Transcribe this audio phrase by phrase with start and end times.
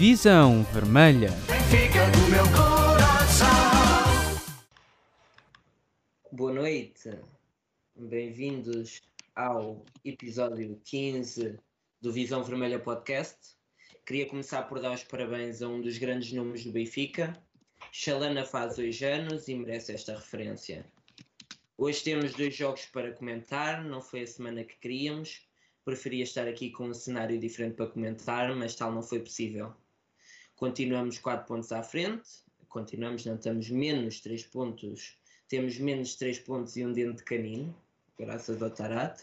[0.00, 1.28] Visão Vermelha.
[6.32, 7.10] Boa noite,
[7.94, 9.02] bem-vindos
[9.36, 11.58] ao episódio 15
[12.00, 13.36] do Visão Vermelha Podcast.
[14.06, 17.38] Queria começar por dar os parabéns a um dos grandes nomes do Benfica.
[17.92, 20.86] Chalana faz dois anos e merece esta referência.
[21.76, 25.46] Hoje temos dois jogos para comentar, não foi a semana que queríamos.
[25.84, 29.74] Preferia estar aqui com um cenário diferente para comentar, mas tal não foi possível.
[30.60, 32.28] Continuamos 4 pontos à frente,
[32.68, 35.16] continuamos, não estamos menos 3 pontos,
[35.48, 37.74] temos menos 3 pontos e um dente canino,
[38.18, 39.22] graças ao Tarat.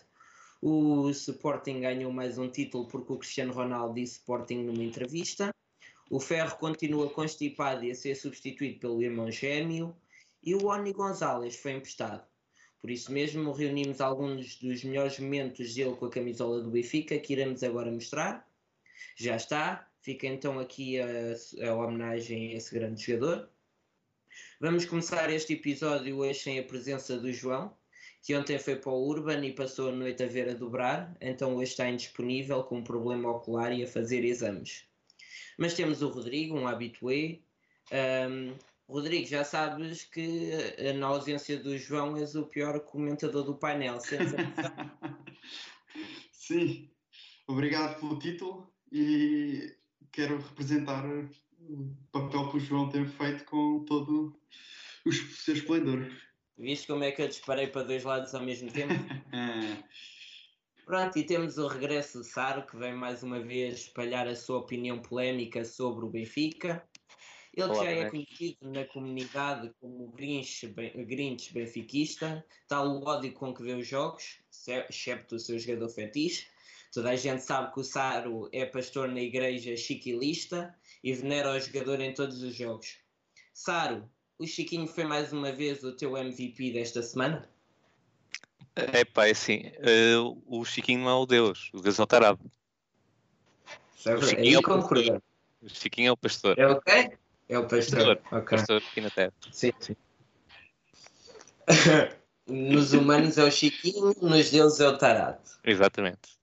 [0.59, 5.51] O Sporting ganhou mais um título porque o Cristiano Ronaldo disse Sporting numa entrevista.
[6.09, 9.95] O Ferro continua constipado e a ser substituído pelo irmão gêmeo.
[10.41, 12.25] E o Oni Gonzalez foi emprestado.
[12.81, 17.33] Por isso mesmo, reunimos alguns dos melhores momentos dele com a camisola do Benfica que
[17.33, 18.43] iremos agora mostrar.
[19.15, 21.07] Já está, fica então aqui a,
[21.69, 23.49] a homenagem a esse grande jogador.
[24.57, 27.75] Vamos começar este episódio hoje sem a presença do João,
[28.23, 31.57] que ontem foi para o Urban e passou a noite a ver a dobrar, então
[31.57, 34.85] hoje está indisponível com um problema ocular e a fazer exames.
[35.57, 37.39] Mas temos o Rodrigo, um habitué.
[37.91, 38.55] Um,
[38.87, 43.99] Rodrigo, já sabes que eh, na ausência do João és o pior comentador do painel.
[46.31, 46.89] Sim,
[47.45, 49.76] obrigado pelo título e
[50.17, 54.35] quero representar o papel que o João tem feito com todo
[55.05, 56.11] o seu esplendor.
[56.57, 58.95] Viste como é que eu disparei para dois lados ao mesmo tempo?
[60.83, 64.57] Pronto, e temos o regresso de Saro, que vem mais uma vez espalhar a sua
[64.57, 66.89] opinião polémica sobre o Benfica.
[67.53, 73.05] Ele Olá, já é conhecido na comunidade como o Grinch, ben- Grinch benfiquista, tal o
[73.05, 76.47] ódio com que vê os jogos, ce- excepto o seu jogador fetiche.
[76.93, 81.59] Toda a gente sabe que o Saro é pastor na igreja chiquilista e venera o
[81.59, 82.97] jogador em todos os jogos.
[83.53, 87.49] Saro, o Chiquinho foi mais uma vez o teu MVP desta semana?
[88.75, 90.15] É pá, é assim, eh,
[90.45, 92.39] o Chiquinho não é o Deus, o Deus é o tarado.
[93.97, 94.23] Sabe?
[94.23, 95.21] Chiquinho é o.
[95.59, 96.59] O Chiquinho é o pastor.
[96.59, 97.17] É o quê?
[97.49, 98.17] É o pastor.
[98.17, 98.39] Pastor.
[98.39, 98.57] Ok.
[98.57, 99.33] Pastor aqui na terra.
[99.51, 99.95] Sim, sim.
[102.47, 105.59] nos humanos é o Chiquinho, nos deuses é o Tarato.
[105.63, 106.36] Exatamente.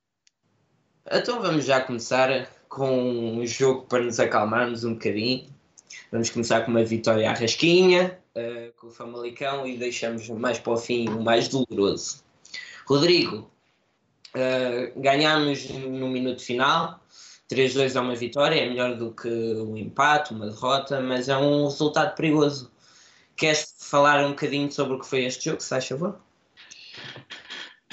[1.11, 5.47] Então vamos já começar com um jogo para nos acalmarmos um bocadinho.
[6.11, 10.73] Vamos começar com uma vitória à rasquinha, eh, com o Famalicão e deixamos mais para
[10.73, 12.25] o fim o mais doloroso.
[12.87, 13.51] Rodrigo,
[14.35, 16.99] eh, ganhámos no minuto final,
[17.49, 21.65] 3-2 é uma vitória, é melhor do que um empate, uma derrota, mas é um
[21.65, 22.73] resultado perigoso.
[23.37, 26.19] Queres falar um bocadinho sobre o que foi este jogo, se faz favor?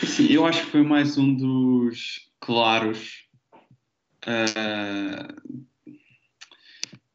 [0.05, 3.27] Sim, eu acho que foi mais um dos claros
[4.25, 5.35] ah,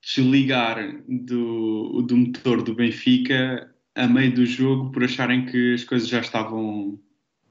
[0.01, 6.09] desligar do, do motor do Benfica a meio do jogo por acharem que as coisas
[6.09, 7.01] já estavam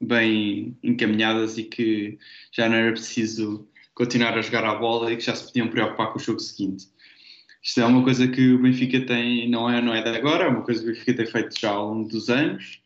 [0.00, 2.18] bem encaminhadas e que
[2.50, 6.12] já não era preciso continuar a jogar a bola e que já se podiam preocupar
[6.12, 6.86] com o jogo seguinte.
[7.62, 10.48] Isto é uma coisa que o Benfica tem, não é, não é de agora, é
[10.48, 12.80] uma coisa que o Benfica tem feito já ao longo dos anos.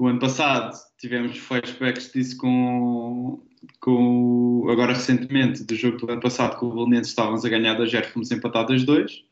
[0.00, 3.46] O ano passado tivemos flashbacks disso com,
[3.80, 7.84] com agora recentemente, do jogo do ano passado com o Belenenses estávamos a ganhar da
[7.84, 9.22] 0, fomos empatados 2.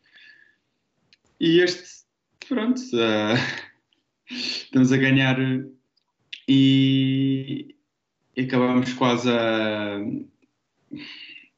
[1.41, 2.05] E este,
[2.47, 3.37] pronto, ah,
[4.29, 5.39] estamos a ganhar
[6.47, 7.75] e,
[8.37, 10.01] e acabamos quase a,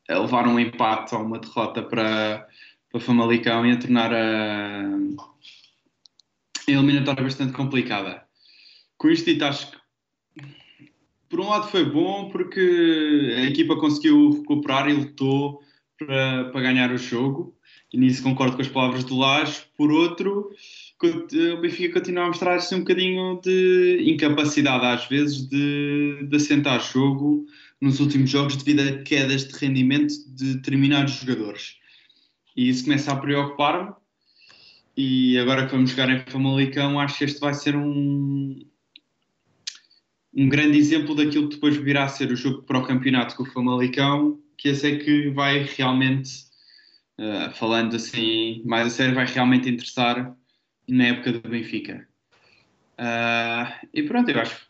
[0.09, 2.47] a levar um empate ou uma derrota para,
[2.89, 4.87] para Famalicão e a tornar a,
[6.69, 8.30] a eliminatória bastante complicada.
[9.01, 9.79] Com isto dito, acho que
[11.27, 15.63] por um lado foi bom porque a equipa conseguiu recuperar e lutou
[15.99, 17.57] para, para ganhar o jogo,
[17.91, 19.63] e nisso concordo com as palavras do Lage.
[19.75, 20.51] Por outro,
[21.03, 26.79] o Benfica continua a mostrar assim, um bocadinho de incapacidade, às vezes, de, de assentar
[26.83, 27.47] jogo
[27.81, 31.77] nos últimos jogos devido a quedas de rendimento de determinados jogadores.
[32.55, 33.95] E isso começa a preocupar-me.
[34.95, 38.59] E agora que vamos jogar em Famalicão, acho que este vai ser um,
[40.35, 43.43] um grande exemplo daquilo que depois virá a ser o jogo para o campeonato com
[43.43, 46.31] o Famalicão, que esse é que vai realmente,
[47.19, 50.37] uh, falando assim mais a sério, vai realmente interessar
[50.89, 52.07] na época do Benfica.
[52.99, 54.69] Uh, e pronto, eu acho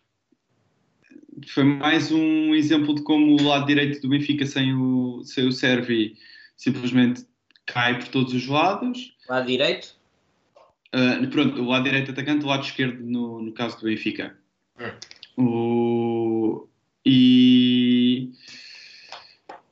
[1.43, 5.47] que foi mais um exemplo de como o lado direito do Benfica sem o, sem
[5.47, 6.17] o Servi
[6.57, 7.27] simplesmente
[7.67, 9.17] cai por todos os lados.
[9.29, 9.97] Lado direito?
[10.95, 14.37] Uh, pronto, o lado direito atacante, o lado esquerdo no, no caso do Benfica.
[15.43, 16.69] O,
[17.05, 18.31] e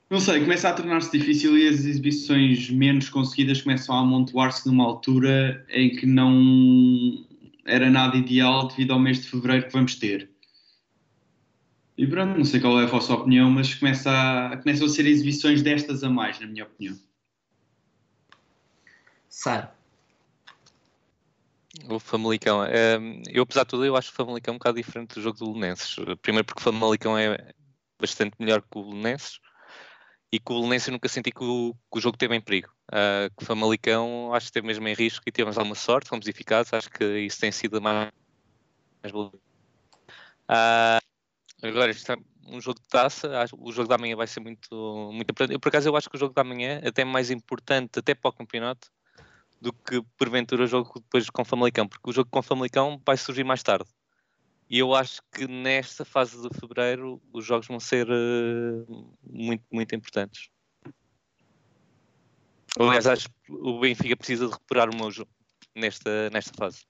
[0.09, 4.85] Não sei, começa a tornar-se difícil e as exibições menos conseguidas começam a amontoar-se numa
[4.85, 7.27] altura em que não
[7.67, 10.31] era nada ideal devido ao mês de fevereiro que vamos ter.
[11.99, 15.07] E pronto, não sei qual é a vossa opinião, mas começa a, começam a ser
[15.07, 16.97] exibições destas a mais, na minha opinião.
[19.29, 19.78] Sara,
[21.87, 22.65] O Famalicão.
[22.65, 25.53] ehm, eu, apesar de tudo, eu acho o Famalicão um bocado diferente do jogo do
[25.53, 25.95] Belenenses.
[26.23, 27.53] Primeiro porque o Famalicão é
[28.01, 29.39] bastante melhor que o Belenenses
[30.33, 32.69] e que o Belenenses eu nunca senti que o, que o jogo teve em perigo.
[33.37, 36.73] Que o Famalicão acho que esteve mesmo em risco e tivemos alguma sorte, fomos eficazes.
[36.75, 38.11] Acho que isso tem sido mais...
[39.03, 39.33] mais.
[40.49, 40.99] Ah,
[41.63, 42.17] agora, isto é
[42.47, 43.29] um jogo de taça.
[43.59, 45.55] O jogo da manhã vai ser muito, muito importante.
[45.55, 48.15] Eu, por acaso, eu acho que o jogo da manhã até é mais importante até
[48.15, 48.91] para o campeonato
[49.61, 53.01] do que porventura o jogo depois com o Famalicão, porque o jogo com o Famalicão
[53.05, 53.89] vai surgir mais tarde.
[54.71, 58.85] E eu acho que nesta fase de fevereiro os jogos vão ser eh,
[59.23, 60.51] muito, muito importantes.
[62.79, 65.27] Aliás, acho que o Benfica precisa de recuperar o Mojo
[65.75, 66.85] nesta, nesta fase.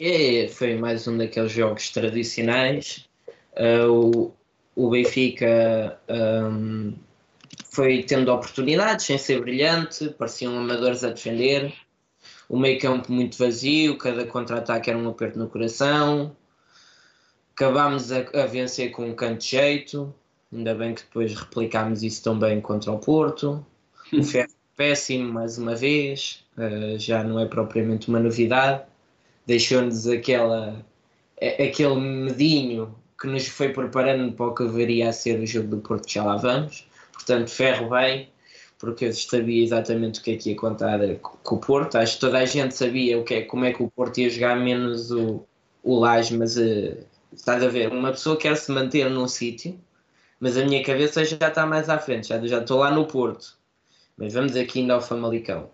[0.00, 3.08] É, foi mais um daqueles jogos tradicionais.
[3.56, 4.34] Uh,
[4.76, 6.92] o, o Benfica um,
[7.74, 11.72] foi tendo oportunidades sem ser brilhante, pareciam amadores a defender.
[12.48, 16.36] O meio campo muito vazio, cada contra-ataque era um aperto no coração.
[17.54, 20.14] Acabámos a, a vencer com um canto de jeito.
[20.52, 23.64] Ainda bem que depois replicámos isso também contra o Porto.
[24.12, 28.82] O Ferro péssimo mais uma vez, uh, já não é propriamente uma novidade
[29.46, 30.84] deixou-nos aquela
[31.40, 35.78] aquele medinho que nos foi preparando para o que viria a ser o jogo do
[35.78, 36.86] Porto, já lá vamos.
[37.26, 38.30] Portanto, ferro bem,
[38.78, 41.96] porque eu sabia exatamente o que é que ia contar co- com o Porto.
[41.96, 44.30] Acho que toda a gente sabia o que é, como é que o Porto ia
[44.30, 45.44] jogar, menos o,
[45.82, 49.78] o Lage, mas eh, estás a ver, uma pessoa quer se manter num sítio,
[50.40, 53.56] mas a minha cabeça já está mais à frente, já, já estou lá no Porto.
[54.16, 55.70] Mas vamos aqui ainda ao Famalicão.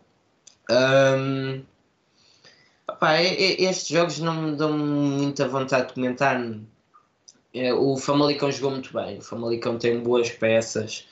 [3.03, 6.37] E- estes jogos não me dão muita vontade de comentar.
[7.55, 9.19] É, O Famalicão jogou muito bem.
[9.19, 11.07] O Famalicão tem boas peças,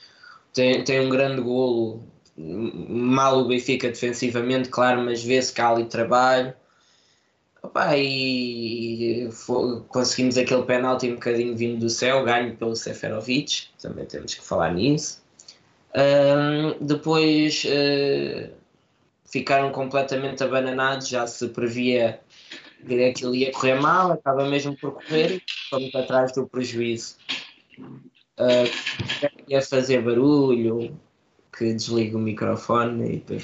[0.53, 2.03] tem, tem um grande golo.
[2.37, 6.53] Mal o Benfica defensivamente, claro, mas vê-se que há ali trabalho.
[7.61, 14.05] Opa, e fo- conseguimos aquele penalti um bocadinho vindo do céu, ganho pelo Seferovic, também
[14.05, 15.21] temos que falar nisso.
[15.93, 18.51] Ahm, depois eh,
[19.25, 22.21] ficaram completamente abananados, já se previa
[22.87, 27.17] que aquilo ia correr mal, acaba mesmo por correr fomos atrás do prejuízo.
[28.39, 28.69] Uh,
[29.49, 30.97] ia fazer barulho,
[31.57, 33.43] que desliga o microfone e depois.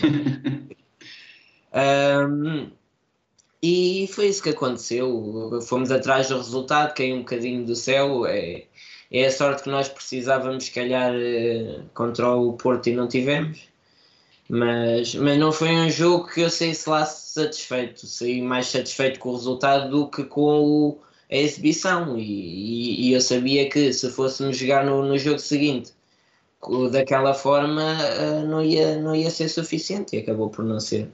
[1.73, 2.71] Um,
[3.61, 5.59] e foi isso que aconteceu.
[5.67, 8.25] Fomos atrás do resultado, caiu um bocadinho do céu.
[8.25, 8.65] É,
[9.11, 13.59] é a sorte que nós precisávamos, se calhar, eh, contra o Porto e não tivemos.
[14.49, 18.05] Mas, mas não foi um jogo que eu saísse lá satisfeito.
[18.07, 20.99] Saí mais satisfeito com o resultado do que com o-
[21.31, 22.17] a exibição.
[22.17, 25.93] E, e- e eu sabia que se fôssemos jogar no, no jogo seguinte
[26.91, 30.15] daquela forma, eh, não ia, não ia ser suficiente.
[30.15, 31.09] E acabou por não ser.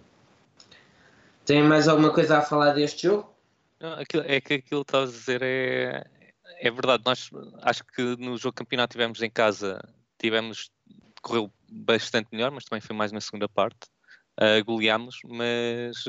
[1.45, 3.33] Tem mais alguma coisa a falar deste jogo?
[3.79, 6.05] Não, aquilo- é que aquilo que estavas a dizer é,
[6.59, 7.03] é verdade.
[7.05, 7.29] Nós
[7.63, 9.79] acho que no jogo campeonato tivemos em casa,
[10.19, 10.71] tivemos,
[11.21, 13.79] correu bastante melhor, mas também foi mais na segunda parte.
[14.39, 16.03] Uh, goleámos, mas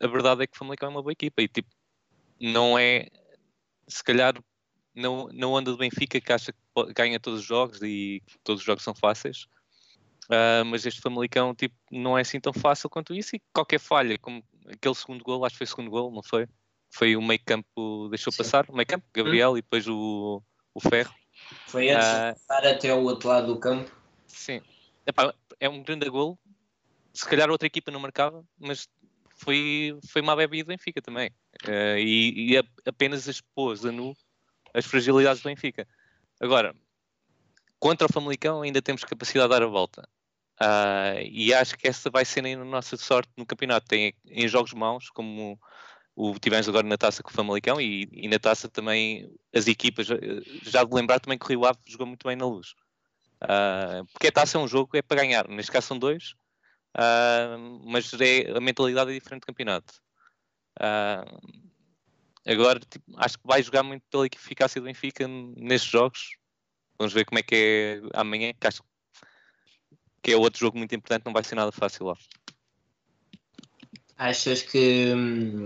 [0.00, 1.68] a verdade é que o Famalicão é uma boa equipa e tipo,
[2.40, 3.08] não é
[3.88, 4.34] se calhar
[4.94, 6.58] não, não anda do Benfica que acha que
[6.94, 9.46] ganha todos os jogos e todos os jogos são fáceis.
[10.26, 14.16] Uh, mas este Famalicão tipo, não é assim tão fácil quanto isso e qualquer falha,
[14.18, 16.46] como aquele segundo gol, acho que foi o segundo gol, não foi?
[16.90, 18.38] Foi o meio campo, deixou Sim.
[18.38, 20.42] passar, o meio campo, Gabriel e depois o,
[20.74, 21.12] o Ferro.
[21.66, 22.32] Foi antes Ah.
[22.34, 23.90] de passar até o outro lado do campo.
[24.26, 24.60] Sim.
[25.06, 26.38] Epá, é um grande gol.
[27.12, 28.88] Se calhar outra equipa não marcava, mas
[29.36, 31.30] foi, foi uma bebida do Benfica também.
[31.66, 34.14] Eh, e, e a- apenas expôs a nu
[34.74, 35.86] as fragilidades do Benfica.
[36.40, 36.74] Agora,
[37.78, 40.08] contra o Famalicão ainda temos capacidade de dar a volta.
[40.60, 43.88] Ah, e acho que essa vai ser a nossa sorte no campeonato.
[43.88, 45.58] Tem em jogos maus, como
[46.14, 50.10] o tivemos agora na taça com o Famalicão e, e na taça também as equipas,
[50.10, 50.16] eh,
[50.62, 52.74] já de lembrar também que o Rio Ave jogou muito bem na luz.
[53.40, 55.48] Ah, porque a taça é um jogo, é para ganhar.
[55.48, 56.34] Neste caso são dois,
[56.94, 59.94] ah, mas é, a mentalidade é diferente do campeonato.
[60.78, 61.24] Ah,
[62.46, 66.36] agora tipo, acho que vai jogar muito pela eficácia do Benfica nestes jogos.
[66.98, 68.82] Vamos ver como é que é amanhã, que acho
[70.22, 72.16] que é outro jogo muito importante, não vai ser nada fácil lá.
[74.16, 75.64] Achas que hum,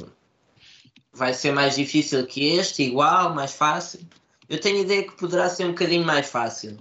[1.13, 4.01] vai ser mais difícil que este, igual, mais fácil?
[4.49, 6.79] Eu tenho ideia que poderá ser um bocadinho mais fácil,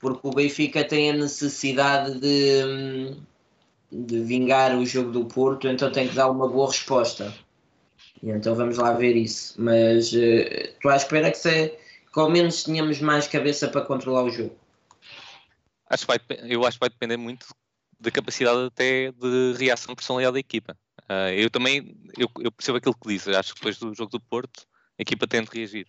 [0.00, 3.16] porque o Benfica tem a necessidade de, hum,
[3.90, 7.34] de vingar o jogo do Porto, então tem que dar uma boa resposta.
[8.22, 9.54] E então vamos lá ver isso.
[9.60, 11.68] Mas uh, estou à espera que, se,
[12.12, 14.56] que ao menos tenhamos mais cabeça para controlar o jogo.
[15.88, 17.46] Acho vai, eu acho que vai depender muito
[17.98, 20.76] da capacidade até de reação personalidade da equipa.
[21.02, 23.34] Uh, eu também eu, eu, percebo aquilo que disse.
[23.34, 24.66] Acho que depois do jogo do Porto
[24.98, 25.86] a equipa tem de reagir.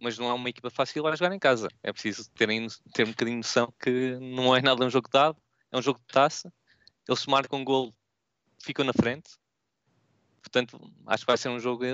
[0.00, 1.68] Mas não é uma equipa fácil a jogar em casa.
[1.82, 5.36] É preciso terem, ter um bocadinho de noção que não é nada um jogo dado,
[5.70, 6.52] é um jogo de taça.
[7.06, 7.94] Eles marcam um gol,
[8.58, 9.30] ficam na frente.
[10.42, 11.84] Portanto, acho que vai ser um jogo.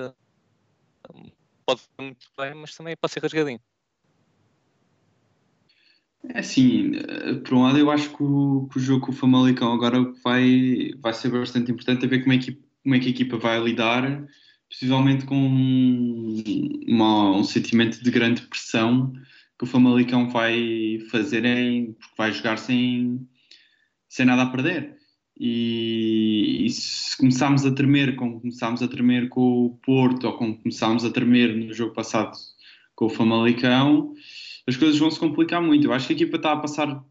[1.65, 3.61] Pode ser muito bem, mas também pode ser rasgadinho.
[6.29, 9.73] É eh, por um lado eu acho que o, que o jogo com o Famalicão
[9.73, 13.11] agora vai, vai ser bastante importante a ver como é, que, como é que a
[13.11, 14.26] equipa vai lidar,
[14.69, 15.37] possivelmente com
[16.88, 19.12] uma, um sentimento de grande pressão
[19.59, 23.26] que o Famalicão vai fazer em, porque vai jogar sem,
[24.09, 24.96] sem nada a perder.
[25.38, 30.57] E, e, se começarmos a tremer como começámos a tremer com o Porto ou como
[30.57, 32.33] começámos a tremer no jogo passado
[32.95, 34.14] com o Famalicão,
[34.66, 35.87] as coisas vão se complicar muito.
[35.87, 37.05] Eu acho que a equipa está a passar,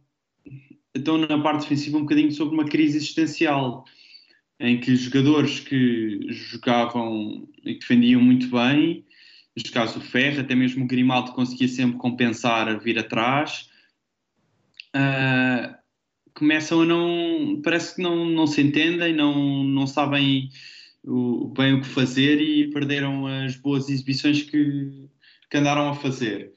[0.96, 3.86] então na parte defensiva, um bocadinho sobre uma crise existencial,
[4.60, 9.06] em que jogadores que jogavam e defendiam muito bem,
[9.56, 13.70] neste caso o Ferro, até mesmo o Grimaldo conseguia sempre compensar a vir atrás,
[14.96, 15.85] uh,
[16.36, 20.50] começam a não, parece que não, não se entendem, não, não sabem
[21.04, 25.10] o, bem o que fazer e perderam as boas exibições que,
[25.50, 26.54] que andaram a fazer.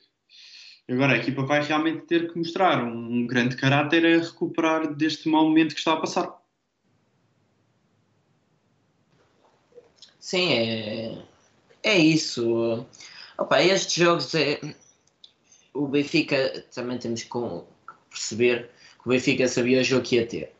[0.88, 5.44] Agora a equipa vai realmente ter que mostrar um grande caráter a recuperar deste mau
[5.44, 6.38] momento que está a passar.
[10.18, 11.22] Sim, é,
[11.82, 12.86] é isso.
[13.36, 14.58] Opa, estes jogos é,
[15.72, 17.38] o Benfica também temos que
[18.10, 18.70] perceber
[19.00, 20.52] que o Benfica sabia o jogo que ia ter.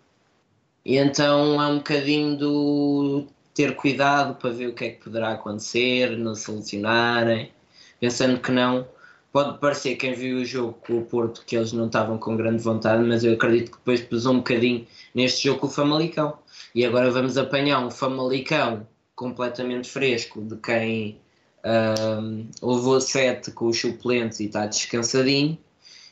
[0.84, 5.32] E então há um bocadinho do ter cuidado para ver o que é que poderá
[5.32, 7.50] acontecer, não solucionarem,
[8.00, 8.86] pensando que não
[9.32, 12.62] pode parecer quem viu o jogo com o Porto que eles não estavam com grande
[12.62, 16.38] vontade, mas eu acredito que depois pesou um bocadinho neste jogo com o Famalicão.
[16.74, 21.20] E agora vamos apanhar um Famalicão completamente fresco de quem
[21.64, 25.58] um, levou sete com os suplentes e está descansadinho.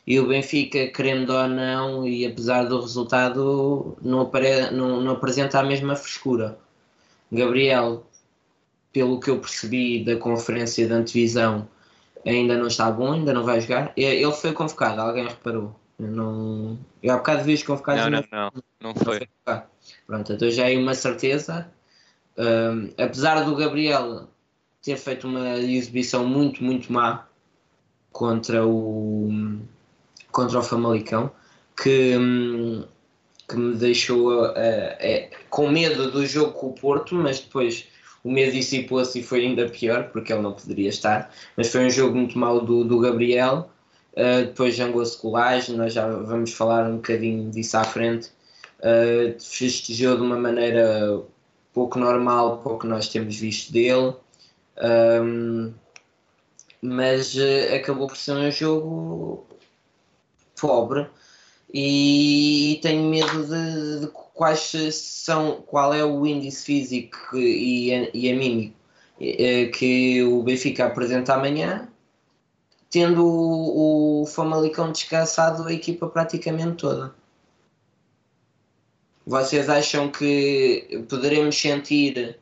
[0.07, 4.71] E o Benfica, querendo ou não, e apesar do resultado, não, apare...
[4.71, 6.57] não, não apresenta a mesma frescura.
[7.31, 8.07] Gabriel,
[8.93, 11.69] pelo que eu percebi da conferência de antevisão,
[12.25, 13.93] ainda não está bom, ainda não vai jogar.
[13.97, 15.75] Ele foi convocado, alguém reparou.
[15.99, 16.79] Eu, não...
[17.03, 18.05] eu há bocado vi convocados.
[18.05, 19.27] Não, não, não, não foi.
[19.45, 19.63] foi
[20.07, 21.69] Pronto, então já é uma certeza.
[22.39, 24.29] Um, apesar do Gabriel
[24.83, 27.27] ter feito uma exibição muito, muito má
[28.13, 29.29] contra o,
[30.37, 31.31] contra o Famalicão,
[31.83, 32.13] que,
[33.49, 34.55] que me deixou uh,
[35.49, 37.89] com medo do jogo com o Porto, mas depois
[38.23, 41.33] o medo dissipou-se e foi ainda pior, porque ele não poderia estar.
[41.57, 43.71] Mas foi um jogo muito mau do, do Gabriel.
[44.13, 48.29] Uh, depois jangou-se colagem, nós já vamos falar um bocadinho disso à frente.
[48.81, 51.23] Uh, festejou de uma maneira
[51.73, 54.13] pouco normal, pouco nós temos visto dele.
[54.85, 55.73] Um,
[56.83, 59.46] mas uh, acabou por ser um jogo
[60.61, 61.07] pobre
[61.73, 64.61] e tenho medo de, de quais
[64.95, 68.77] são, qual é o índice físico e, e anímico
[69.21, 71.89] eh, que o Benfica apresenta amanhã,
[72.91, 77.15] tendo o, o Famalicão descansado a equipa praticamente toda.
[79.27, 82.39] Vocês acham que poderemos sentir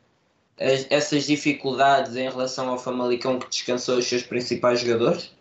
[0.59, 5.31] as, essas dificuldades em relação ao Famalicão que descansou os seus principais jogadores?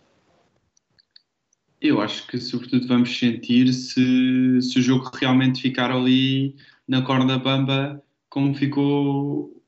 [1.85, 6.57] Eu acho que, sobretudo, vamos sentir se, se o jogo realmente ficar ali
[6.89, 9.63] na corda bamba como ficou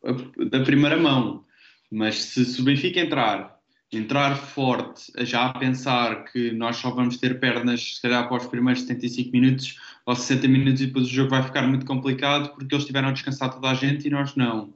[0.50, 1.44] da primeira mão.
[1.92, 3.60] Mas se, se o Benfica entrar,
[3.92, 8.48] entrar forte, já a pensar que nós só vamos ter pernas, se calhar, após os
[8.50, 12.74] primeiros 75 minutos ou 60 minutos e depois o jogo vai ficar muito complicado porque
[12.74, 14.72] eles tiveram a descansar toda a gente e nós não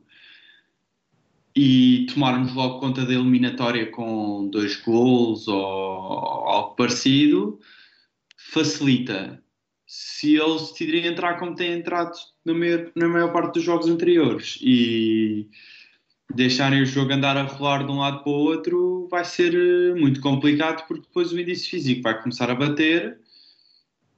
[1.62, 7.60] e tomarmos logo conta da eliminatória com dois gols ou algo parecido,
[8.34, 9.42] facilita.
[9.86, 12.12] Se eles decidirem entrar como têm entrado
[12.46, 15.50] na maior, na maior parte dos jogos anteriores e
[16.34, 19.94] deixarem o jogo andar a rolar de um lado para o outro, vai ser eh,
[20.00, 23.20] muito complicado porque depois o índice físico vai começar a bater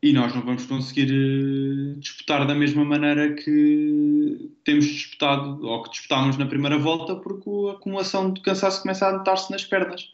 [0.02, 5.90] e nós não vamos conseguir uh, disputar da mesma maneira que temos disputado ou que
[5.90, 10.12] disputámos na primeira volta, porque a acumulação de cansaço começa a notar-se nas pernas.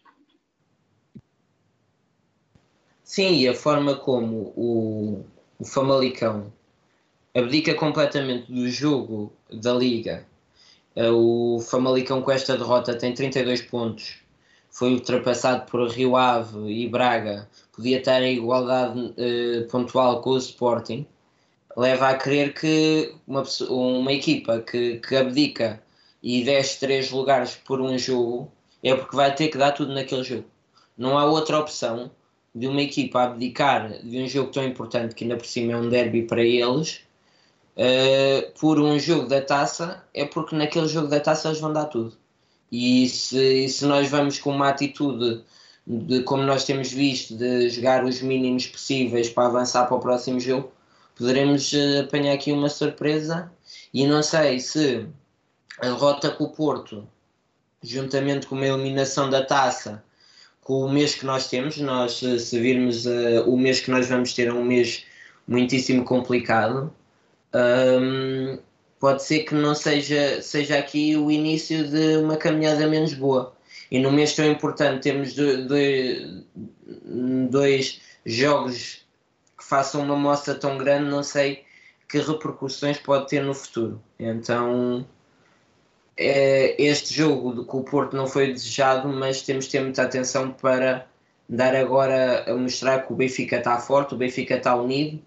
[3.03, 5.25] Sim, e a forma como o,
[5.59, 6.53] o Famalicão
[7.35, 10.27] abdica completamente do jogo da Liga.
[10.95, 14.17] Eh, O Famalicão com esta derrota tem 32 pontos,
[14.71, 20.39] foi ultrapassado por Rio Ave e Braga, podia estar em igualdade eh, pontual com o
[20.39, 21.07] Sporting.
[21.77, 25.81] Leva a crer que uma, uma equipa que, que abdica
[26.21, 28.51] e desce três lugares por um jogo
[28.83, 30.45] é porque vai ter que dar tudo naquele jogo.
[30.97, 32.11] Não há outra opção
[32.53, 35.89] de uma equipa abdicar de um jogo tão importante que ainda por cima é um
[35.89, 37.03] derby para eles
[37.77, 41.85] uh, por um jogo da taça é porque naquele jogo da taça eles vão dar
[41.85, 42.17] tudo.
[42.73, 45.45] E se, se nós vamos com uma atitude
[45.89, 50.39] de como nós temos visto de jogar os mínimos possíveis para avançar para o próximo
[50.39, 50.71] jogo,
[51.17, 53.51] poderemos uh, apanhar aqui uma surpresa
[53.93, 55.07] e não sei se
[55.81, 57.09] a derrota com o Porto,
[57.83, 60.05] juntamente com uma eliminação da taça,
[60.61, 64.09] com o mês que nós temos, nós se se virmos uh, o mês que nós
[64.09, 65.07] vamos ter é um mês
[65.47, 66.93] muitíssimo complicado.
[67.55, 68.59] Hum,
[69.01, 73.57] pode ser que não seja, seja aqui o início de uma caminhada menos boa.
[73.91, 76.45] E no mês tão importante temos do- do-
[77.51, 79.07] dois jogos
[79.57, 81.65] que façam uma mostra tão grande, não sei
[82.09, 84.01] que repercussões pode ter no futuro.
[84.19, 85.07] Então,
[86.17, 90.51] é, este jogo do- o Porto não foi desejado, mas temos de ter muita atenção
[90.51, 91.07] para
[91.49, 95.23] dar agora a mostrar que o Benfica está forte, o Benfica está unido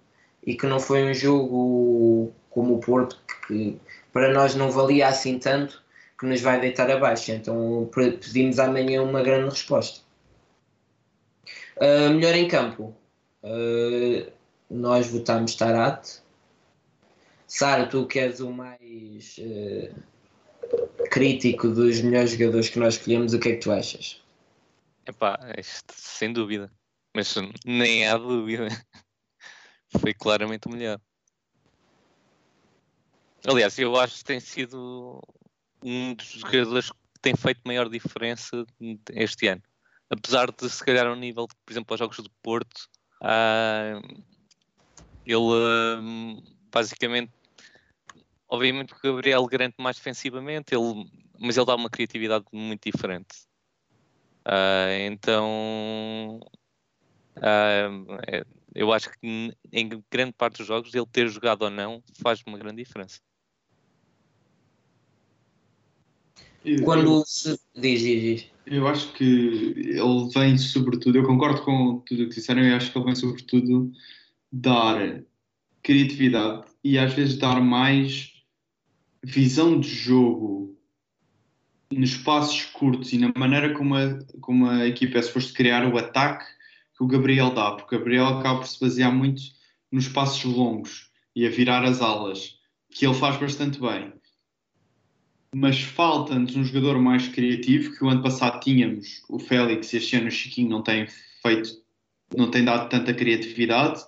[0.46, 3.80] e que não foi um jogo como o Porto que
[4.12, 5.81] para nós não valia assim tanto
[6.22, 7.32] que nos vai deitar abaixo.
[7.32, 10.02] Então pe- pedimos amanhã uma grande resposta.
[11.80, 12.96] Ah, melhor em campo.
[13.44, 14.32] Ah,
[14.70, 16.22] nós votamos Tarate.
[17.48, 19.92] Sara, tu que és o mais eh,
[21.10, 24.24] crítico dos melhores jogadores que nós escolhemos, o que é que tu achas?
[25.06, 26.72] Epá, isto, sem dúvida.
[27.14, 27.36] Mas
[27.66, 28.68] nem há dúvida.
[30.00, 30.98] Foi claramente o melhor.
[33.46, 35.20] Aliás, eu acho que tem sido
[35.84, 38.66] um dos jogadores que tem feito maior diferença
[39.12, 39.62] este ano.
[40.10, 42.88] Apesar de, se calhar, ao nível, por exemplo, aos jogos do Porto,
[43.24, 44.02] ah,
[45.26, 46.02] ele ah,
[46.72, 47.32] basicamente,
[48.50, 53.48] obviamente, que o Gabriel garante mais defensivamente, ele, mas ele dá uma criatividade muito diferente.
[54.46, 56.40] Ah, então,
[58.28, 59.18] é- eu acho que
[59.72, 63.20] em grande parte dos jogos, ele ter jogado ou não faz uma grande diferença.
[66.64, 68.52] Eu- Quando se diz, diz, diz.
[68.66, 72.92] Eu acho que ele vem sobretudo, eu concordo com tudo o que disseram, eu acho
[72.92, 73.92] que ele vem sobretudo
[74.52, 75.22] dar
[75.82, 78.32] criatividade e às vezes dar mais
[79.24, 80.78] visão de jogo
[81.92, 85.98] nos passos curtos e na maneira como a, como a equipa é suposto criar o
[85.98, 86.46] ataque
[86.96, 89.42] que o Gabriel dá, porque o Gabriel acaba por se basear muito
[89.92, 94.14] nos passos longos e a virar as alas, que ele faz bastante bem
[95.54, 100.16] mas falta-nos um jogador mais criativo, que o ano passado tínhamos o Félix e este
[100.16, 101.08] ano o Chiquinho não tem
[101.42, 101.70] feito,
[102.36, 104.02] não tem dado tanta criatividade.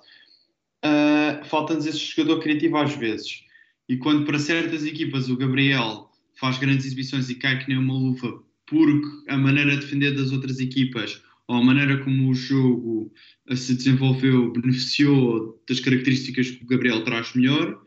[0.81, 3.43] Ah, falta-nos esse jogador criativo às vezes.
[3.89, 7.93] E quando para certas equipas o Gabriel faz grandes exibições e cai que nem uma
[7.93, 13.13] luva porque a maneira de defender das outras equipas ou a maneira como o jogo
[13.49, 17.83] ah, se desenvolveu beneficiou das características que o Gabriel traz melhor,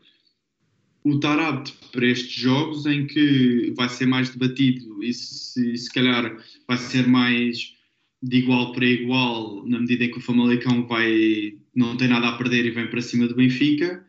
[1.15, 6.37] estar apto para estes jogos em que vai ser mais debatido e se, se calhar
[6.67, 7.75] vai ser mais
[8.21, 12.37] de igual para igual na medida em que o Famalicão vai, não tem nada a
[12.37, 14.05] perder e vem para cima do Benfica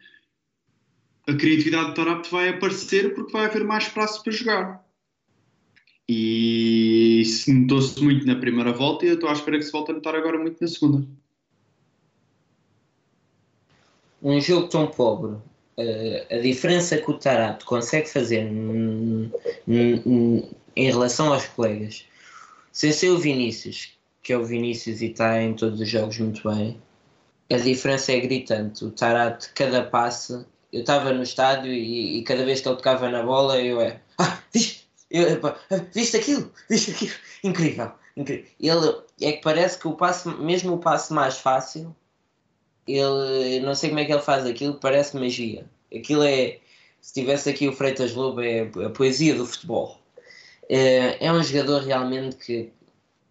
[1.29, 4.85] a criatividade do estar apto vai aparecer porque vai haver mais espaço para jogar.
[6.09, 9.91] E isso notou-se muito na primeira volta e eu estou à espera que se volte
[9.91, 11.07] a notar agora muito na segunda.
[14.23, 15.37] Um jogo tão pobre,
[16.31, 18.51] a diferença que o Tarato consegue fazer
[19.69, 22.05] em relação aos colegas,
[22.73, 26.49] sem ser o Vinícius, que é o Vinícius e está em todos os jogos muito
[26.49, 26.77] bem,
[27.51, 28.85] a diferença é gritante.
[28.85, 33.09] O Tarato, cada passe, eu estava no estádio e, e cada vez que ele tocava
[33.09, 34.01] na bola, eu é.
[34.19, 34.87] Ah, viste,
[35.95, 36.53] viste aquilo?
[36.69, 37.15] Viste aquilo?
[37.43, 38.47] Incrível, incrível.
[38.61, 41.95] Ele é que parece que o passe, mesmo o passe mais fácil,
[42.89, 45.65] ele não sei como é que ele faz aquilo, parece magia.
[45.95, 46.59] Aquilo é,
[47.01, 49.99] se tivesse aqui o Freitas Lobo, é a poesia do futebol.
[50.69, 52.71] É, é um jogador realmente que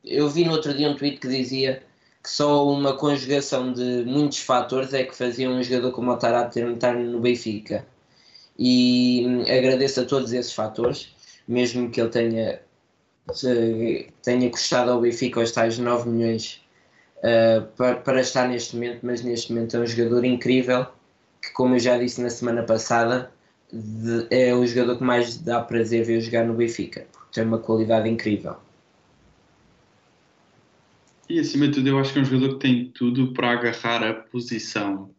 [0.04, 1.84] eu vi no outro dia um tweet que dizia
[2.24, 6.52] que só uma conjugação de muitos fatores é que fazia um jogador como o Tarap
[6.52, 7.86] ter estar no Benfica.
[8.58, 11.10] E hum, agradeço a todos esses fatores,
[11.48, 12.62] mesmo que ele tenha,
[14.24, 16.62] tenha custado ao Benfica os tais 9 milhões
[17.20, 20.88] uh, para, para estar neste momento, mas neste momento é um jogador incrível
[21.42, 23.32] que, como eu já disse na semana passada,
[23.72, 27.60] de, é o jogador que mais dá prazer ver jogar no Benfica, porque tem uma
[27.60, 28.56] qualidade incrível.
[31.30, 34.02] E acima de tudo, eu acho que é um jogador que tem tudo para agarrar
[34.02, 35.10] a posição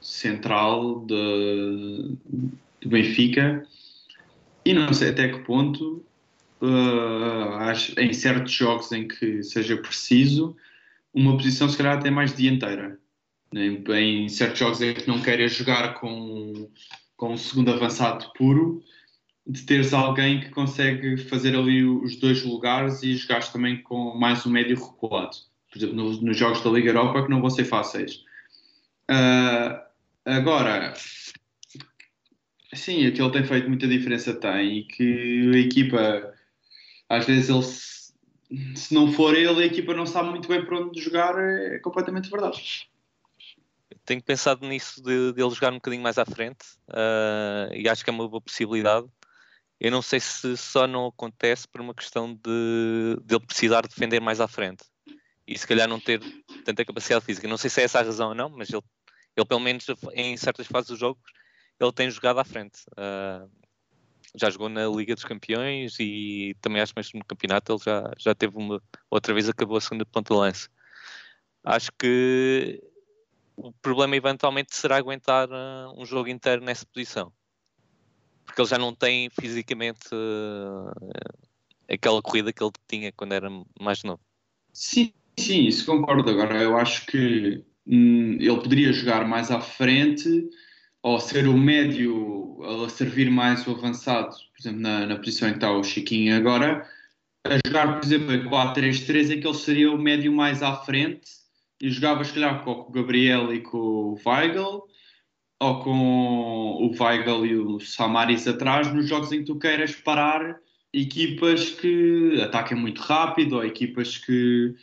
[0.00, 2.18] central do
[2.84, 3.66] Benfica.
[4.64, 6.04] E não sei até que ponto,
[6.60, 10.54] uh, em certos jogos em que seja preciso,
[11.14, 12.98] uma posição se calhar até mais dianteira.
[13.52, 16.68] Em, em certos jogos em que não queres jogar com,
[17.16, 18.82] com um segundo avançado puro,
[19.46, 24.44] de teres alguém que consegue fazer ali os dois lugares e jogares também com mais
[24.44, 25.36] um médio recuado.
[25.70, 28.24] Por exemplo, nos, nos jogos da Liga Europa que não vão ser fáceis.
[29.10, 29.78] Uh,
[30.24, 30.94] agora,
[32.72, 36.34] sim, aquilo tem feito muita diferença, tem, e que a equipa,
[37.08, 37.62] às vezes, ele,
[38.74, 42.30] se não for ele, a equipa não sabe muito bem para onde jogar, é completamente
[42.30, 42.88] verdade
[44.04, 48.04] tenho pensado nisso de, de, ele jogar um bocadinho mais à frente uh, e acho
[48.04, 49.06] que é uma boa possibilidade.
[49.80, 54.20] Eu não sei se só não acontece por uma questão de, de ele precisar defender
[54.20, 54.84] mais à frente
[55.46, 56.20] e se calhar não ter
[56.64, 57.48] tanta capacidade física.
[57.48, 58.82] Não sei se é essa a razão ou não, mas ele,
[59.36, 61.22] ele pelo menos em certas fases dos jogos,
[61.80, 62.80] ele tem jogado à frente.
[62.92, 63.50] Uh,
[64.34, 68.34] já jogou na Liga dos Campeões e também acho que no campeonato ele já, já
[68.34, 70.68] teve uma outra vez acabou a segunda ponta de lance.
[71.64, 72.82] Acho que
[73.56, 77.32] o problema eventualmente será aguentar uh, um jogo inteiro nessa posição.
[78.44, 80.90] Porque ele já não tem fisicamente uh,
[81.88, 83.48] aquela corrida que ele tinha quando era
[83.80, 84.20] mais novo.
[84.72, 86.28] Sim, sim, isso concordo.
[86.28, 90.50] Agora, eu acho que hum, ele poderia jogar mais à frente
[91.04, 95.52] ou ser o médio a servir mais o avançado, por exemplo, na, na posição em
[95.52, 96.88] que está o Chiquinho agora,
[97.46, 101.30] a jogar, por exemplo, a 4-3-3, em que ele seria o médio mais à frente
[101.82, 104.88] e jogava, se calhar, com o Gabriel e com o Weigl,
[105.60, 110.58] ou com o Weigl e o Samaris atrás, nos jogos em que tu queiras parar
[110.90, 114.74] equipas que ataquem muito rápido ou equipas que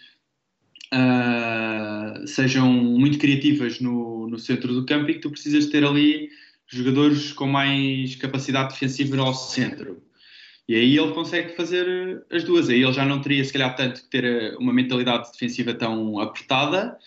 [0.94, 6.30] uh, sejam muito criativas no, no centro do campo e que tu precisas ter ali
[6.68, 10.02] jogadores com mais capacidade defensiva ao centro.
[10.68, 12.70] E aí ele consegue fazer as duas.
[12.70, 16.20] Aí ele já não teria, se calhar, tanto que ter eh, uma mentalidade defensiva tão
[16.20, 16.98] apertada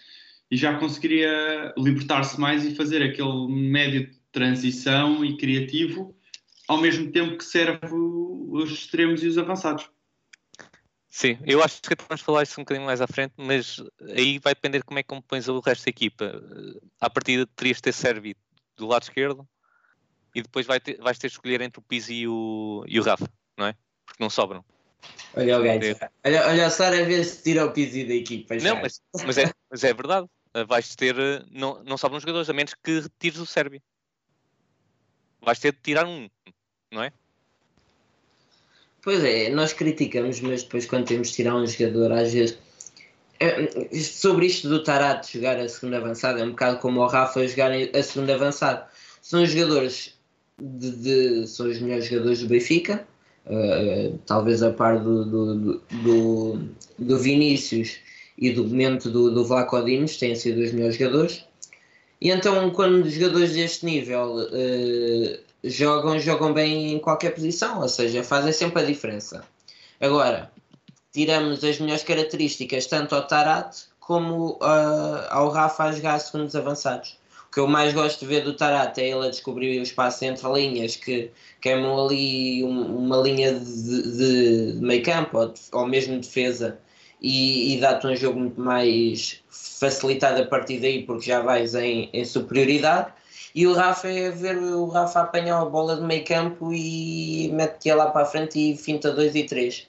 [0.50, 6.14] e já conseguiria libertar-se mais e fazer aquele médio de transição e criativo
[6.68, 9.88] ao mesmo tempo que serve os extremos e os avançados.
[11.14, 13.80] Sim, eu acho que vamos falar isso um bocadinho mais à frente, mas
[14.16, 16.42] aí vai depender como é que compões o resto da equipa.
[17.00, 18.36] À partida terias de ter Servi
[18.76, 19.48] do lado esquerdo
[20.34, 23.02] e depois vai ter, vais ter de escolher entre o Pizzi e o, e o
[23.04, 23.76] Rafa não é?
[24.04, 24.64] Porque não sobram.
[25.36, 25.96] Olha o gajo.
[26.24, 28.56] Olha, olha só a ver se tira o piso da equipa.
[28.56, 30.26] Não, mas, mas, é, mas é verdade.
[30.66, 31.14] Vais ter.
[31.48, 33.80] Não, não sobram jogadores, a menos que retires o Sérvio.
[35.40, 36.28] Vais ter de tirar um,
[36.90, 37.12] não é?
[39.04, 42.58] Pois é, nós criticamos, mas depois quando temos de tirar um jogador, às vezes.
[43.38, 47.46] É, sobre isto do Tarato jogar a segunda avançada, é um bocado como o Rafa
[47.46, 48.86] jogar a segunda avançada.
[49.20, 50.14] São jogadores
[50.58, 53.06] de, de, são os melhores jogadores do Benfica,
[53.46, 56.60] uh, talvez a par do, do, do,
[56.98, 57.98] do, Vinícius
[58.38, 61.44] e do momento do, do Vlaco Dimos, têm sido os melhores jogadores.
[62.22, 68.22] E então, quando jogadores deste nível uh, jogam, jogam bem em qualquer posição, ou seja,
[68.22, 69.44] fazem sempre a diferença.
[70.00, 70.50] Agora,
[71.12, 77.16] tiramos as melhores características tanto ao Tarat como uh, ao Rafa a jogar segundos avançados
[77.54, 80.52] que eu mais gosto de ver do Tarata é ele a descobrir o espaço entre
[80.52, 86.18] linhas que queimam ali um, uma linha de, de, de meio campo ou, ou mesmo
[86.18, 86.80] defesa
[87.22, 92.10] e, e dá-te um jogo muito mais facilitado a partir daí porque já vais em,
[92.12, 93.12] em superioridade
[93.54, 97.94] e o Rafa é ver o Rafa apanhar a bola de meio campo e mete-a
[97.94, 99.86] lá para a frente e finta 2 e 3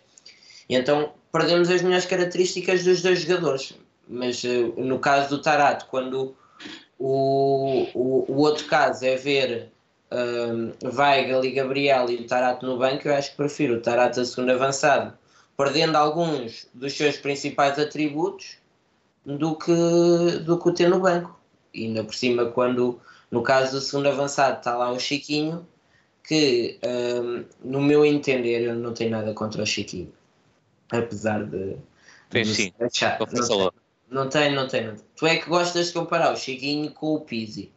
[0.69, 3.75] e então perdemos as melhores características dos dois jogadores
[4.07, 6.35] mas eh, no caso do Tarato quando
[6.99, 9.71] o, o, o outro caso é ver
[10.11, 13.07] um, Weigl e Gabriel e o Tarato no banco.
[13.07, 15.13] Eu acho que prefiro o Tarato a segundo avançado,
[15.57, 18.57] perdendo alguns dos seus principais atributos
[19.25, 21.37] do que, do que o ter no banco.
[21.73, 22.99] E ainda por cima, quando
[23.31, 25.67] no caso do segundo avançado está lá o Chiquinho,
[26.23, 30.11] que um, no meu entender eu não tenho nada contra o Chiquinho,
[30.91, 31.77] apesar de.
[32.29, 33.71] Tem sim, não tem,
[34.09, 34.95] não tem, não tem.
[35.15, 37.71] Tu é que gostas de comparar o Chiquinho com o Pizzi.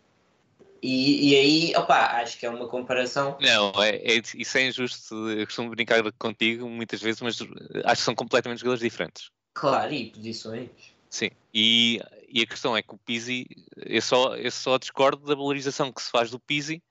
[0.81, 3.37] E, e aí, opá, acho que é uma comparação.
[3.41, 5.29] Não, é, é, isso é injusto.
[5.31, 7.41] Eu costumo brincar contigo muitas vezes, mas
[7.85, 9.31] acho que são completamente jogadores diferentes.
[9.55, 10.71] Claro, e posições.
[11.11, 15.35] Sim, e, e a questão é que o Pizzi, eu só, eu só discordo da
[15.35, 16.83] valorização que se faz do Pizzi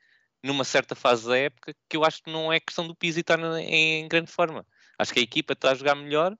[0.44, 3.40] numa certa fase da época, que eu acho que não é questão do Pizzi estar
[3.60, 4.66] em grande forma.
[4.98, 6.36] Acho que a equipa está a jogar melhor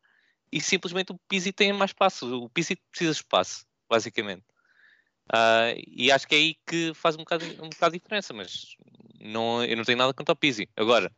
[0.52, 2.44] e simplesmente o Pizzi tem mais espaço.
[2.44, 4.46] O Pizzi precisa de espaço, basicamente.
[5.32, 8.76] Ah, e acho que é aí que faz um bocado, um bocado de diferença, mas
[9.20, 10.70] não, eu não tenho nada contra o Pizzi.
[10.76, 11.12] Agora,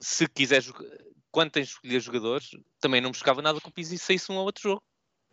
[0.00, 0.62] se quiser
[1.30, 2.50] quando tens de escolher jogadores,
[2.80, 4.82] também não buscava nada que o Pizzi saísse um ou outro jogo.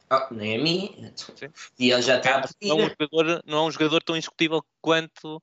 [0.09, 1.11] Ah, nem a mim.
[1.15, 1.49] Sim.
[1.77, 4.63] E ele já está a Não é, um jogador, não é um jogador tão indiscutível
[4.81, 5.41] quanto,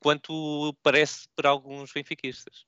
[0.00, 2.64] quanto parece para alguns benfiquistas.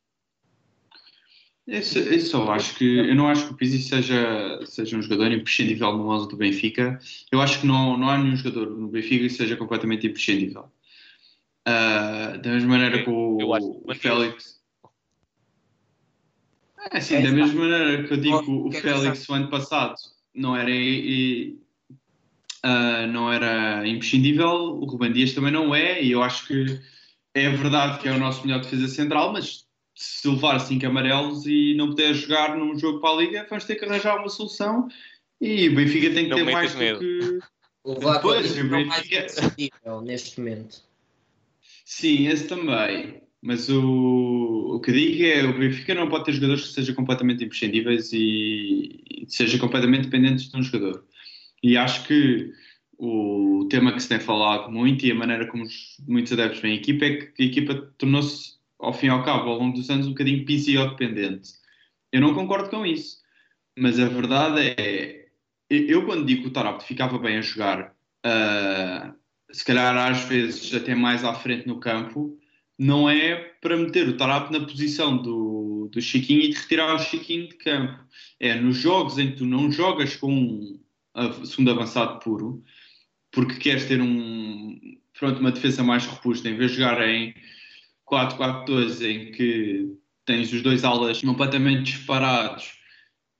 [1.67, 5.31] Isso, isso eu acho que eu não acho que o Pizzi seja, seja um jogador
[5.33, 6.99] imprescindível no 11 do Benfica.
[7.31, 10.71] Eu acho que não, não há nenhum jogador no Benfica que seja completamente imprescindível.
[11.65, 14.63] Ah, da mesma maneira que o, Eu acho que o Félix.
[16.91, 19.95] É assim, É, da mesma maneira que eu digo O é Félix o ano passado
[20.39, 21.59] não era, e- e,
[22.63, 24.49] ah, não era imprescindível,
[24.81, 26.81] o Ruben Dias também não é, e eu acho que
[27.35, 31.75] é verdade que é o nosso melhor defesa central, mas se levar 5 amarelos e
[31.77, 34.89] não puder jogar num jogo para a Liga, vamos ter que arranjar uma solução
[35.41, 36.99] e o Benfica tem que Não ter mais do medo.
[37.01, 37.39] que.
[37.85, 40.83] O Vlaco Pois, é o o mais Benfica- imprescindível neste momento.
[41.85, 43.23] Sim, esse também.
[43.41, 47.45] Mas o, o que digo é o Benfica não pode ter jogadores que sejam completamente
[47.45, 51.05] imprescindíveis e, e seja completamente dependentes de um jogador.
[51.63, 52.53] E acho que
[52.99, 56.75] o tema que se tem falado muito e a maneira como os, muitos adeptos veem
[56.75, 59.89] a equipa é que a equipa tornou-se, ao fim e ao cabo, ao longo dos
[59.89, 61.53] anos, um bocadinho PCO-dependente.
[62.13, 63.19] Eu não concordo com isso.
[63.79, 65.29] Mas a verdade é,
[65.71, 69.15] eu quando digo que o Tarapte ficava bem a jogar, ah,
[69.53, 72.38] se calhar às vezes até mais à frente no campo,
[72.79, 76.99] não é para meter o Tarapte na posição do, do Chiquinho e de retirar o
[76.99, 77.99] Chiquinho de campo.
[78.39, 80.81] É nos jogos em que tu não jogas com um
[81.45, 82.63] segundo avançado puro,
[83.33, 84.79] porque queres ter um,
[85.19, 87.35] pronto, uma defesa mais robusta, em vez de jogar em
[88.09, 92.79] 4-4-2, em que tens os dois alas completamente disparados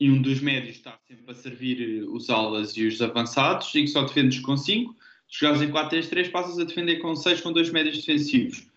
[0.01, 3.89] e um dos médios está sempre a servir os alas e os avançados, e que
[3.89, 4.95] só defendes com 5.
[5.29, 8.68] Se jogares em 4-3-3, passas a defender com 6 com dois médios defensivos.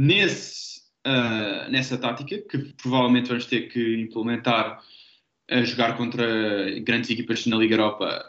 [0.00, 4.80] Nesse, ah, nessa tática, que provavelmente vamos ter que implementar
[5.50, 8.24] a jogar contra grandes equipas na Liga Europa,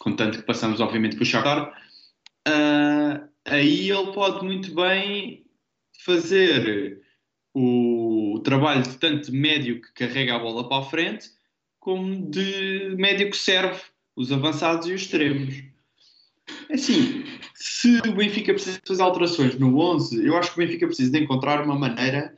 [0.00, 1.72] contanto que passamos, obviamente, o Shakhtar,
[2.48, 5.46] ah, aí ele pode muito bem
[6.04, 7.00] fazer
[7.54, 11.30] o trabalho de tanto médio que carrega a bola para a frente,
[11.78, 13.80] como de médio que serve
[14.16, 15.71] os avançados e os extremos.
[16.68, 17.24] É Assim,
[17.54, 21.18] se o Benfica precisa fazer alterações no 11, eu acho que o Benfica precisa de
[21.18, 22.34] encontrar uma maneira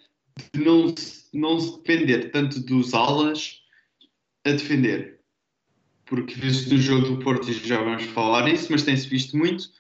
[0.52, 0.94] de não,
[1.32, 3.62] não se depender tanto dos alas
[4.44, 5.20] a defender.
[6.04, 9.70] Porque visto no jogo do Porto, e já vamos falar nisso, mas tem-se visto muito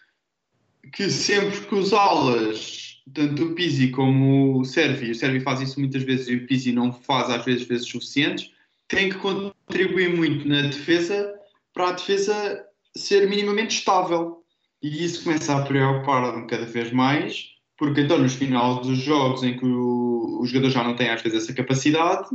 [0.92, 5.80] que sempre que os alas, tanto o Pizzi como o Servi, o Servi faz isso
[5.80, 8.52] muitas vezes e o Pizzi não faz às vezes vezes suficientes,
[8.88, 11.34] tem que contribuir muito na defesa
[11.72, 12.64] para a defesa
[12.96, 14.44] ser minimamente estável.
[14.82, 19.56] E isso começa a preocupar-me cada vez mais, porque então nos finais dos jogos em
[19.56, 22.28] que o, o jogador já não tem às vezes essa capacidade,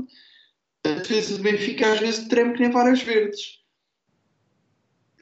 [0.83, 3.59] a defesa do Benfica às vezes treme que nem várias verdes.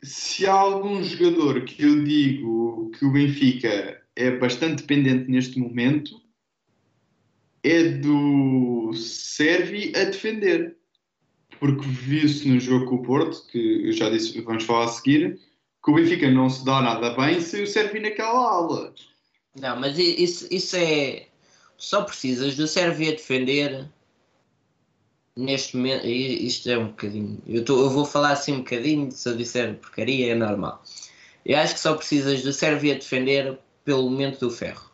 [0.04, 6.22] Se há algum jogador que eu digo que o Benfica é bastante dependente neste momento,
[7.64, 10.77] é do Servi a defender.
[11.60, 15.40] Porque viu-se no jogo com o Porto, que eu já disse, vamos falar a seguir,
[15.84, 18.94] que o Benfica não se dá nada bem sem o Servi naquela aula.
[19.60, 21.28] Não, mas isso, isso é.
[21.78, 23.88] Só precisas do Sérvia defender.
[25.36, 27.40] Neste momento, isto é um bocadinho.
[27.48, 30.84] Eu, tô- eu vou falar assim um bocadinho, se eu disser porcaria é normal.
[31.46, 34.90] Eu acho que só precisas do Sérvia defender pelo momento do ferro.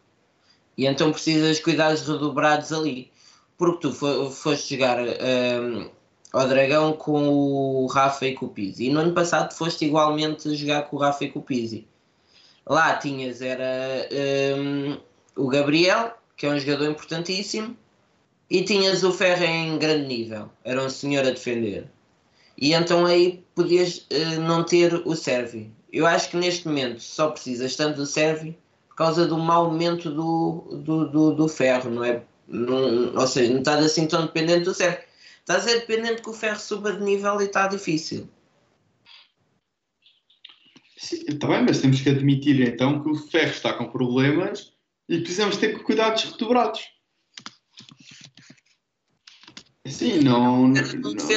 [0.77, 3.09] E então precisas de cuidados redobrados ali.
[3.57, 5.89] Porque tu fo- foste jogar hum,
[6.33, 8.85] ao Dragão com o Rafa e com o Pizzi.
[8.85, 11.87] E no ano passado foste igualmente jogar com o Rafa e com o Pizzi.
[12.65, 14.07] Lá tinhas era
[14.57, 14.97] hum,
[15.35, 17.77] o Gabriel, que é um jogador importantíssimo,
[18.49, 21.87] e tinhas o Ferro em grande nível, era um senhor a defender.
[22.57, 25.71] E então aí podias eh, não ter o Servi.
[25.91, 30.09] Eu acho que neste momento só precisas tanto do Servi por causa do mau momento
[30.09, 32.21] do, do, do, do Ferro, não é?
[32.47, 34.99] Não, ou seja, não estás assim tão dependente do Servi.
[35.43, 38.29] Estás a dependente que o Ferro suba de nível e está difícil.
[41.03, 44.71] Sim, está bem, mas temos que admitir então que o ferro está com problemas
[45.09, 46.81] e precisamos ter cuidados redobrados.
[49.85, 50.81] Sim, não, não,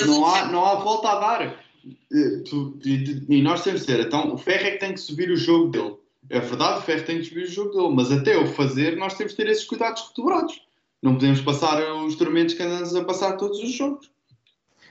[0.07, 1.43] não, há, não há volta a dar.
[1.45, 2.43] eh,
[2.85, 5.37] e, e nós temos de dizer, então o Ferro é que tem que subir o
[5.37, 5.97] jogo dele.
[6.31, 9.15] É verdade, o Ferro tem que subir o jogo dele, mas até o fazer, nós
[9.17, 10.66] temos de ter esses cuidados redobrados.
[11.07, 14.11] Não podemos passar os tormentos que andamos a passar todos os jogos.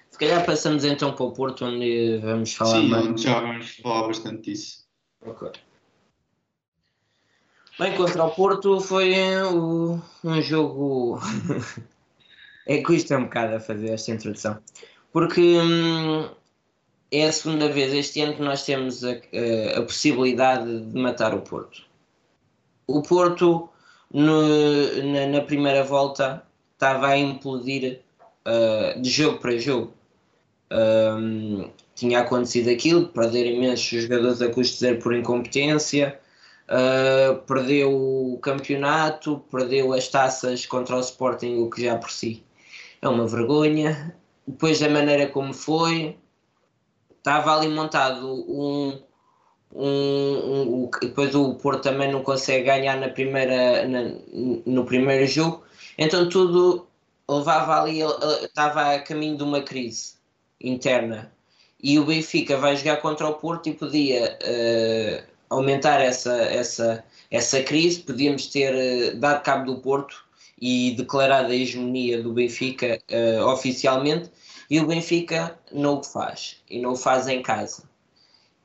[0.09, 3.21] Se calhar passamos então para o Porto, onde vamos falar Sim, mais.
[3.21, 4.85] já vamos falar bastante disso.
[5.25, 5.51] Ok.
[7.77, 9.13] Bem, contra o Porto foi
[10.23, 11.19] um jogo.
[12.65, 14.57] é que custa um bocado a fazer esta introdução.
[15.11, 16.29] Porque hum,
[17.11, 21.33] é a segunda vez este ano que nós temos a, a- a possibilidade de matar
[21.35, 21.81] o Porto.
[22.87, 23.67] O Porto,
[24.15, 28.01] no- na, na primeira volta, estava a implodir
[28.45, 29.93] ah, de jogo para jogo.
[30.71, 36.19] Hum, tinha acontecido aquilo, perder imensos jogadores a custo zero por incompetência,
[36.67, 42.43] uh, perdeu o campeonato, perdeu as taças contra o Sporting, o que já por si
[43.01, 44.15] é uma vergonha.
[44.47, 46.17] Depois da maneira como foi,
[47.17, 49.01] estava ali montado um.
[49.73, 54.11] Um, um- depois o Porto também não consegue ganhar na primeira, na-
[54.65, 55.63] no primeiro jogo,
[55.97, 56.87] então tudo
[57.29, 57.99] levava ali,
[58.43, 60.13] estava a caminho de uma crise
[60.61, 61.31] interna.
[61.81, 67.61] E o Benfica vai jogar contra o Porto e podia eh, aumentar essa, essa, essa
[67.63, 70.23] crise, podíamos ter eh, dado cabo do Porto
[70.59, 74.31] e declarado a hegemonia do Benfica eh, oficialmente.
[74.69, 77.83] E o Benfica não o faz e não o faz em casa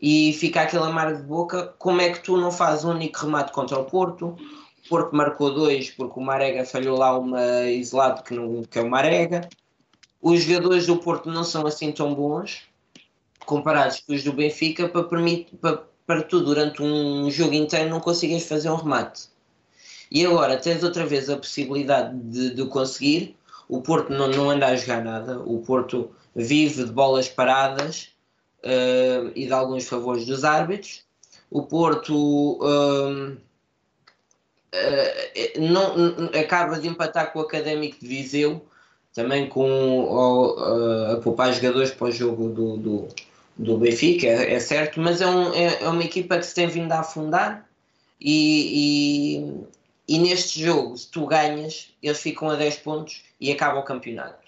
[0.00, 3.52] e fica aquele amargo de boca como é que tu não fazes um único remate
[3.52, 4.36] contra o Porto
[4.84, 8.82] o Porto marcou dois porque o Marega falhou lá uma isolado que, não, que é
[8.82, 9.48] o Marega
[10.22, 12.62] os jogadores do Porto não são assim tão bons
[13.50, 17.98] comparados com os do Benfica para, permite, para, para tu durante um jogo inteiro não
[17.98, 19.28] consigas fazer um remate.
[20.10, 23.36] E agora tens outra vez a possibilidade de, de conseguir.
[23.68, 25.40] O Porto não, não anda a jogar nada.
[25.40, 28.10] O Porto vive de bolas paradas
[28.62, 31.02] eh, e de alguns favores dos árbitros.
[31.50, 33.36] O Porto hum,
[34.72, 38.64] eh, não, acaba de empatar com o Académico de Viseu,
[39.14, 39.66] também com
[41.08, 43.08] a, a poupar jogadores para o jogo do, do,
[43.56, 46.68] do Benfica, é, é certo, mas é, um- é- é uma equipa que se tem
[46.68, 47.68] vindo a afundar
[48.20, 49.42] e,
[50.08, 53.84] e, e neste jogo, se tu ganhas, eles ficam a 10 pontos e acaba o
[53.84, 54.39] campeonato.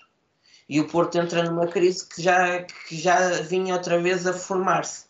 [0.68, 5.06] E o Porto entra numa crise que já, que já vinha outra vez a formar-se.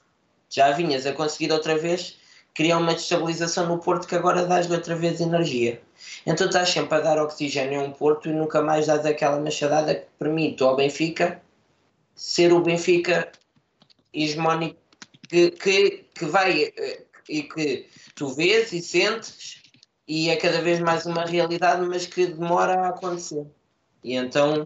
[0.49, 2.19] Já vinhas a conseguir outra vez
[2.55, 5.81] criar uma destabilização no Porto que agora dás-lhe outra vez energia.
[6.27, 9.95] Então estás sempre a dar oxigênio a um Porto e nunca mais dás aquela machadada
[9.95, 11.41] que permite ao Benfica
[12.15, 13.33] ser o Benfica
[14.13, 14.79] hegemónico
[15.29, 19.63] que, que, que vai eh, e que tu vês e sentes
[20.07, 23.47] e é cada vez mais uma realidade, mas que demora a acontecer.
[24.05, 24.63] E então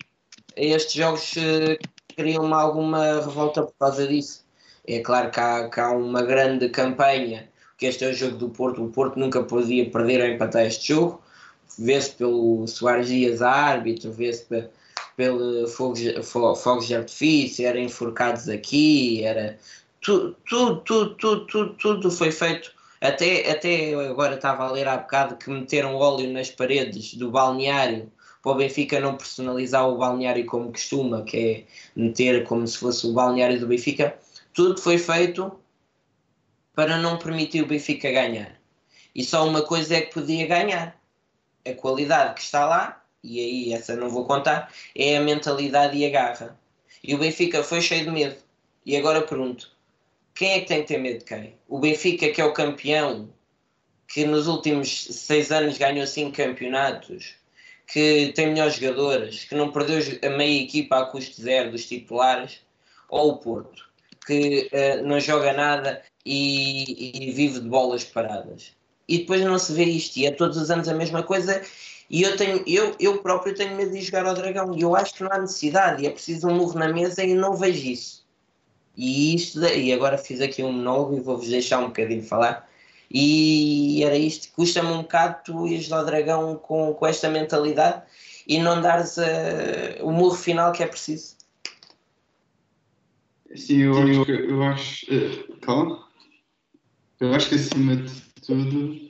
[0.56, 1.78] estes jogos eh,
[2.16, 4.44] criam-me alguma revolta por causa disso.
[4.86, 8.50] É claro que há, que há uma grande campanha, que este é o jogo do
[8.50, 11.20] Porto, o Porto nunca podia perder ou empatar este jogo,
[11.78, 14.68] vê-se pelo Soares Dias árbitro, vê-se pe-
[15.16, 19.58] pelo fogos, fo- fogos de artifício, eram enforcados aqui, era
[20.00, 22.72] tudo, tudo, tudo, tudo, tudo, tudo foi feito.
[23.00, 28.10] Até, até agora estava a ler há bocado que meteram óleo nas paredes do balneário
[28.46, 31.64] para o Benfica não personalizar o balneário como costuma, que é
[31.96, 34.16] meter como se fosse o balneário do Benfica.
[34.54, 35.52] Tudo foi feito
[36.72, 38.56] para não permitir o Benfica ganhar.
[39.12, 40.96] E só uma coisa é que podia ganhar.
[41.66, 46.06] A qualidade que está lá, e aí essa não vou contar, é a mentalidade e
[46.06, 46.56] a garra.
[47.02, 48.36] E o Benfica foi cheio de medo.
[48.84, 49.72] E agora pergunto:
[50.32, 51.56] quem é que tem que ter medo de quem?
[51.66, 53.28] O Benfica, que é o campeão,
[54.06, 57.34] que nos últimos seis anos ganhou cinco campeonatos,
[57.86, 62.60] que tem melhores jogadores, que não perdeu a meia equipa a custo zero dos titulares,
[63.08, 63.84] ou o Porto,
[64.26, 68.72] que eh, não joga nada e, e vive de bolas paradas.
[69.08, 71.62] E depois não se vê isto, e é todos os anos a mesma coisa.
[72.10, 75.14] E eu, tenho, eu, eu próprio tenho medo de jogar ao Dragão, e eu acho
[75.14, 78.26] que não há necessidade, e é preciso um murro na mesa e não vejo isso.
[78.96, 82.65] E isto, e agora fiz aqui um monólogo e vou-vos deixar um bocadinho falar.
[83.10, 88.02] E era isto, custa-me um bocado tu ires ao Dragão com, com esta mentalidade
[88.46, 91.36] e não dares eh, o murro final que é preciso.
[93.54, 94.32] Sim, eu acho que.
[94.32, 96.06] Eu acho, eh, calma.
[97.20, 98.12] Eu acho que acima de
[98.44, 99.00] tudo.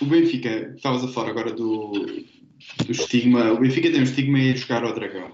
[0.00, 3.52] O Benfica, estavas a falar agora do, do estigma.
[3.52, 5.32] O Benfica tem um estigma em jogar ao Dragão.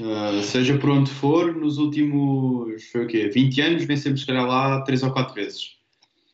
[0.00, 3.28] Uh, seja por onde for, nos últimos foi o quê?
[3.28, 5.76] 20 anos vencemos se calhar lá 3 ou 4 vezes.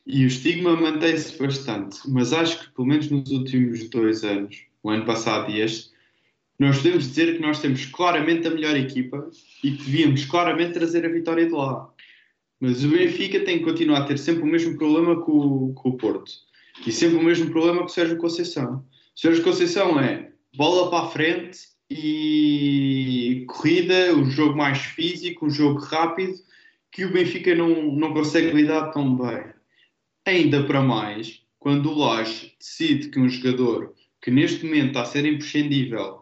[0.05, 4.89] E o estigma mantém-se bastante, mas acho que pelo menos nos últimos dois anos, o
[4.89, 5.91] ano passado e este,
[6.59, 9.29] Nós podemos dizer que nós temos claramente a melhor equipa
[9.63, 11.89] e que devíamos claramente trazer a vitória de lá.
[12.59, 15.89] Mas o Benfica tem que continuar a ter sempre o mesmo problema com, o- com
[15.89, 16.31] o Porto.
[16.85, 18.85] E sempre o mesmo problema com o Sérgio Conceição.
[19.15, 21.57] O Sérgio Conceição é bola para a frente
[21.89, 26.33] e corrida, um jogo mais físico, um jogo rápido,
[26.91, 29.45] que o Benfica não, não consegue lidar tão bem.
[30.25, 35.05] Ainda para mais, quando o Lage decide que um jogador que neste momento está a
[35.05, 36.21] ser imprescindível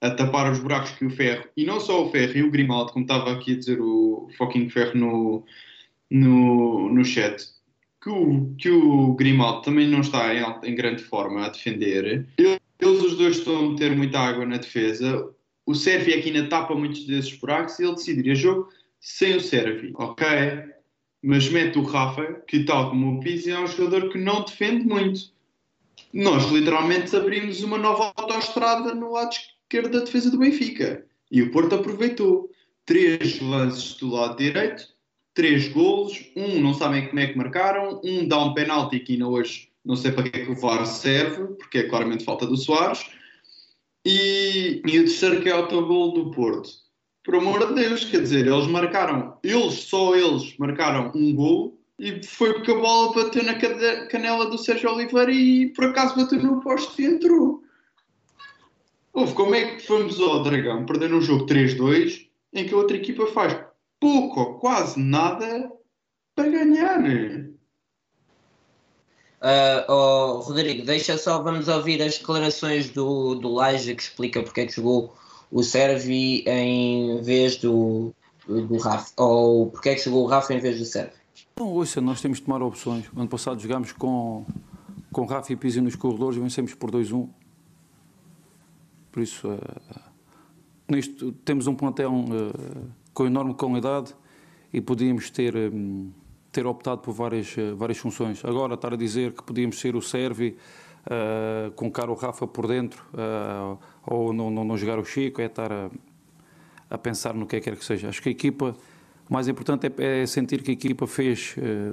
[0.00, 2.92] a tapar os buracos que o Ferro, e não só o Ferro, e o Grimaldo,
[2.92, 5.44] como estava aqui a dizer o fucking Ferro no,
[6.10, 7.42] no, no chat,
[8.00, 12.26] que o, que o Grimaldo também não está em, em grande forma a defender.
[12.38, 15.28] Eles os dois estão a meter muita água na defesa.
[15.66, 18.68] O Servi aqui ainda tapa muitos desses buracos e ele decidiria jogo
[19.00, 20.26] sem o Servi, ok?
[21.22, 24.84] Mas mete o Rafa, que tal como o Pizzi é um jogador que não defende
[24.84, 25.32] muito.
[26.12, 31.04] Nós literalmente abrimos uma nova autoestrada no lado esquerdo da defesa do Benfica.
[31.30, 32.50] E o Porto aproveitou.
[32.86, 34.88] Três lances do lado direito,
[35.34, 39.28] três golos, um não sabem como é que marcaram, um dá um penalti que ainda
[39.28, 42.58] hoje não sei para que é que o VAR serve, porque é claramente falta do
[42.58, 43.06] Soares,
[44.04, 46.68] e, e o terceiro que é o autogol do Porto.
[47.24, 52.22] Por amor de Deus, quer dizer, eles marcaram, eles, só eles marcaram um gol e
[52.24, 53.54] foi porque a bola bateu na
[54.08, 57.62] canela do Sérgio Oliveira e por acaso bateu no posto e entrou.
[59.12, 62.96] Houve, como é que fomos ao Dragão perder um jogo 3-2 em que a outra
[62.96, 63.58] equipa faz
[63.98, 65.72] pouco ou quase nada
[66.36, 67.02] para ganhar?
[69.40, 74.60] Ah, oh, Rodrigo, deixa só, vamos ouvir as declarações do, do Laje que explica porque
[74.60, 75.16] é que jogou
[75.50, 78.12] o Servi em vez do,
[78.46, 81.12] do Rafa, ou porque é que jogou o Rafa em vez do Servi.
[81.58, 83.06] Não, ouça, nós temos de tomar opções.
[83.14, 84.46] O ano passado jogámos com,
[85.12, 87.28] com Rafa e Pizzi nos corredores e vencemos por 2-1.
[89.10, 90.00] Por isso, eh,
[90.88, 92.80] nisto, temos um plantel eh,
[93.12, 94.14] com enorme qualidade
[94.72, 96.12] e podíamos ter, hum,
[96.52, 98.44] ter optado por várias, eh, várias funções.
[98.44, 100.56] Agora, estar a dizer que podíamos ser o Servi,
[101.74, 103.76] colocar o Rafa por dentro, eh,
[104.06, 105.90] ou não, não, não jogar o Chico, é estar a,
[106.90, 108.08] a pensar no que é que quer que seja.
[108.08, 108.74] Acho que a equipa,
[109.28, 111.92] o mais importante é, é sentir que a equipa fez, eh,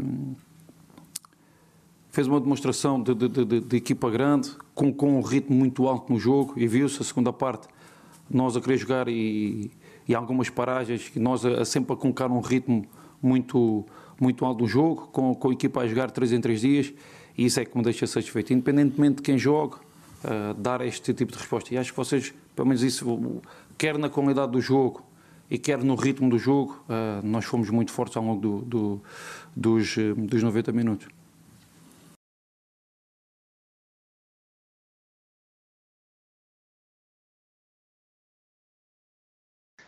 [2.09, 6.11] fez uma demonstração de, de- de- de equipa grande, com, com um ritmo muito alto
[6.11, 7.67] no jogo, e viu-se a segunda parte,
[8.29, 9.69] nós a querer jogar e,
[10.07, 12.85] e algumas paragens, e nós a, a sempre a colocar um ritmo
[13.21, 13.85] muito,
[14.19, 16.93] muito alto no jogo, com, com a equipa a jogar 3 em 3 dias,
[17.37, 18.53] e isso é que me deixa satisfeito.
[18.53, 19.77] Independentemente de quem joga,
[20.23, 21.73] eh, dar este tipo de resposta.
[21.73, 23.41] E acho que vocês, pelo menos isso,
[23.77, 25.03] quer na qualidade do jogo
[25.49, 29.01] e quer no ritmo do jogo, eh, nós fomos muito fortes ao longo do- do-
[29.55, 31.07] dos, eh, dos 90 minutos.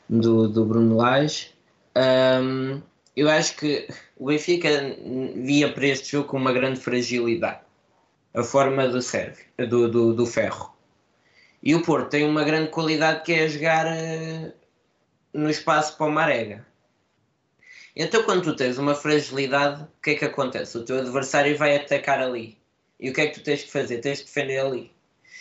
[0.10, 1.54] do, do Bruno Lage.
[1.95, 2.82] Ahm,
[3.18, 4.70] eu acho que o Benfica
[5.36, 7.61] via para este jogo uma grande fragilidade.
[8.32, 10.72] A forma do, Sérvio, do, do, do ferro.
[11.63, 14.53] E o Porto tem uma grande qualidade que é jogar eh,
[15.34, 16.63] no espaço para o Marega.
[17.95, 20.78] Então, quando tu tens uma fragilidade, o que é que acontece?
[20.78, 22.55] O teu adversário vai atacar ali.
[22.99, 23.97] E o que é que tu tens que fazer?
[23.97, 24.91] Tens que defender ali.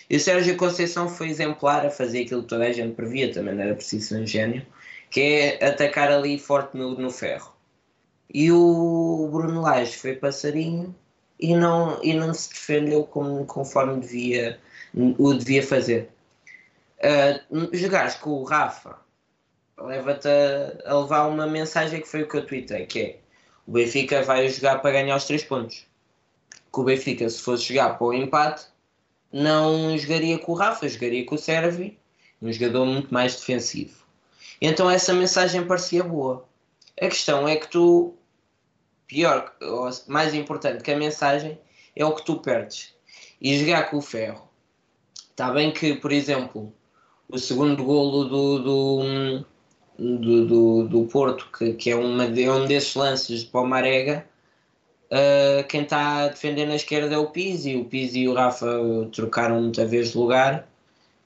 [0.09, 3.55] E o Sérgio Conceição foi exemplar a fazer aquilo que toda a gente previa, também
[3.55, 4.65] não era preciso ser um gênio,
[5.11, 7.56] que é atacar ali forte no, no ferro.
[8.33, 10.95] E o Bruno Lage foi passarinho
[11.39, 14.59] e não, e não se defendeu como, conforme devia,
[14.95, 16.11] o devia fazer.
[16.99, 18.99] Uh, jogares com o Rafa
[19.79, 23.19] leva-te a, a levar uma mensagem que foi o que eu tuitei, que é
[23.67, 25.85] o Benfica vai jogar para ganhar os três pontos.
[26.73, 28.67] Que o Benfica, se fosse jogar para o empate,
[29.33, 31.99] não jogaria com o Rafa, jogaria com o Servi,
[32.41, 34.05] um jogador muito mais defensivo.
[34.61, 36.47] Então essa mensagem parecia boa.
[37.01, 38.15] A questão é que tu,
[39.07, 41.59] pior, ou mais importante que a mensagem,
[41.95, 42.95] é o que tu perdes.
[43.41, 44.49] E jogar com o ferro.
[45.31, 46.73] Está bem que, por exemplo,
[47.29, 49.45] o segundo golo do, do,
[49.99, 54.27] do, do, do Porto, que, que é, uma, é um desses lances para o Marega,
[55.07, 57.77] Uh, quem está a defender na esquerda é o Pizzi.
[57.77, 58.67] O Pizzi e o Rafa
[59.13, 60.69] trocaram muita vez de lugar.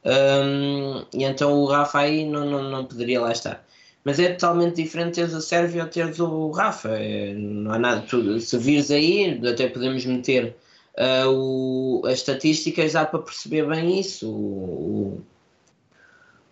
[0.04, 3.64] Um, e então o Rafa aí não, não, não poderia lá estar.
[4.04, 6.88] Mas é totalmente diferente teres o Sérvio ou teres o Rafa.
[6.90, 8.00] É, não há nada.
[8.02, 10.56] Tu, se vires aí, até podemos meter
[10.98, 14.30] uh, o, as estatísticas, dá para perceber bem isso.
[14.30, 15.22] O,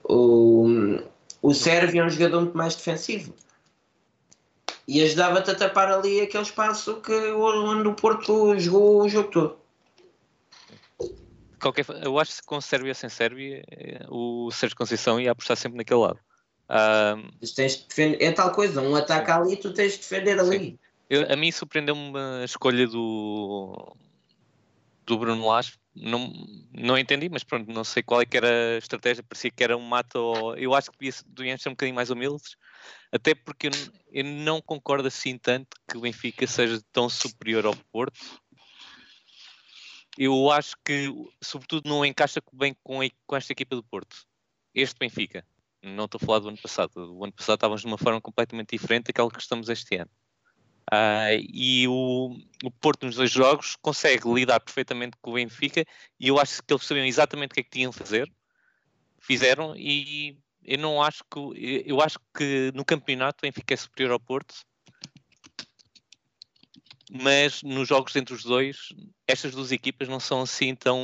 [0.04, 1.00] o,
[1.42, 3.34] o, Sérvio é um jogador muito mais defensivo
[4.86, 9.58] e ajudava-te a tapar ali aquele espaço que, onde o Porto jogou o jogo todo.
[11.60, 15.76] qualquer eu acho que com Sérvia sem Sérvia, eh, o Sérgio Conceição ia apostar sempre
[15.76, 16.18] naquele lado.
[16.68, 18.22] Mas tens de defender.
[18.22, 20.78] É tal coisa, um ataque ali, tu tens de defender ali.
[21.08, 23.96] eu- a mim surpreendeu-me a escolha do,
[25.06, 25.72] do Bruno Lage.
[25.94, 26.30] Não,
[26.72, 29.22] não entendi, mas pronto, não sei qual é que era a estratégia.
[29.22, 30.16] Parecia que era um mato.
[30.16, 32.56] ou- Eu acho que devia- ser um bocadinho mais humildes,
[33.10, 33.70] até porque eu,
[34.12, 38.20] eu não concordo assim tanto que o Benfica seja tão superior ao Porto.
[40.16, 41.08] Eu acho que,
[41.40, 44.16] sobretudo, não encaixa bem com, a- com esta equipa do Porto.
[44.74, 45.44] Este Benfica.
[45.94, 46.92] Não estou a falar do ano passado.
[46.96, 50.10] O ano passado estávamos de uma forma completamente diferente daquela que estamos este ano.
[50.90, 52.34] Ah, e o,
[52.64, 55.84] o Porto nos dois jogos consegue lidar perfeitamente com o Benfica
[56.18, 58.32] e eu acho que eles sabiam exatamente o que é que tinham de fazer.
[59.20, 64.12] Fizeram e eu não acho que eu acho que no campeonato o Benfica é superior
[64.12, 64.54] ao Porto.
[67.10, 68.88] Mas nos jogos entre os dois,
[69.26, 70.98] estas duas equipas não são assim tão.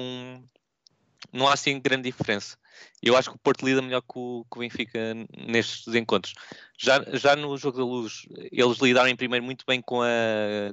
[1.34, 2.56] Não há assim grande diferença.
[3.02, 4.98] Eu acho que o Porto lida melhor com, o- o Benfica
[5.36, 6.32] nestes encontros.
[6.78, 10.06] Já, já no jogo da luz, eles lidaram em primeiro muito bem com a,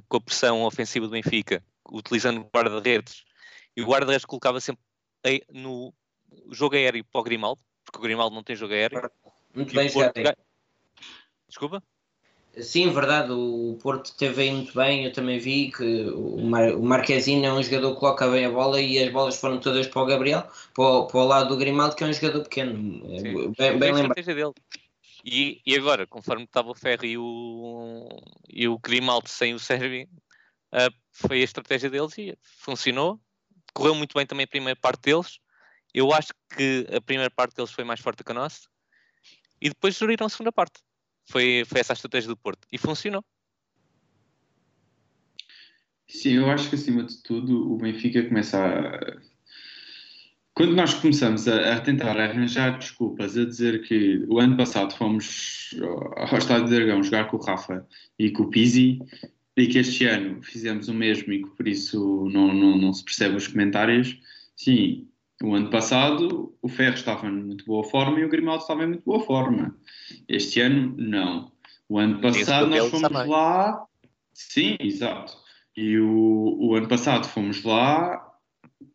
[0.08, 3.24] com a pressão ofensiva do Benfica, utilizando o guarda-redes.
[3.76, 4.80] E o guarda-redes colocava sempre
[5.52, 5.92] no
[6.52, 9.10] jogo aéreo para o Grimaldo, porque o Grimaldo não tem jogo aéreo.
[9.54, 10.16] Muito E bem Porto
[11.48, 11.82] Desculpa?
[12.60, 16.82] Sim, verdade, o Porto teve aí muito bem, eu também vi que o, Mar, o
[16.82, 20.02] Marquezine é um jogador que coloca bem a bola e as bolas foram todas para
[20.02, 23.18] o Gabriel, para o, para o lado do Grimaldo, que é um jogador pequeno, É
[23.20, 23.32] Sim.
[23.32, 24.00] bem, bem lembrado.
[24.00, 24.52] estratégia dele.
[25.24, 28.06] E, e agora, conforme estava o Ferro e o,
[28.50, 30.06] e o Grimaldo sem o Sérvio,
[30.72, 33.18] ah, foi a estratégia deles e funcionou.
[33.72, 35.38] Correu muito bem também a primeira parte deles.
[35.94, 38.68] Eu acho que a primeira parte deles foi mais forte que a nossa.
[39.60, 40.80] E depois geriram a segunda parte.
[41.24, 42.66] Foi, foi essa a estratégia do Porto.
[42.70, 43.24] E funcionou.
[46.08, 49.16] Sim, eu acho que acima de tudo o Benfica começa a.
[50.54, 55.74] Quando nós começamos a, a tentar arranjar desculpas, a dizer que o ano passado fomos
[56.16, 57.86] ao Estádio de Dragão jogar com o Rafa
[58.18, 58.98] e com o Pizzi,
[59.56, 63.02] e que este ano fizemos o mesmo e que por isso não, não, não se
[63.02, 64.18] percebe os comentários,
[64.54, 65.08] sim,
[65.42, 68.88] o ano passado o Ferro estava em muito boa forma e o Grimaldo estava em
[68.88, 69.76] muito boa forma.
[70.28, 71.52] Este ano, não.
[71.88, 73.28] O ano passado nós fomos também.
[73.28, 73.84] lá.
[74.32, 75.36] Sim, exato.
[75.76, 78.32] E o, o ano passado fomos lá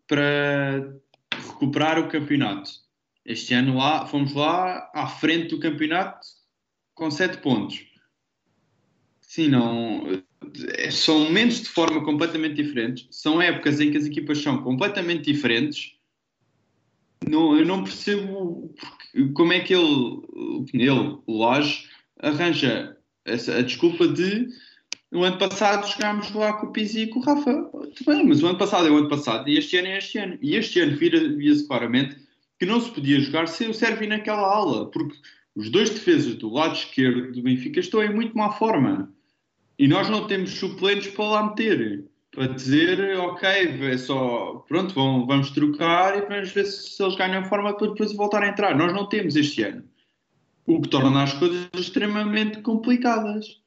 [0.08, 0.96] para
[1.32, 2.72] recuperar o campeonato.
[3.26, 6.26] Este ano lá, fomos lá à frente do campeonato
[6.96, 7.86] com sete pontos.
[9.20, 10.24] Sim, não.
[10.92, 13.08] São momentos de forma completamente diferentes.
[13.12, 15.97] São épocas em que as equipas são completamente diferentes.
[17.26, 20.22] Não, eu não percebo porque- como é que ele,
[20.74, 21.88] ele, o Lage,
[22.20, 24.48] arranja essa, a desculpa de
[25.12, 27.70] no ano passado jogámos lá com o Pizzi e com o Rafa.
[27.74, 30.18] Muito bem, mas o ano passado é o ano passado e este ano é este
[30.18, 30.38] ano.
[30.42, 32.18] E este ano via-se claramente
[32.60, 35.16] que não se podia jogar sem o Sérvio naquela ala, porque
[35.56, 39.14] os dois defesas do lado esquerdo do Benfica estão em muito má forma.
[39.80, 42.06] E nós não temos suplentes para lá meter.
[42.38, 47.16] Para dizer, ok, é só, pronto, vão, vamos trocar e vamos ver se, se eles
[47.16, 48.78] ganham forma para depois voltar a entrar.
[48.78, 49.84] Nós não temos este ano.
[50.68, 53.60] O que torna as coisas extremamente complicadas.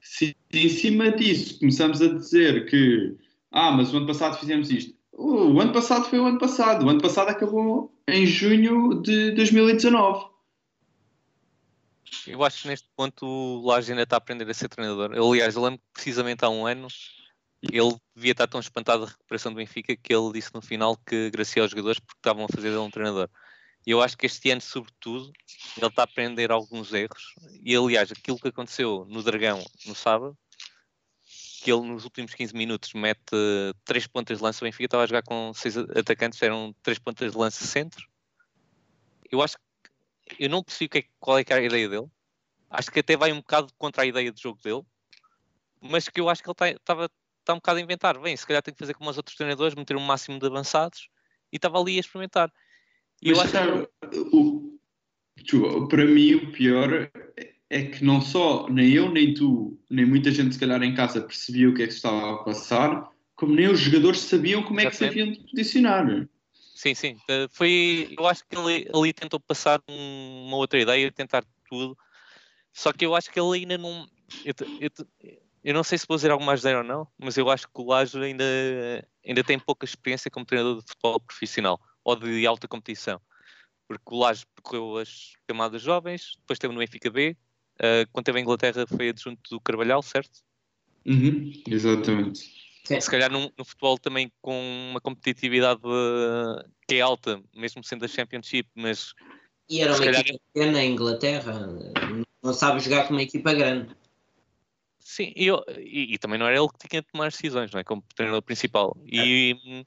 [0.00, 3.16] Se em cima disso começamos a dizer que,
[3.50, 4.94] ah, mas o ano passado fizemos isto.
[5.12, 6.86] O, ano passado foi o ano passado.
[6.86, 10.24] O ano passado acabou em junho de 2019.
[12.28, 15.10] Eu acho que neste ponto o Laje ainda está a aprender a ser treinador.
[15.14, 16.86] Aliás, eu lembro que precisamente há um ano
[17.72, 21.26] ele devia estar tão espantado da recuperação do Benfica que ele disse no final que
[21.26, 23.28] agradecia aos jogadores porque estavam a fazer dele um treinador.
[23.86, 25.30] E eu acho que este ano, sobretudo,
[25.76, 27.34] ele está a aprender alguns erros.
[27.62, 30.36] E aliás, aquilo que aconteceu no Dragão no sábado,
[31.62, 33.32] que ele nos últimos 15 minutos mete
[33.84, 37.32] três pontas de lança, o Benfica estava a jogar com seis atacantes, eram três pontas
[37.32, 38.06] de lança centro.
[39.30, 42.06] Eu acho que eu não percebi é- qual é que era a ideia dele.
[42.70, 44.82] Acho que até vai um bocado contra a ideia de jogo dele,
[45.80, 47.10] mas que eu acho que ele estava
[47.44, 48.18] está um bocado a inventar.
[48.18, 51.08] Bem, se calhar tem que fazer como os outros treinadores, meter um máximo de avançados
[51.52, 52.50] e estava ali a experimentar.
[53.22, 57.10] E eu Mas, acho que sabe, o, para mim o pior
[57.70, 61.20] é que não só nem eu, nem tu, nem muita gente se calhar em casa
[61.20, 64.86] percebia o que é que estava a passar, como nem os jogadores sabiam como é
[64.86, 66.28] que se haviam de posicionar.
[66.52, 67.16] Sim, sim.
[67.28, 71.96] Eh, Foi, eu acho que ele ali tentou passar um- uma outra ideia, tentar tudo.
[72.72, 74.06] Só que eu acho que ele ainda não.
[74.44, 75.06] Eu, eu te-
[75.64, 77.80] eu não sei se vou dizer algo mais dele ou não, mas eu acho que
[77.80, 78.44] o Lajo ainda,
[79.26, 83.20] ainda tem pouca experiência como treinador de futebol profissional ou de alta competição.
[83.88, 87.36] Porque o Lajo percorreu as camadas jovens, depois teve no Benfica B,
[87.80, 90.40] eh, quando teve em Inglaterra foi adjunto do Carvalhal, certo?
[91.06, 92.40] Uhum, exatamente.
[92.84, 98.04] Se calhar no, no futebol também com uma competitividade eh, que é alta, mesmo sendo
[98.04, 99.14] a Championship, mas
[99.68, 101.68] E era uma calhar- equipa pequena em Inglaterra,
[102.42, 103.94] não sabe jogar com uma equipa grande.
[105.04, 107.70] Sim, e, eu- e- e também não era ele que tinha de tomar as decisões,
[107.70, 107.84] não é?
[107.84, 108.96] Como treinador principal.
[109.04, 109.84] E,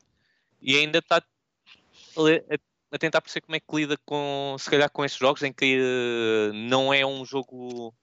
[0.62, 2.56] e ainda está a,
[2.92, 5.78] a tentar perceber como é que lida com, se calhar, com estes jogos em que
[5.80, 7.94] eh, não é um jogo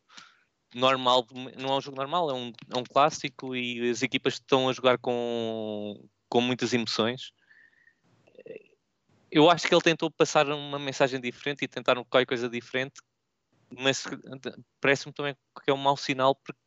[0.75, 4.69] normal, não é um jogo normal, é um, é um clássico e as equipas estão
[4.69, 7.33] a jogar com, com muitas emoções.
[9.31, 13.01] Eu acho que ele tentou passar uma mensagem diferente e tentar qualquer coisa diferente,
[13.71, 14.05] mas
[14.81, 15.35] parece-me também
[15.65, 16.61] que é um mau sinal porque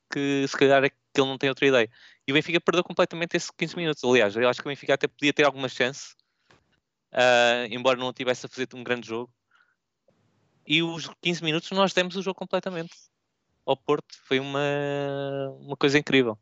[0.48, 1.90] se calhar é que ele não tem outra ideia.
[2.28, 4.04] E o Benfica perdeu completamente esses 15 minutos.
[4.04, 6.16] Aliás, eu acho que o Benfica até podia ter alguma chance,
[7.12, 9.34] ah, embora não tivesse a fazer um grande jogo.
[10.66, 12.94] E os 15 minutos nós demos o jogo completamente
[13.66, 14.16] ao Porto.
[14.26, 14.60] Foi uma,
[15.60, 16.38] uma coisa incrível.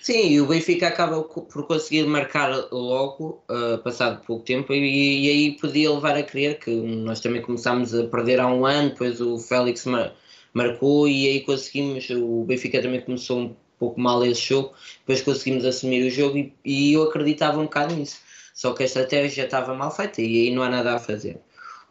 [0.00, 5.30] Sim, e o Benfica acaba por conseguir marcar logo, uh, passado pouco tempo, e, e
[5.30, 9.20] aí podia levar a crer que nós também começámos a perder há um ano, depois
[9.20, 10.12] o Félix mar-
[10.52, 15.64] marcou e aí conseguimos, o Benfica também começou um pouco mal esse jogo, depois conseguimos
[15.64, 18.20] assumir o jogo e, e eu acreditava um bocado nisso.
[18.54, 21.40] Só que a estratégia estava mal feita e aí não há nada a fazer.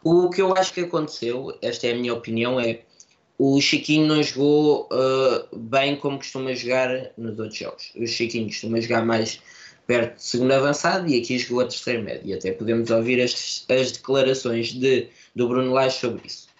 [0.04, 2.80] O que eu acho que aconteceu, esta é a minha opinião, é
[3.38, 7.92] o Chiquinho não jogou uh, bem como costuma jogar nos outros jogos.
[7.96, 9.40] O Chiquinho costuma jogar mais
[9.86, 12.26] perto de segundo avançado e aqui jogou a terceiro médio.
[12.26, 16.51] E até podemos ouvir as, as declarações de, do Bruno Lage sobre isso.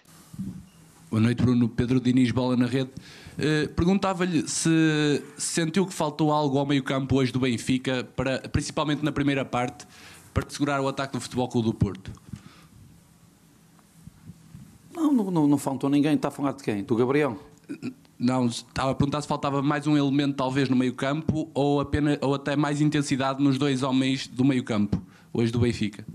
[1.12, 1.68] Boa noite, Bruno.
[1.68, 2.90] Pedro Diniz, bola na rede.
[3.36, 9.12] Eh, Perguntava-lhe se sentiu que faltou algo ao meio-campo hoje do Benfica, para, principalmente na
[9.12, 9.86] primeira parte,
[10.32, 12.10] para segurar o ataque do Futebol Clube do Porto.
[14.96, 16.14] Não, não, não, não faltou ninguém.
[16.14, 16.82] Está a falar de quem?
[16.82, 17.38] Do Gabriel?
[18.18, 22.34] Não, estava a perguntar se faltava mais um elemento, talvez, no meio-campo ou, apenas, ou
[22.34, 26.06] até mais intensidade nos dois homens do meio-campo, hoje do Benfica.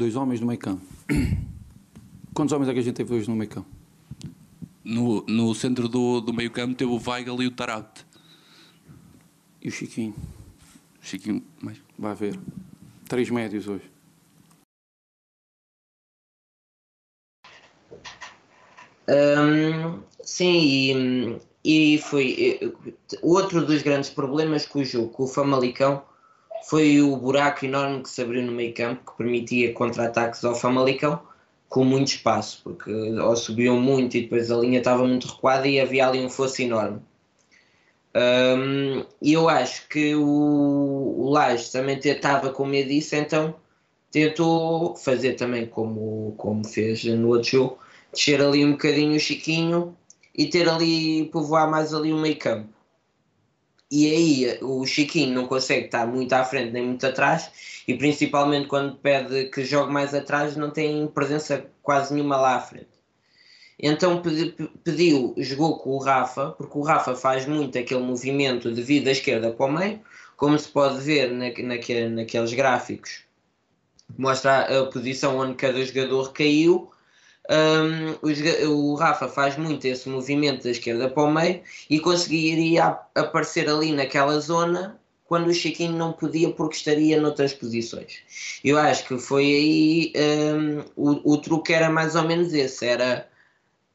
[0.00, 0.82] Dois homens no meio campo.
[2.32, 3.68] Quantos homens é que a gente teve hoje no meio campo?
[4.82, 8.06] No, no centro do, do meio-campo teve o Weigl e o Tarapte.
[9.60, 10.14] E o Chiquinho?
[11.02, 11.76] Chiquinho, mais.
[11.98, 12.40] Vai ver.
[13.10, 13.90] Três médios hoje.
[19.06, 22.74] Hum, sim, e, e foi
[23.20, 26.02] outro dos grandes problemas com o jogo, com o Famalicão,
[26.68, 31.20] foi o buraco enorme que se abriu no meio campo, que permitia contra-ataques ao Famalicão
[31.68, 35.80] com muito espaço, porque ou subiam muito e depois a linha estava muito recuada e
[35.80, 37.00] havia ali um fosso enorme.
[39.22, 43.54] E eu acho que o, o Laje também estava com medo disso, então
[44.10, 47.78] tentou fazer também como, como fez no outro jogo,
[48.12, 49.96] descer ali um bocadinho o Chiquinho
[50.36, 52.68] e ter ali, povoar mais ali o meio campo.
[53.90, 57.50] E aí o Chiquinho não consegue estar muito à frente nem muito atrás
[57.88, 62.60] e principalmente quando pede que jogue mais atrás não tem presença quase nenhuma lá à
[62.60, 62.88] frente.
[63.78, 68.82] Então pedi- pediu, jogou com o Rafa, porque o Rafa faz muito aquele movimento de
[68.82, 70.00] vir da esquerda para o meio,
[70.36, 73.24] como se pode ver na, naque- naqueles gráficos
[74.18, 76.90] mostra a posição onde cada jogador caiu.
[77.50, 83.10] Um, o, Rafa faz muito esse movimento da esquerda para o meio e conseguiria ap-
[83.18, 88.22] aparecer ali naquela zona quando o Chiquinho não podia porque estaria noutras posições.
[88.64, 93.28] Eu acho que foi aí um, o, o truque era mais ou menos esse, era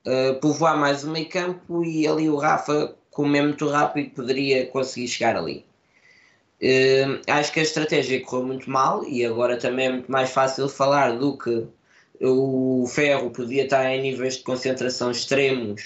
[0.05, 4.65] uh, povoar mais o meio campo e ali o Rafa, como é muito rápido, poderia
[4.67, 5.65] conseguir chegar ali.
[6.61, 10.67] Hum, acho que a estratégia correu muito mal e agora também é muito mais fácil
[10.69, 11.67] falar do que
[12.21, 15.81] o Ferro podia estar em níveis de concentração extremos,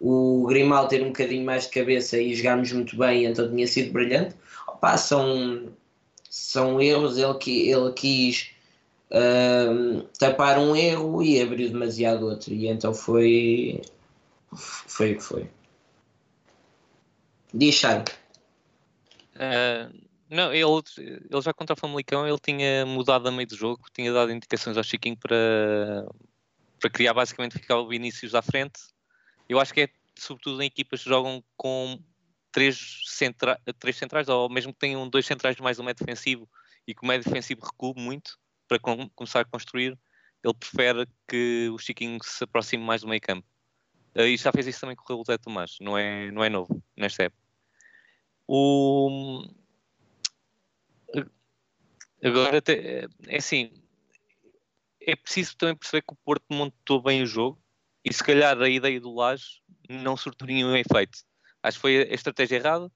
[0.00, 3.92] o Grimal ter um bocadinho mais de cabeça e jogarmos muito bem, então tinha sido
[3.92, 4.34] brilhante.
[4.66, 5.68] Opa, são,
[6.28, 8.50] são erros, ele, qui- ele quis
[9.10, 13.80] hum, tapar um erro e abriu demasiado outro, e então foi,
[14.54, 15.46] foi o que foi.
[17.54, 17.82] Diz.
[19.36, 19.88] Ah,
[20.32, 20.64] não, ele,
[21.30, 24.76] ele já contra o Famalicão ele tinha mudado a meio do jogo, tinha dado indicações
[24.76, 26.06] ao Chiquinho para,
[26.80, 28.80] para criar basicamente ficar o Vinícius à frente.
[29.48, 32.02] Eu acho que é sobretudo em equipas que jogam com
[32.50, 36.48] três, centra, três centrais, ou mesmo que tenham dois centrais mais um médio defensivo
[36.86, 39.98] e que o médio defensivo recue muito para com- começar a construir,
[40.42, 43.46] ele prefere que o Chiquinho se aproxime mais do meio campo.
[44.14, 46.82] Ah, e já fez isso também com o Zé Tomás, não é, não é novo
[46.96, 47.42] nesta época.
[48.46, 49.42] O...
[52.22, 52.62] Agora,
[53.26, 53.72] é assim,
[55.00, 57.60] é preciso também perceber que o Porto montou bem o jogo
[58.04, 61.18] e se calhar a ideia do Laje não surtiu nenhum efeito.
[61.62, 62.90] Acho que foi a estratégia errada,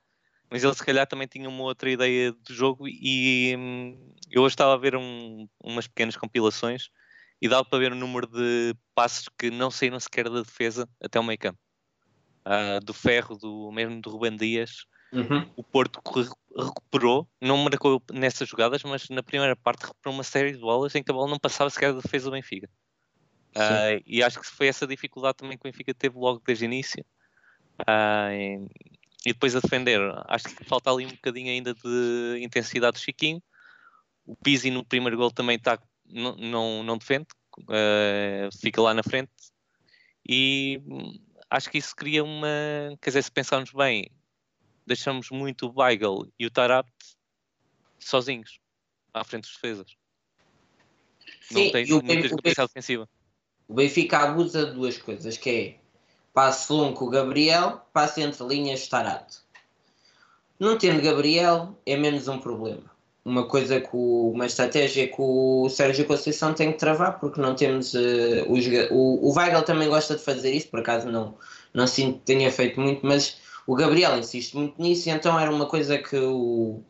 [0.50, 4.54] mas ele se calhar também tinha uma outra ideia do jogo e hum, eu hoje
[4.54, 6.88] estava a ver um, umas pequenas compilações
[7.42, 11.18] e dava para ver o número de passos que não saíram sequer da defesa até
[11.18, 11.58] o meio campo.
[12.44, 15.50] Ah, do Ferro, do, mesmo do Ruben Dias, Uhum.
[15.56, 16.00] o Porto
[16.56, 21.02] recuperou, não marcou nessas jogadas, mas na primeira parte recuperou uma série de bolas em
[21.02, 22.68] que a bola não passava sequer da defesa do Benfica.
[23.54, 26.66] Ah, e acho que foi essa dificuldade também que o Benfica teve logo desde o
[26.66, 27.04] início.
[27.86, 28.66] Ah, e,
[29.24, 33.42] depois a defender, acho que falta ali um bocadinho ainda de intensidade do Chiquinho.
[34.26, 37.26] O Pizzi no primeiro gol também está, não, não, não defende,
[37.68, 39.30] ah, fica lá na frente.
[40.28, 41.18] E hum,
[41.50, 42.48] acho que isso cria uma.
[43.00, 44.10] Quer dizer, se pensarmos bem,
[44.86, 46.88] deixamos muito o Weigl e o Tarap
[47.98, 48.60] sozinhos
[49.12, 49.96] à frente dos defesas.
[51.50, 53.08] Não Sim, tem e o muita capacidade defensiva.
[53.68, 55.76] O Benfica abusa de duas coisas, que é
[56.32, 59.44] passe longo com o Gabriel, passe entre linhas Tarato.
[60.58, 62.84] Não tendo Gabriel é menos um problema.
[63.24, 67.56] Uma coisa que o- uma estratégia que o Sérgio Conceição tem que travar, porque não
[67.56, 71.36] temos o, joga- o, o Weigl também gosta de fazer isso, por acaso não,
[71.74, 75.66] não sinto que tenha feito muito, mas o Gabriel insiste muito nisso, então era uma
[75.66, 76.82] coisa que o,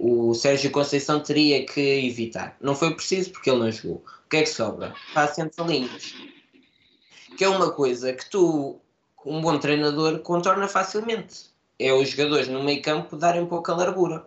[0.00, 2.56] o Sérgio Conceição teria que evitar.
[2.60, 4.04] Não foi preciso porque ele não jogou.
[4.26, 4.94] O que é que sobra?
[5.12, 6.14] Passe entre linhas
[7.36, 8.76] que é uma coisa que tu,
[9.24, 11.52] um bom treinador, contorna facilmente.
[11.78, 14.26] É os jogadores no meio campo darem pouca largura.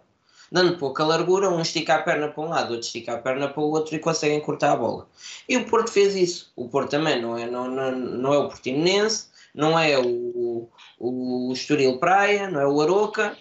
[0.51, 3.61] Dando pouca largura, um estica a perna para um lado, outro estica a perna para
[3.61, 5.07] o outro e conseguem cortar a bola.
[5.47, 6.51] E o Porto fez isso.
[6.55, 9.27] O Porto também não é, não, não, não é o Portimonense,
[9.57, 13.35] não é o, o Estoril Praia, não é o Aroca,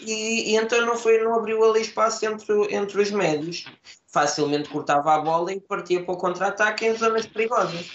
[0.00, 3.64] e, e então não, foi, não abriu ali espaço entre, entre os médios.
[4.06, 7.90] Facilmente cortava a bola e partia para o contra-ataque em zonas perigosas.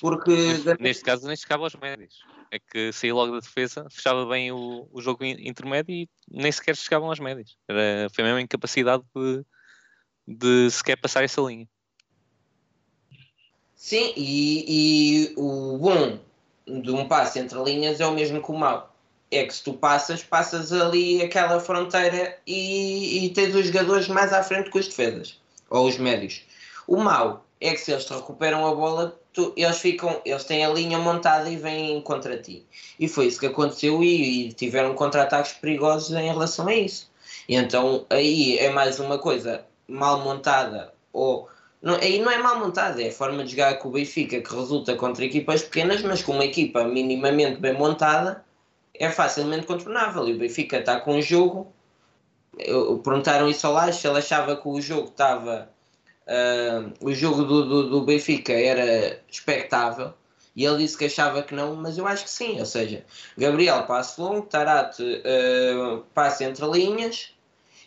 [0.00, 2.26] Porque Mas, neste caso nem chegava aos médios.
[2.50, 6.50] É que saía logo da defesa, fechava bem o, o jogo in- intermédio e nem
[6.50, 7.56] sequer chegavam aos médios.
[7.68, 9.44] Era, foi mesmo a incapacidade de,
[10.26, 11.68] de sequer passar essa linha.
[13.76, 14.64] Sim, e,
[15.28, 16.18] e o bom
[16.68, 18.94] de um passe entre linhas é o mesmo que o mau.
[19.30, 24.32] É que se tu passas, passas ali aquela fronteira e, e tens os jogadores mais
[24.32, 25.38] à frente que os defesas,
[25.68, 26.42] ou os médios.
[26.86, 30.64] O mau é que se eles te recuperam a bola, tu- eles ficam, eles têm
[30.64, 32.64] a linha montada e vêm contra ti.
[32.98, 37.10] E foi isso que aconteceu e, e tiveram contra-ataques perigosos em relação a isso.
[37.46, 41.48] E então aí é mais uma coisa mal montada ou
[41.80, 44.54] não, aí não é mal montada, é a forma de jogar com o Benfica que
[44.54, 48.44] resulta contra equipas pequenas, mas com uma equipa minimamente bem montada
[48.94, 50.28] é facilmente contornável.
[50.28, 51.72] E o Benfica está com um jogo.
[52.58, 55.70] eu- Perguntaram isso ao se ele achava que o jogo estava.
[56.26, 60.12] ah, o jogo do, do, do Benfica era expectável
[60.56, 62.58] e ele disse que achava que não, mas eu acho que sim.
[62.60, 63.04] Ou seja,
[63.36, 65.02] Gabriel passe longo, Tarate
[66.14, 67.32] passe entre linhas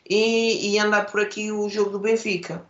[0.10, 2.66] e, e andar por aqui o jogo do Benfica.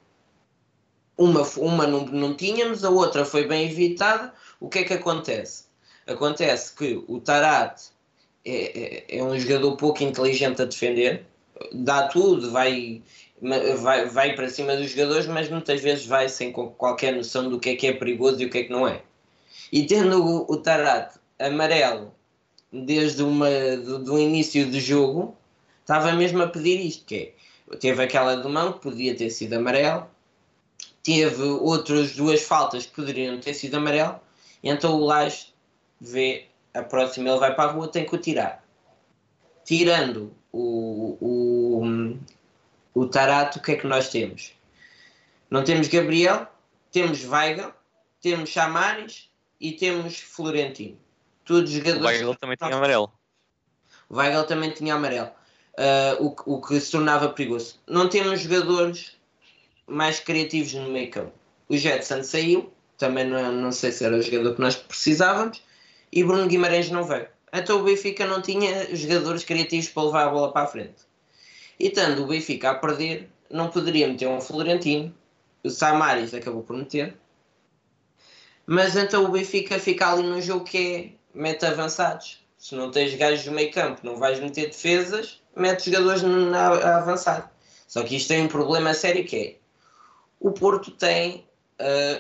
[1.21, 4.33] Uma, uma não, não tínhamos, a outra foi bem evitada.
[4.59, 5.65] O que é que acontece?
[6.07, 7.79] Acontece que o Tarat
[8.43, 11.23] é, é, é um jogador pouco inteligente a defender,
[11.71, 13.03] dá tudo, vai,
[13.39, 17.69] vai, vai para cima dos jogadores, mas muitas vezes vai sem qualquer noção do que
[17.69, 19.03] é que é perigoso e o que é que não é.
[19.71, 22.11] E tendo o, o Tarat amarelo
[22.73, 23.47] desde uma,
[23.77, 25.37] do, do início do jogo,
[25.81, 27.35] estava mesmo a pedir isto, que
[27.71, 30.07] é, teve aquela do mão que podia ter sido amarelo,
[31.03, 34.19] teve outras duas faltas que poderiam ter sido amarelo,
[34.63, 35.47] então o Lage
[35.99, 38.63] vê a próxima, ele vai para a rua, tem que o tirar.
[39.65, 42.17] Tirando o, o,
[42.93, 44.53] o Tarato, o que é que nós temos?
[45.49, 46.47] Não temos Gabriel,
[46.91, 47.73] temos Weigl,
[48.21, 49.29] temos Chamares
[49.59, 50.97] e temos Florentino.
[51.43, 52.19] Todos O jogadores.
[52.19, 53.11] Weigl também tinha amarelo.
[54.09, 55.31] O Weigl também tinha amarelo.
[55.77, 57.79] Ah, o, o que se tornava perigoso.
[57.87, 59.17] Não temos jogadores
[59.87, 61.33] mais criativos no meio campo.
[61.67, 65.61] O Jetson saiu, também não, não sei se era o jogador que nós precisávamos,
[66.11, 67.27] e Bruno Guimarães não veio.
[67.53, 71.03] Então o Benfica não tinha jogadores criativos para levar a bola para a frente.
[71.79, 75.13] E estando o Benfica a perder, não poderia meter um Florentino.
[75.63, 77.15] O Samaris acabou por meter.
[78.65, 82.39] Mas então o Benfica fica ali num jogo que é mete avançados.
[82.57, 86.97] Se não tens gajos no meio campo, não vais meter defesas, mete jogadores na, a
[86.97, 87.51] avançar.
[87.87, 89.55] Só que isto tem um problema sério que é
[90.41, 91.45] o Porto tem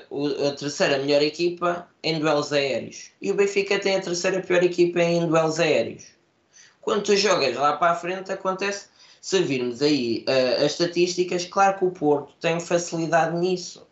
[0.09, 4.63] o- a terceira melhor equipa em duelos aéreos e o Benfica tem a terceira pior
[4.63, 6.05] equipa em duelos aéreos.
[6.81, 8.87] Quando tu jogas lá para a frente, acontece.
[9.21, 13.87] Se virmos aí ah, as estatísticas, claro que o Porto tem facilidade nisso.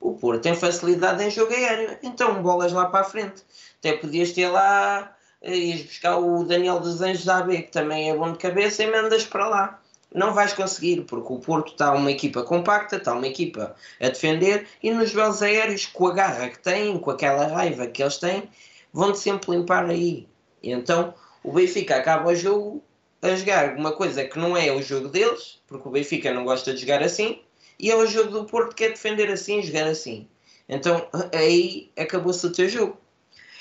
[0.00, 3.42] O Porto tem facilidade em jogo aéreo, então bolas lá para a frente.
[3.80, 8.16] Até podias ter lá eh, ias buscar o Daniel dos Anjos AB, que também é
[8.16, 9.82] bom de cabeça, e mandas para lá.
[10.14, 14.66] Não vais conseguir, porque o Porto está uma equipa compacta, está uma equipa a defender,
[14.82, 18.48] e nos duelos aéreos, com a garra que têm, com aquela raiva que eles têm,
[18.92, 20.26] vão-te sempre limpar aí.
[20.62, 22.82] E então o Benfica acaba o jogo
[23.20, 26.72] a jogar uma coisa que não é o jogo deles, porque o Benfica não gosta
[26.72, 27.42] de jogar assim,
[27.78, 30.28] e é o jogo do Porto que é defender assim, jogar assim.
[30.68, 32.98] Então aí acabou-se o teu jogo.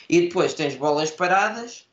[0.10, 1.87] E depois tens bolas paradas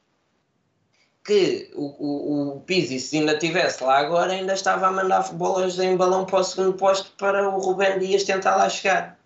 [1.24, 5.78] que o, o, o Pizzi, se ainda estivesse lá agora, ainda estava a mandar bolas
[5.78, 9.18] em balão para o segundo posto para o Rubén Dias tentar lá chegar.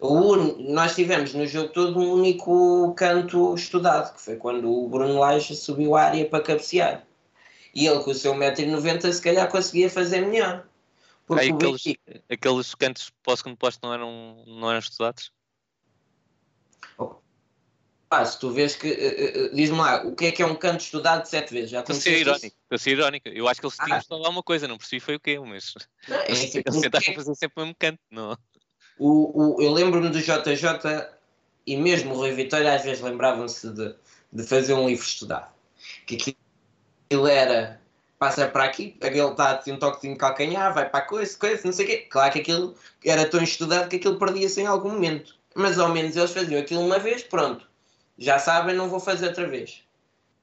[0.00, 0.72] O un...
[0.72, 5.54] Nós tivemos no jogo todo um único canto estudado, que foi quando o Bruno Lage
[5.54, 7.04] subiu a área para cabecear.
[7.74, 10.66] E ele, com o seu 1,90m, se calhar conseguia fazer melhor.
[11.26, 15.30] Porque Aí aqueles, Benfica- aqueles cantos para o segundo posto não eram, não eram estudados?
[18.26, 18.88] Se tu vês que.
[18.88, 21.70] eh, eh, Diz-me lá, o que é que é um canto estudado sete vezes?
[21.70, 22.20] Já Estou a ser isso?
[22.22, 22.46] irónico.
[22.46, 23.28] Estou a ser irónico.
[23.28, 23.98] Eu acho que eles tinham Ah.
[24.00, 25.74] estudado alguma coisa, não percebi foi o quê, mas
[26.08, 28.00] Não, é eles, assim, eles porque tentaram fazer sempre o mesmo canto.
[28.10, 28.36] Não.
[28.98, 31.08] o, o, eu lembro-me do JJ
[31.66, 33.94] e mesmo o Rui Vitória às vezes lembravam-se de,
[34.32, 35.52] de fazer um livro estudado.
[36.06, 36.16] Que
[37.08, 37.80] aquilo era.
[38.18, 41.62] Passa para aqui, aquele está assim, um toquezinho de calcanhar, vai para a coisa, coisa,
[41.64, 41.96] não sei o quê.
[42.10, 45.36] Claro que aquilo era tão estudado que aquilo perdia-se em algum momento.
[45.54, 47.69] Mas ao menos eles faziam aquilo uma vez, pronto.
[48.20, 49.82] Já sabem, não vou fazer outra vez.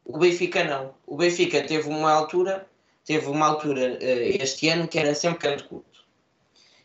[0.04, 0.96] O Benfica não.
[1.06, 2.68] O Benfica teve uma altura,
[3.06, 6.04] teve uma altura eh, este ano que era sempre canto curto.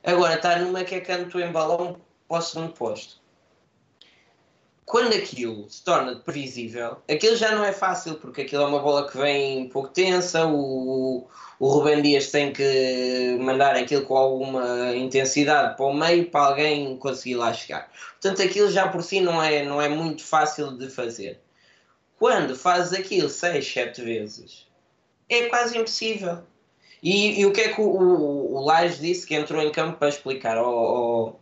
[0.05, 3.22] Agora está numa que é canto em balão para o segundo posto.
[4.93, 9.11] Quando aquilo se torna previsível, aquilo já não é fácil, porque aquilo é uma bola
[9.11, 11.27] que vem um pouco tensa, o,
[11.59, 16.95] o Rubem Dias tem que mandar aquilo com alguma intensidade para o meio para alguém
[16.99, 17.91] conseguir lá chegar.
[18.21, 21.41] Portanto, aquilo já por si não é, não é muito fácil de fazer.
[22.19, 24.67] Quando fazes aquilo 6, 7 vezes,
[25.27, 26.41] é quase impossível.
[27.03, 30.11] E, e o que é que o, o, o disse que entrou em campo para
[30.11, 31.41] explicar ao, ao,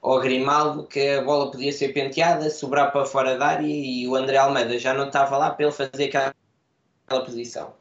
[0.00, 4.14] ao Grimaldo que a bola podia ser penteada, sobrar para fora da área e o
[4.14, 6.34] André Almeida já não estava lá para ele fazer aquela,
[7.24, 7.74] posição.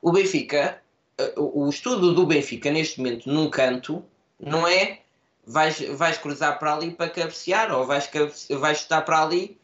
[0.00, 0.82] O Benfica,
[1.18, 4.04] eh, o estudo do Benfica neste momento num canto
[4.38, 5.00] não é
[5.46, 8.10] vais, vais cruzar para ali para cabecear ou vais,
[8.50, 9.60] vais chutar para ali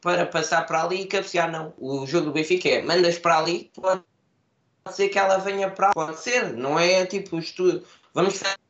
[0.00, 1.72] para passar para ali e cabecear, não.
[1.78, 4.02] O jogo do Benfica é mandas para ali, pode
[4.90, 5.94] ser que ela venha para ali.
[5.94, 7.86] Pode ser, não é tipo estudo.
[8.12, 8.61] Vamos fazer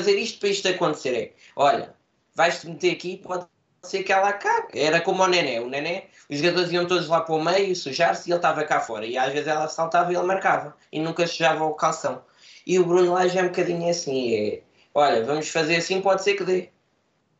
[0.00, 1.14] isto para isto acontecer.
[1.14, 1.94] É, olha,
[2.34, 3.46] vais-te meter aqui, pode
[3.82, 4.78] ser que ela acabe.
[4.78, 5.60] Era como o Nené.
[5.60, 8.80] O Nené, os jogadores iam todos lá para o meio, sujar-se e ele estava cá
[8.80, 9.04] fora.
[9.04, 10.76] E às vezes ela saltava e ele marcava.
[10.90, 12.22] E nunca sujava o calção.
[12.66, 14.34] E o Bruno Lage é um bocadinho assim.
[14.34, 14.62] É,
[14.94, 16.68] olha, vamos fazer assim, pode ser que dê.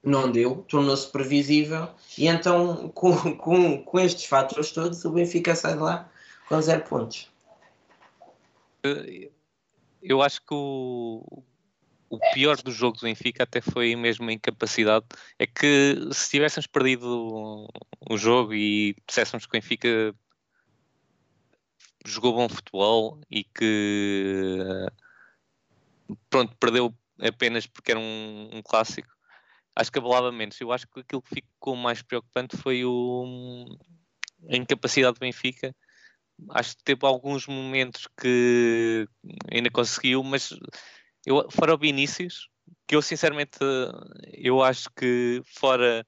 [0.02, 1.88] Não deu, tornou-se previsível.
[2.18, 6.10] E então, com, com, com estes fatores todos, o Benfica sai de lá
[6.48, 7.30] com zero pontos.
[10.02, 11.42] Eu acho que o,
[12.12, 15.06] o pior do jogo do Benfica até foi mesmo a incapacidade.
[15.38, 17.66] É que se tivéssemos perdido
[18.10, 20.14] o, jogo e disséssemos que o Benfica
[22.04, 24.58] jogou bom futebol e que
[26.28, 29.08] pronto, perdeu apenas porque era um, um clássico,
[29.74, 30.60] acho que abalava menos.
[30.60, 33.64] Eu acho que aquilo que ficou mais preocupante foi o,
[34.50, 35.74] a incapacidade do Benfica.
[36.50, 39.08] Acho que teve alguns momentos que
[39.50, 40.52] ainda conseguiu, mas
[41.24, 42.48] eu, fora o Vinícius,
[42.86, 43.58] que eu sinceramente
[44.32, 46.06] eu acho que fora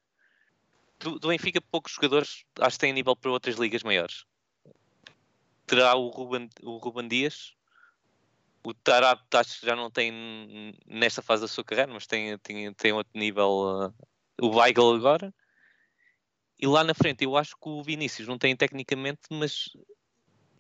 [0.99, 4.25] do, do Benfica poucos jogadores acho que têm nível para outras ligas maiores.
[5.67, 7.55] Terá o Ruben, o Ruben Dias,
[8.65, 12.73] o Tarap acho que já não tem nesta fase da sua carreira, mas tem, tem,
[12.73, 13.91] tem outro nível.
[13.91, 13.95] uh,
[14.41, 15.33] o Weigl agora.
[16.59, 19.69] E lá na frente eu acho que o Vinícius não tem tecnicamente, mas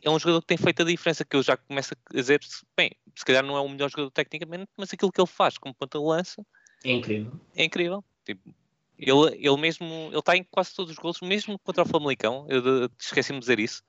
[0.04, 2.40] é um jogador que tem feito a diferença, que eu já começo a dizer,
[2.76, 5.74] bem, se calhar não é o melhor jogador tecnicamente, mas aquilo que ele faz como
[5.74, 6.46] ponta de lança
[6.84, 7.32] É incrível.
[7.56, 8.04] é incrível.
[8.24, 8.54] Tipo,
[8.98, 12.90] ele, ele mesmo, ele está em quase todos os golos, mesmo contra o Famalicão, eu
[12.98, 13.82] esqueci-me de dizer isso.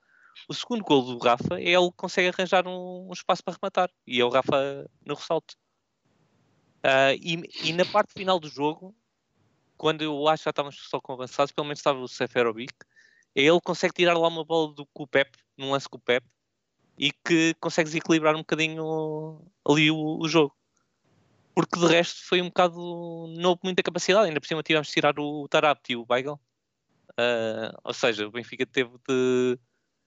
[0.48, 3.92] O segundo gol do Rafa é ele que consegue arranjar um, um espaço para rematar,
[4.08, 5.56] e é o Rafa no ressalto.
[6.82, 8.96] Ah, e, e na parte final do jogo,
[9.78, 12.74] quando eu acho que já estávamos só com avançados, pelo menos estava o Seferovic,
[13.36, 15.98] é ele que consegue tirar lá uma bola do, com o Pep, num lance com
[15.98, 16.26] o Pep,
[16.98, 20.56] e que consegue desequilibrar um bocadinho ali o, o jogo.
[21.54, 22.78] Porque de resto foi um bocado.
[23.38, 26.40] não houve muita capacidade, ainda por cima tivemos de tirar o Tarapti e o Weigl.
[27.18, 29.58] Ah, ou seja, o Benfica teve de,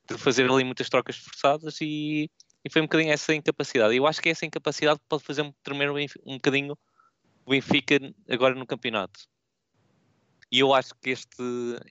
[0.09, 2.31] de fazer ali muitas trocas forçadas e,
[2.65, 3.97] e foi um bocadinho essa incapacidade.
[3.97, 6.77] Eu acho que essa incapacidade pode fazer tremer um bocadinho
[7.47, 9.21] o Benfica agora no campeonato.
[10.51, 11.43] E eu acho que este,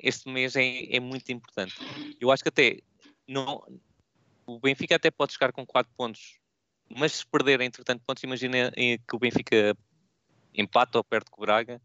[0.01, 1.76] este mês é, é muito importante.
[2.20, 2.80] Eu acho que até
[3.28, 3.64] não,
[4.46, 6.40] o Benfica até pode chegar com 4 pontos,
[6.90, 9.76] mas se perder entretanto pontos, imagina eh, que o Benfica
[10.54, 11.82] empata ou perde com o Braga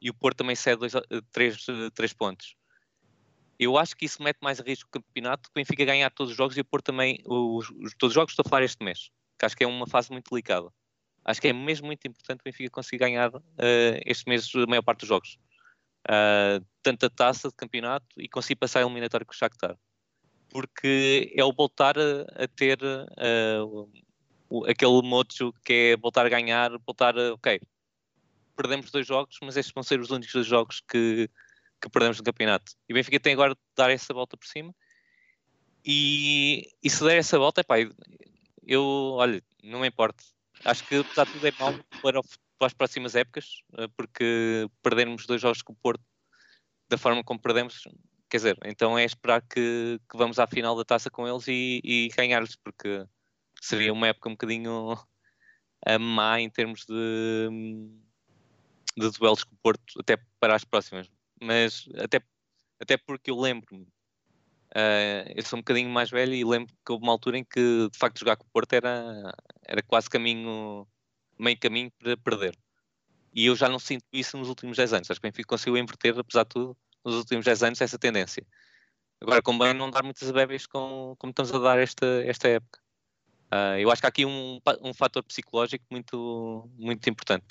[0.00, 0.86] e o Porto também cede
[1.32, 2.56] 3 pontos.
[3.58, 6.36] Eu acho que isso mete mais a risco o campeonato, o Benfica ganhar todos os
[6.36, 9.46] jogos e o Porto também, os, todos os jogos estou a falar este mês, que
[9.46, 10.68] acho que é uma fase muito delicada.
[11.24, 13.42] Acho que é mesmo muito importante o Benfica conseguir ganhar uh,
[14.04, 15.38] este mês a maior parte dos jogos.
[16.08, 19.76] Uh, tanto a taça de campeonato e conseguir passar a eliminatória com o Shakhtar.
[20.52, 23.90] Porque é o voltar a, a ter uh,
[24.50, 27.58] o, aquele mojo que é voltar a ganhar, voltar a, ok,
[28.54, 31.28] perdemos dois jogos, mas estes vão ser os únicos dois jogos que,
[31.80, 32.72] que perdemos no campeonato.
[32.86, 34.74] E o Benfica tem agora de dar essa volta por cima.
[35.84, 37.76] E, e se der essa volta, epá,
[38.66, 40.22] eu, olha, não me importa.
[40.64, 42.20] Acho que apesar de tudo é mal para,
[42.58, 46.04] para as próximas épocas, eh, porque perdermos dois jogos com o Porto
[46.88, 47.82] da forma como perdemos,
[48.32, 51.82] quer dizer, então é esperar que, que vamos à final da taça com eles e,
[51.84, 53.04] e ganhar-lhes, porque
[53.60, 54.96] seria uma época um bocadinho
[55.84, 57.50] a má em termos de,
[58.96, 61.10] de duelos com o Porto, até para as próximas
[61.42, 62.22] mas até,
[62.80, 67.04] até porque eu lembro-me, uh, eu sou um bocadinho mais velho e lembro que houve
[67.04, 69.34] uma altura em que de facto jogar com o Porto era,
[69.66, 70.86] era quase caminho,
[71.38, 72.56] meio caminho para perder.
[73.34, 75.10] E eu já não sinto isso nos últimos 10 anos.
[75.10, 78.44] Acho que o Benfica conseguiu inverter, apesar de tudo, nos últimos 10 anos, essa tendência.
[79.20, 82.80] Agora, bem não dar muitas bebês com, como estamos a dar esta, esta época.
[83.52, 87.46] Uh, eu acho que há aqui um, um fator psicológico muito, muito importante.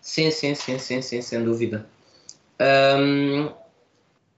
[0.00, 1.86] Sim, sim, sim, sim, sim, sem dúvida.
[2.60, 3.52] Um,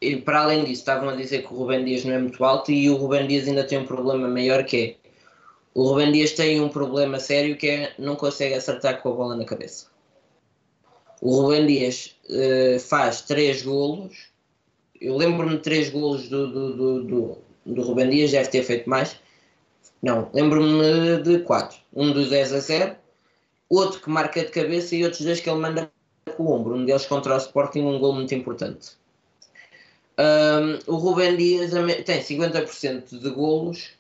[0.01, 2.73] e para além disso, estavam a dizer que o Rubem Dias não é muito alto
[2.73, 5.09] e o Rubem Dias ainda tem um problema maior que é
[5.75, 9.37] o Rubem Dias tem um problema sério que é não consegue acertar com a bola
[9.37, 9.87] na cabeça.
[11.21, 14.29] O Rubem Dias uh, faz três golos.
[15.01, 18.89] Eu lembro-me de três golos do, do, do, do, do Rubem Dias, deve ter feito
[18.89, 19.17] mais.
[20.03, 21.79] Não, lembro-me de quatro.
[21.95, 22.97] Um dos 10 a 0
[23.69, 25.91] outro que marca de cabeça e outros dois que ele manda
[26.37, 26.77] com o ombro.
[26.77, 28.93] Um deles contra o Sporting, um gol muito importante.
[30.19, 31.71] Um, o Rubem Dias
[32.05, 33.91] tem 50% de golos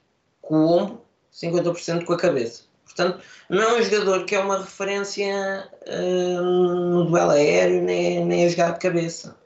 [0.41, 1.01] com o ombro,
[1.33, 2.68] 50% com a cabeça.
[2.89, 8.47] Portanto, não é um jogador que é uma referência uh, no duelo aéreo, nem, nem
[8.47, 9.37] a jogar de cabeça.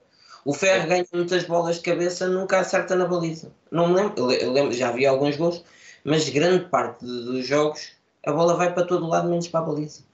[0.45, 3.53] O Ferro ganha muitas bolas de cabeça, nunca acerta na baliza.
[3.71, 5.63] Não me lembro, eu lembro já vi alguns gols,
[6.05, 7.93] mas grande parte dos jogos
[8.25, 10.05] a bola vai para todo lado, menos para a baliza.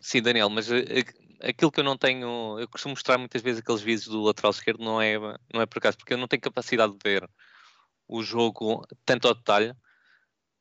[0.00, 3.60] Sim, Daniel, mas eh, eh, aquilo que eu não tenho, eu costumo mostrar muitas vezes
[3.60, 5.18] aqueles vídeos do lateral esquerdo, não é,
[5.52, 7.28] não é por acaso, porque eu não tenho capacidade de ver
[8.06, 9.74] o jogo tanto ao detalhe,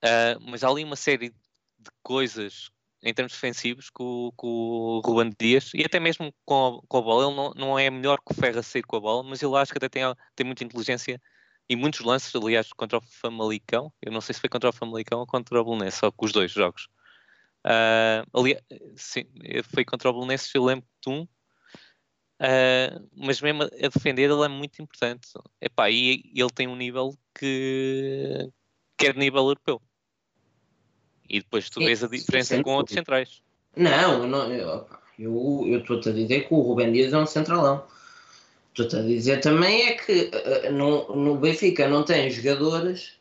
[0.04, 2.70] uh, mas há ali uma série de coisas
[3.04, 7.02] em termos defensivos com, com o Ruben Dias e até mesmo com a, com a
[7.02, 7.28] bola.
[7.28, 9.72] Ele não, não é melhor que o Ferra sair com a bola, mas ele acho
[9.72, 10.04] que até tem,
[10.36, 11.22] tem muita inteligência
[11.70, 13.92] e muitos lances, aliás, contra o Famalicão.
[14.02, 16.32] Eu não sei se foi contra o Famalicão ou contra o Belenense, só com os
[16.32, 16.88] dois jogos.
[17.66, 18.58] Uh, ali,
[18.96, 19.24] sim,
[19.74, 21.24] foi contra o Belenenses, eu lembro de um.
[22.42, 25.30] Uh, mas mesmo a defender ele é muito importante.
[25.62, 28.50] Epá, e ele tem um nível que,
[28.98, 29.82] que é nível europeu.
[31.30, 33.42] E depois tu vês a diferença com outros centrais.
[33.76, 34.52] Não, não
[35.18, 37.86] eu estou-te a dizer que o Rubem Dias é um centralão.
[38.70, 43.20] Estou-te a dizer também é que uh, no, no Benfica não tem jogadores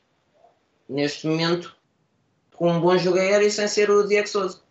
[0.88, 1.76] neste momento
[2.54, 4.62] com um bom jogo aéreo sem ser o Diego Souza.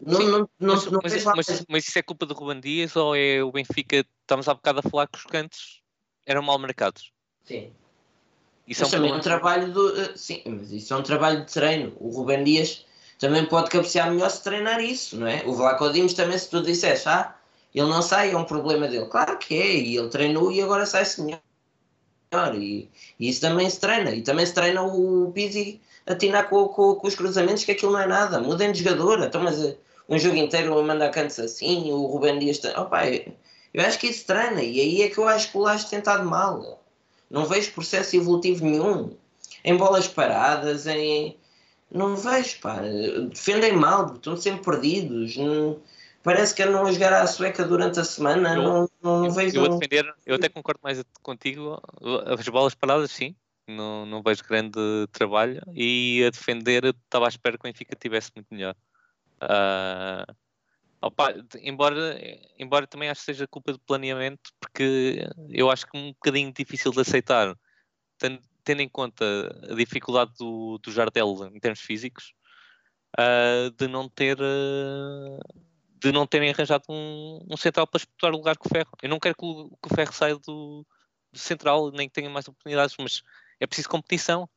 [0.00, 3.16] Não, não, não, mas, não mas, mas, mas, isso é culpa do Ruben Dias ou
[3.16, 4.04] é o Benfica?
[4.20, 5.80] Estamos há bocado a falar que os cantos
[6.26, 7.12] eram mal marcados.
[7.44, 7.72] Sim.
[8.66, 10.00] Isso é um também é um trabalho do.
[10.00, 11.92] Eh, sim, mas isso é um trabalho de treino.
[12.00, 12.84] O Ruben Dias
[13.18, 15.42] também pode cabecear melhor se treinar isso, não é?
[15.46, 17.34] O Vlaco Dimos também, se tu disseste, ah,
[17.74, 19.06] ele não sai, é um problema dele.
[19.06, 21.40] Claro que é, e ele treinou e agora sai-se melhor.
[22.54, 22.90] E,
[23.20, 24.10] e, isso também se treina.
[24.10, 28.00] E também se treina o Pizzi atinar com, com, com, os cruzamentos, que aquilo não
[28.00, 28.40] é nada.
[28.40, 29.22] Mudem de jogador.
[29.22, 29.76] Então, mas eh,
[30.08, 32.60] um jogo inteiro manda cantos assim, o Ruben Dias.
[32.76, 34.62] Opa, eu acho que isso treina.
[34.62, 36.82] E aí é que eu acho que o Laje tem estado mal.
[37.30, 39.16] Não vejo processo evolutivo nenhum.
[39.64, 41.36] Em bolas paradas, em.
[41.90, 42.80] Não vejo, pá.
[43.30, 45.36] Defendem mal, estão sempre perdidos.
[45.36, 45.78] Não
[46.22, 48.54] parece que andam a jogar à sueca durante a semana.
[48.54, 49.56] Eu, não, não eu, vejo.
[49.56, 51.80] Eu, defender, eu até concordo mais contigo.
[52.26, 53.34] As bolas paradas, sim
[53.66, 54.78] não, não vejo grande
[55.12, 58.74] trabalho e a defender estava à espera que o Benfica tivesse muito melhor.
[59.42, 60.34] Uh,
[61.06, 62.18] opa, embora,
[62.58, 66.52] embora também acho que seja culpa do planeamento, porque eu acho que é um bocadinho
[66.52, 67.56] difícil de aceitar,
[68.18, 69.24] tendo, tendo em conta
[69.70, 72.34] a dificuldade do, do Jardel em termos físicos.
[73.18, 75.38] ah, de não ter ah,
[75.98, 78.90] de não terem arranjado um, um central para disputar o lugar com o Ferro.
[79.02, 80.86] Eu não quero que o, que o Ferro saia do,
[81.32, 83.22] do central, nem que tenha mais oportunidades, mas
[83.60, 84.48] é preciso competição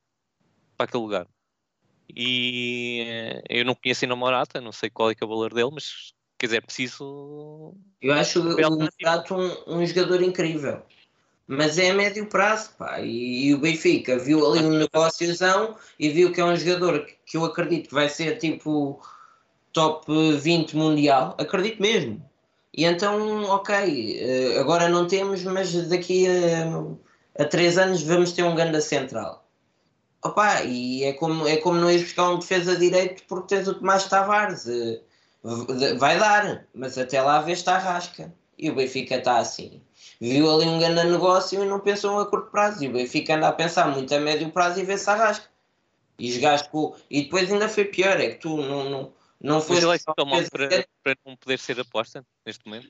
[0.77, 1.27] para aquele lugar.
[2.15, 5.53] E eh, eu não conheço ainda o Morata, não sei qual é, é o valor
[5.53, 7.75] dele, mas quer dizer, é preciso.
[8.01, 8.89] Eu acho o.
[9.01, 10.81] Morata um, um jogador incrível.
[11.45, 13.01] Mas é a médio prazo, pá.
[13.01, 17.15] E, e o Benfica viu ali um negóciozão e viu que é um jogador que,
[17.25, 19.01] que eu acredito que vai ser tipo
[19.73, 21.35] top 20 mundial.
[21.39, 22.23] Acredito mesmo.
[22.73, 23.75] E então, ok,
[24.19, 29.43] eh, agora não temos, mas daqui a, a três anos vamos ter um ganda central.
[30.23, 33.73] Opa, e é como, é como não ires buscar um defesa direito porque tens o
[33.73, 34.67] Tomás Tavares.
[35.43, 38.33] Vai dar, mas até lá vês está a rasca.
[38.57, 39.81] E o Benfica está assim.
[40.19, 42.83] Viu ali um grande negócio e não pensou a curto prazo.
[42.83, 45.47] E o Benfica anda a pensar muito a médio prazo e vê se arrasca.
[46.17, 46.93] E jogaste com.
[47.09, 49.85] E depois ainda foi pior, é que tu não, não, não foste.
[49.85, 52.89] ele é tão mal para, para não poder ser aposta neste momento.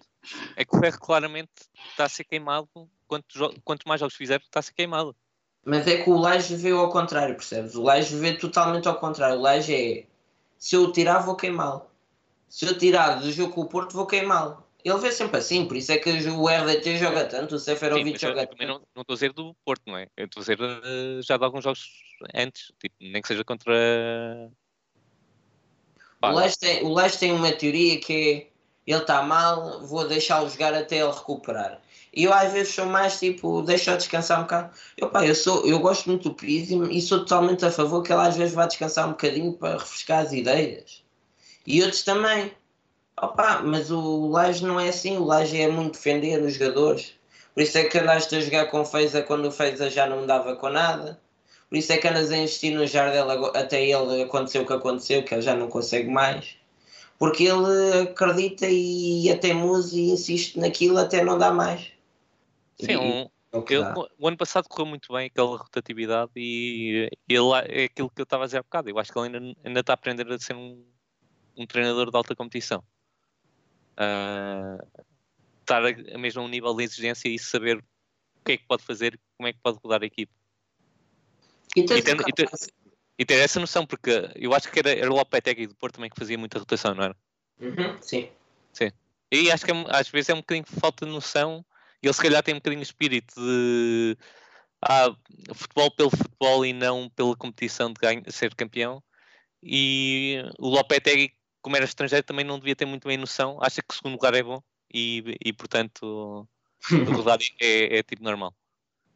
[0.56, 1.52] É que o Ferro claramente
[1.92, 2.68] está a ser queimado.
[3.08, 5.16] Quanto, quanto mais jogos fizer, está a ser queimado.
[5.64, 7.76] Mas é que o Laje vê ao contrário, percebes?
[7.76, 9.38] O Laje vê totalmente ao contrário.
[9.38, 10.06] O Laje é
[10.58, 11.89] se eu tirar, vou queimá-lo.
[12.50, 14.64] Se eu tirar do jogo com o Porto, vou queimá-lo.
[14.84, 18.14] Ele vê sempre assim, por isso é que o RDT joga tanto, o Sim, Seferovic
[18.14, 18.66] eu, joga tanto.
[18.66, 20.08] não não estou a dizer do Porto, não é?
[20.18, 21.82] Eu estou a dizer eh, já de alguns jogos
[22.34, 23.74] antes, tipo, nem que seja contra.
[26.20, 28.60] Pá, O tem, o Laje tem uma teoria que é
[28.92, 31.80] ele está mal, vou deixá-lo jogar até ele recuperar.
[32.12, 34.76] E eu às vezes sou mais tipo, deixa-o descansar um bocado.
[34.98, 38.12] Eu, pá, eu, sou, eu gosto muito do Pizzi e sou totalmente a favor que
[38.12, 41.04] ele às vezes vá descansar um bocadinho para refrescar as ideias.
[41.66, 42.52] E outros também.
[43.22, 47.14] Opa, mas o Laje não é assim, o Laje é muito defender os jogadores.
[47.54, 50.26] Por isso é que andaste a jogar com o Feiza quando o Feiza já não
[50.26, 51.20] dava com nada.
[51.70, 55.24] Por isso é que andas a investir no Jardel até ele aconteceu o que aconteceu,
[55.24, 56.56] que ele já não consegue mais.
[57.20, 61.92] Porque ele acredita e é teimoso e insiste naquilo até não dá mais.
[62.80, 67.84] sim, um- é eu- o ano passado correu muito bem aquela rotatividade e ele é
[67.84, 68.90] aquilo que eu estava a dizer há bocado.
[68.90, 70.82] Eu acho que ele ainda, ainda está a aprender a ser um,
[71.60, 72.84] um treinador de alta competição.
[73.98, 74.84] Ah,
[75.62, 77.84] estar a, mesmo a um nível de exigência e saber o
[78.46, 80.32] que é que pode fazer, como é que pode rodar a equipe.
[81.76, 82.50] E ter- e ter-
[83.18, 86.10] E ter essa noção, porque eu acho que era, era o Lopetegui do Porto também
[86.10, 87.16] que fazia muita rotação, não era?
[87.60, 88.32] Uhum, sim.
[89.32, 91.64] E acho que é às vezes é um bocadinho falta de noção.
[92.02, 94.18] E ele se calhar tem um bocadinho de espírito de
[94.82, 95.16] ah,
[95.54, 99.04] futebol pelo futebol e não pela competição de ganho, ser campeão.
[99.62, 103.58] E o Lopetegui, como era estrangeiro, também não devia ter muito bem noção.
[103.62, 104.62] Acha que o segundo lugar é bom
[104.94, 106.48] e, e portanto,
[107.08, 108.54] rodar é, é tipo normal.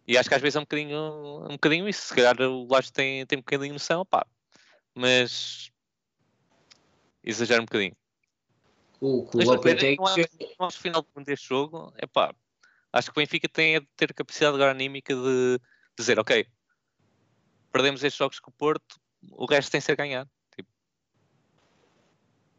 [0.08, 2.08] E acho que às vezes é um bocadinho, um bocadinho isso.
[2.08, 4.26] Se calhar o Laje tem, tem um bocadinho de noção, pá.
[4.94, 5.72] Mas
[7.24, 7.96] exagera um bocadinho.
[9.00, 10.28] O, o Mas Lopetegui não é-
[10.60, 12.34] no final deste jogo, epá,
[12.91, 15.60] acho que o Benfica tem é de ter capacidade agora anímica de
[15.98, 16.48] dizer, ok,
[17.72, 19.00] perdemos estes jogos com o Porto,
[19.32, 20.30] o resto tem de ser ganhado.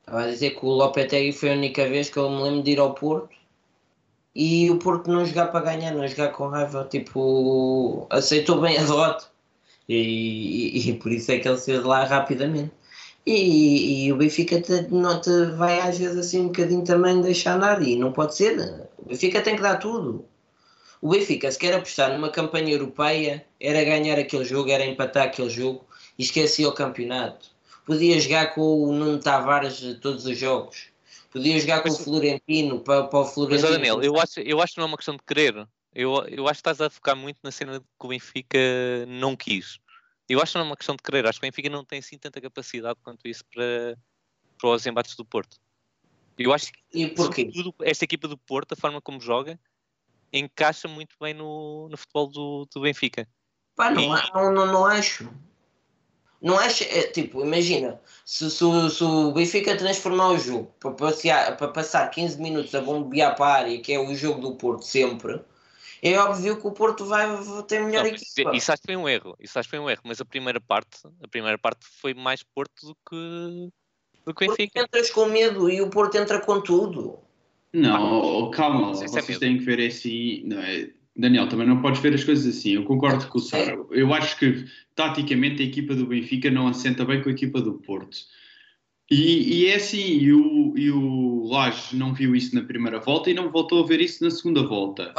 [0.07, 2.71] Estava a dizer que o Lopetegui foi a única vez que eu me lembro de
[2.73, 3.35] ir ao Porto
[4.35, 8.81] e o Porto não jogar para ganhar, não jogar com raiva, tipo, aceitou bem a
[8.83, 9.27] derrota
[9.89, 12.73] e, e- e por isso é que ele saiu de lá rapidamente.
[13.27, 17.83] E, e o Benfica não te vai às vezes assim um bocadinho também deixar andar
[17.83, 18.59] e não pode ser.
[18.99, 20.27] O Benfica tem que dar tudo.
[21.03, 25.51] O Benfica, se quer apostar numa campanha europeia, era ganhar aquele jogo, era empatar aquele
[25.51, 25.85] jogo
[26.19, 27.54] e esquecia o campeonato.
[27.85, 30.89] Podia jogar com o Nuno Tavares de todos os jogos.
[31.31, 33.69] Podia jogar com o Mas- Florentino para, para o mas Florentino.
[33.69, 35.67] ó Daniel, eu acho, eu acho que não é uma questão de querer.
[35.95, 38.59] Eu, eu acho que estás a focar muito na cena que o Benfica
[39.07, 39.79] não quis.
[40.29, 41.27] Eu acho que não é uma questão de querer.
[41.27, 43.97] Acho que o Benfica não tem assim tanta capacidade quanto isso para,
[44.59, 45.57] para os embates do Porto.
[46.39, 47.51] Eu acho que E porquê?
[47.83, 49.59] esta equipa do Porto, a forma como joga,
[50.33, 53.29] encaixa muito bem no, no futebol do, do Benfica.
[53.77, 55.29] Pá, não, E- não, não, não acho.
[56.45, 60.91] Não acho, é, tipo, imagina, se, se, o- se o Benfica transformar o jogo para,
[60.91, 64.55] passear, para passar 15 minutos a bombear para a área, que é o jogo do
[64.55, 65.41] Porto sempre,
[66.03, 67.27] é óbvio que o Porto vai
[67.67, 68.55] ter melhor Não, equipa.
[68.55, 69.35] isso acho que foi um erro.
[69.41, 70.03] Isso acho que foi um erro.
[70.05, 73.71] Mas a primeira parte, a primeira parte foi mais Porto do que,
[74.27, 74.83] do que Benfica.
[74.83, 77.21] entras com medo e o Porto entra com tudo.
[77.73, 80.43] Não, oh, calma, Mas isso é vocês têm que ver assim.
[80.45, 80.91] Não é?
[81.17, 82.73] Daniel, também não podes ver as coisas assim.
[82.73, 83.79] Eu concordo com o Sara.
[83.91, 84.65] Eu acho que
[84.95, 88.17] taticamente a equipa do Benfica não assenta bem com a equipa do Porto.
[89.11, 93.31] E, e é assim, e o, e o Laje não viu isso na primeira volta
[93.31, 95.13] e não voltou a ver isso na segunda volta.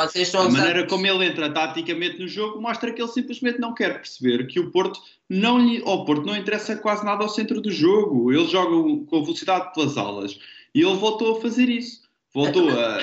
[0.48, 4.48] A maneira como ele entra taticamente no jogo mostra que ele simplesmente não quer perceber
[4.48, 5.00] que o Porto
[5.30, 8.34] não lhe, ao Porto não interessa quase nada ao centro do jogo.
[8.34, 8.72] Ele joga
[9.06, 10.40] com a velocidade pelas alas
[10.74, 12.05] e ele voltou a fazer isso.
[12.36, 12.98] Voltou a,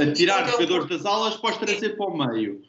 [0.00, 2.62] a tirar Então, jogadores das alas para os trazer para o meio.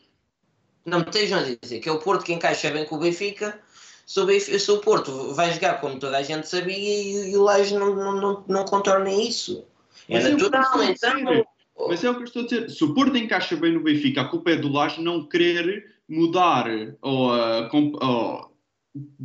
[0.84, 3.62] Não me estejam a dizer que é o Porto que encaixa bem com o Benfica.
[4.06, 7.38] Se o, Benfica, se o Porto vai jogar como toda a gente sabia e, e
[7.38, 9.64] o Laje não, não, não, não contorna isso.
[10.10, 11.26] É Mas é o que eu natural, estou a então.
[11.32, 11.46] dizer.
[11.88, 12.70] Mas é o que eu estou a dizer.
[12.72, 16.66] Se o Porto encaixa bem no Benfica, a culpa é do Laje não querer mudar
[17.02, 18.52] ou, a comp- ou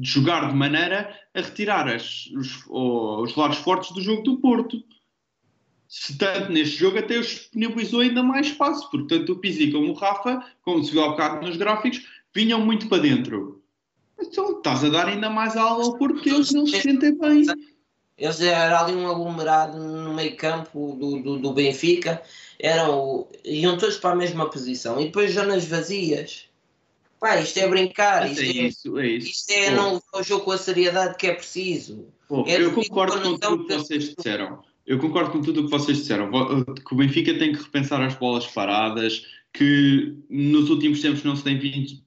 [0.03, 4.77] jogar de maneira a retirar as- os, os lados fortes do jogo do Porto.
[5.89, 9.91] Se tanto neste jogo até os disponibilizou ainda mais espaço, porque tanto o Pizzi como
[9.91, 12.05] o Rafa, como se viu há bocado nos gráficos,
[12.35, 13.63] vinham muito para dentro.
[14.21, 17.45] Então estás a dar ainda mais aula ao Porto que eles não se sentem bem.
[18.19, 22.23] Eles eram ali um aglomerado no meio campo do, do, do Benfica,
[22.59, 26.49] eram, iam todos para a mesma posição e depois zonas vazias.
[27.21, 29.29] Pá, isto é brincar, isto é é, isso, é isso.
[29.29, 32.07] isto é não o jogo com a seriedade que é preciso.
[32.47, 34.63] É eu concordo com o que vocês disseram.
[34.87, 36.31] Eu concordo com tudo o que vocês disseram.
[36.31, 41.35] Vo- Que o Benfica tem que repensar as bolas paradas, que nos últimos tempos não
[41.35, 41.59] se tem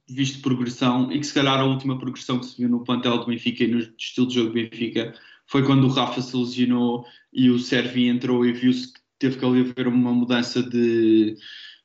[0.07, 3.25] visto, progressão e que se calhar a última progressão que se viu no plantel do
[3.25, 5.13] Benfica e no estilo de jogo do Benfica
[5.47, 9.45] foi quando o Rafa se lesionou e o Servi entrou e viu-se que teve que
[9.45, 11.35] haver uma mudança de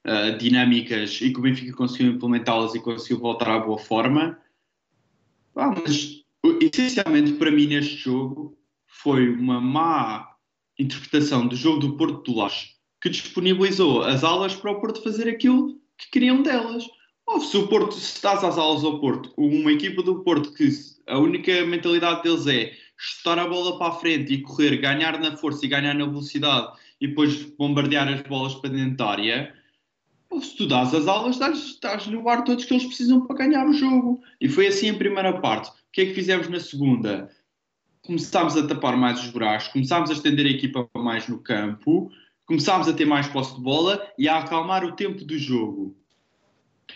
[0.04, 4.38] ah, dinâmicas e que o Benfica conseguiu implementá-las e conseguiu voltar à boa forma.
[5.56, 6.22] Ah, mas
[6.60, 8.54] essencialmente para mim neste jogo
[8.86, 10.34] foi uma má
[10.78, 12.74] interpretação do jogo do Porto do Laje
[13.05, 16.86] que disponibilizou as alas para o Porto fazer aquilo que queriam delas.
[17.26, 20.70] Ou se o Porto, se estás às alas ao Porto, uma equipa do Porto que
[21.06, 25.36] a única mentalidade deles é chutar a bola para a frente e correr, ganhar na
[25.36, 29.55] força e ganhar na velocidade e depois bombardear as bolas para dentro da área,
[30.30, 33.36] ou se tu dás as aulas, estás, estás no ar todos que eles precisam para
[33.36, 34.22] ganhar o jogo.
[34.40, 35.68] E foi assim a primeira parte.
[35.68, 37.30] O que é que fizemos na segunda?
[38.06, 42.10] Começámos a tapar mais os buracos, começámos a estender a equipa mais no campo,
[42.44, 45.97] começámos a ter mais posse de bola e a acalmar o tempo do jogo.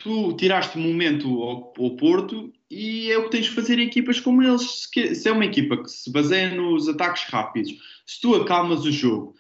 [0.03, 4.21] Tu tiraste momento ao, ao Porto e é o que tens de fazer em equipas
[4.21, 4.89] como eles.
[5.15, 7.73] Se é uma equipa que se baseia nos ataques rápidos,
[8.05, 9.35] se tu acalmas o jogo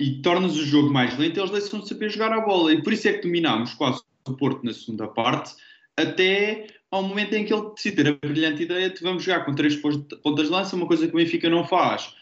[0.00, 2.72] e tornas o jogo mais lento, eles deixam de saber jogar a bola.
[2.72, 5.54] E por isso é que dominámos quase o Porto na segunda parte,
[5.96, 9.54] até ao momento em que ele decide ter a brilhante ideia de vamos jogar com
[9.54, 12.14] três pontas de lança, uma coisa que o Benfica não faz.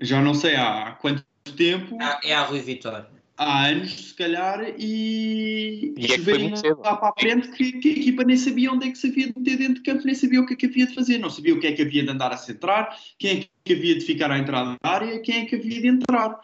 [0.00, 1.22] Já não sei há quanto
[1.56, 3.06] tempo, É a Rui Vitória.
[3.36, 7.92] há anos se calhar, e, E é veio lá para a frente que, que a
[7.92, 10.40] equipa nem sabia onde é que se havia de meter dentro de campo, nem sabia
[10.40, 12.10] o que é que havia de fazer, não sabia o que é que havia de
[12.10, 15.44] andar a centrar, quem é que havia de ficar à entrada da área, quem é
[15.44, 16.40] que havia de entrar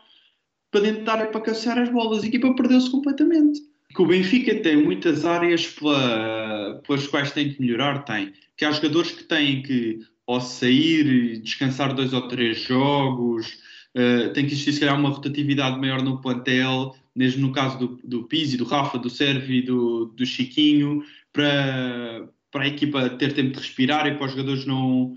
[0.70, 2.24] para dentro da área para cabecear as bolas.
[2.24, 3.61] A equipa perdeu-se completamente.
[3.95, 8.33] Que o Benfica tem muitas áreas pela- pelas quais tem que melhorar, tem.
[8.57, 13.59] Que há jogadores que têm que ou sair, descansar dois ou três jogos,
[13.95, 18.01] eh, tem que existir se calhar uma rotatividade maior no plantel, mesmo no caso do,
[18.03, 21.03] do Pizzi, do Rafa, do Servi, do, do Chiquinho,
[21.33, 25.15] para, para a equipa ter tempo de respirar e para os jogadores não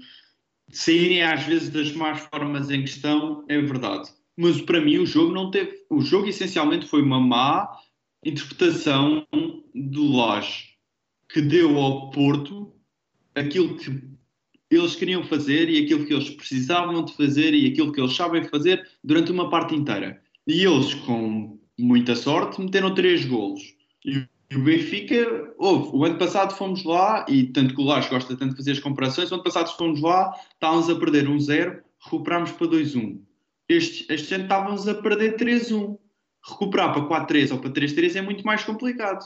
[0.70, 4.10] saírem às vezes das más formas em questão, é verdade.
[4.36, 5.86] Mas para mim o jogo não teve.
[5.90, 7.68] O jogo essencialmente foi uma má
[8.24, 9.26] interpretação
[9.74, 10.78] do Laje
[11.30, 12.74] que deu ao Porto
[13.36, 14.02] aquilo que
[14.70, 18.44] eles queriam fazer e aquilo que eles precisavam de fazer e aquilo que eles sabem
[18.44, 20.22] fazer durante uma parte inteira.
[20.46, 23.62] E eles, com muita sorte, meteram três golos.
[24.04, 24.26] E
[24.56, 25.96] o Benfica, houve.
[25.96, 28.80] O ano passado fomos lá, e tanto que o Lage gosta tanto de fazer as
[28.80, 33.20] comparações, o ano passado fomos lá, estávamos a perder 1-0, recuperámos para 2-1.
[33.70, 35.98] Este, este ano estávamos a perder 3-1.
[36.48, 39.26] Recuperar para 4-3 ou para 3-3 é muito mais complicado.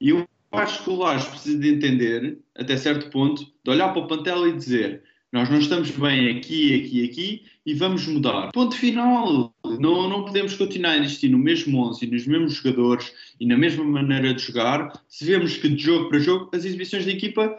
[0.00, 4.02] E eu acho que o Lage precisa de entender, até certo ponto, de olhar para
[4.02, 5.02] o plantel e dizer
[5.32, 8.50] nós não estamos bem aqui, aqui, aqui e vamos mudar.
[8.50, 9.54] Ponto final.
[9.78, 13.56] Não, não podemos continuar a investir no mesmo 11 e nos mesmos jogadores e na
[13.56, 17.56] mesma maneira de jogar se vemos que de jogo para jogo as exibições da equipa,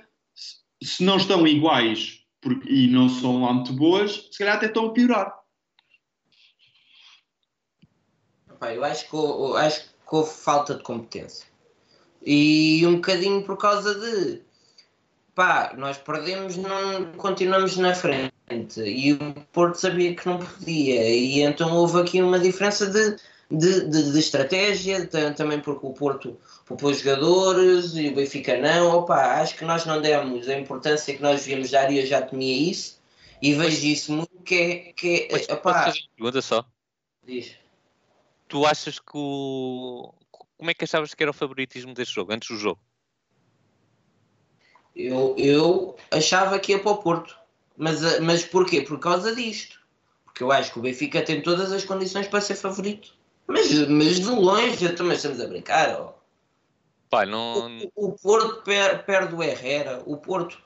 [0.83, 4.87] se não estão iguais porque- e não são lá muito boas, se calhar até estão
[4.87, 5.40] a piorar.
[8.61, 11.47] Pá, eu acho que, hou- acho que houve falta de competência.
[12.25, 14.41] E um bocadinho por causa de
[15.35, 18.31] pá, nós perdemos, não continuamos na frente.
[18.77, 21.09] E o Porto sabia que não podia.
[21.09, 23.17] E então houve aqui uma diferença de,
[23.49, 28.97] de, de, de estratégia, ta- também porque o Porto poupou jogadores e o Benfica não.
[28.99, 32.21] Opa, acho que nós não demos a importância que nós devíamos dar e eu já
[32.21, 32.99] temia isso.
[33.41, 34.93] E vejo isso muito que é.
[34.93, 36.65] Que Mas é posso opá, fazer uma pergunta só?
[37.25, 37.60] diz.
[38.51, 40.13] Tu achas que o.
[40.57, 42.81] Como é que achavas que era o favoritismo deste jogo, antes do jogo?
[44.93, 47.33] Eu, eu achava que ia para o Porto.
[47.77, 48.81] Mas, eh, mas porquê?
[48.81, 49.79] Por causa disto.
[50.25, 53.13] Porque eu acho que o Benfica tem todas as condições para ser favorito.
[53.47, 55.97] Mas, mas de longe, então, mas estamos a brincar.
[56.01, 56.13] ó.
[57.09, 57.79] Pá, não.
[57.95, 60.03] O, o Porto per- perde o Herrera.
[60.05, 60.61] O Porto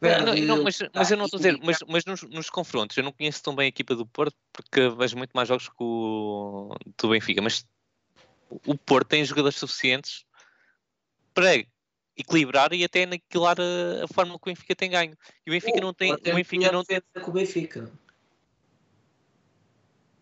[0.00, 0.40] perde.
[0.42, 3.04] Não, não, mas, mas eu não estou a dizer, mas, mas nos, nos confrontos, eu
[3.04, 6.74] não conheço tão bem a equipa do Porto porque vejo muito mais jogos que o
[7.00, 7.64] do Benfica, mas
[8.66, 10.24] o Porto tem jogadores suficientes
[11.34, 11.64] para
[12.16, 15.16] equilibrar e até aniquilar a, a forma que o Benfica tem ganho.
[15.46, 16.12] E o Benfica não tem.
[16.12, 17.90] O Benfica não, defesa que o Benfica.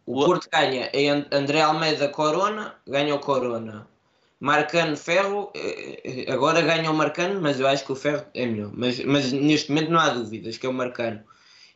[0.05, 0.91] O O- Porto ganha
[1.33, 3.89] André Almeida Corona, ganha o Corona.
[4.39, 8.47] Marcano Ferro, eh, eh, agora ganha o Marcano, mas eu acho que o Ferro é
[8.47, 8.71] melhor.
[8.75, 11.23] Mas, mas neste momento não há dúvidas que é o Marcano.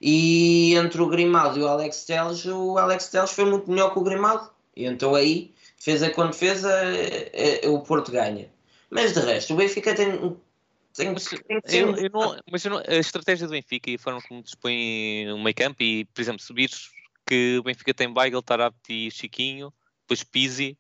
[0.00, 3.98] E entre o Grimaldo e o Alex Teles, o Alex Teles foi muito melhor que
[3.98, 4.50] o Grimaldo.
[4.76, 8.48] E então aí, defesa com defesa, eh, o Porto ganha.
[8.90, 10.18] Mas de resto, o Benfica tem,
[10.94, 13.94] tem, Mas tem que ser eu, não, mas eu não- a estratégia do Benfica e
[13.94, 16.90] a forma como dispõe o meio campo e, por exemplo, subires
[17.26, 19.72] que o Benfica tem Weigl, Tarapti e Chiquinho,
[20.02, 20.76] depois Pizzi.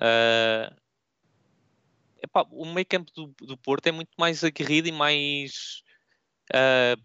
[0.00, 0.72] ah,
[2.22, 5.82] epá, o meio campo do, do Porto é muito mais aguerrido e mais.
[6.52, 6.96] ah,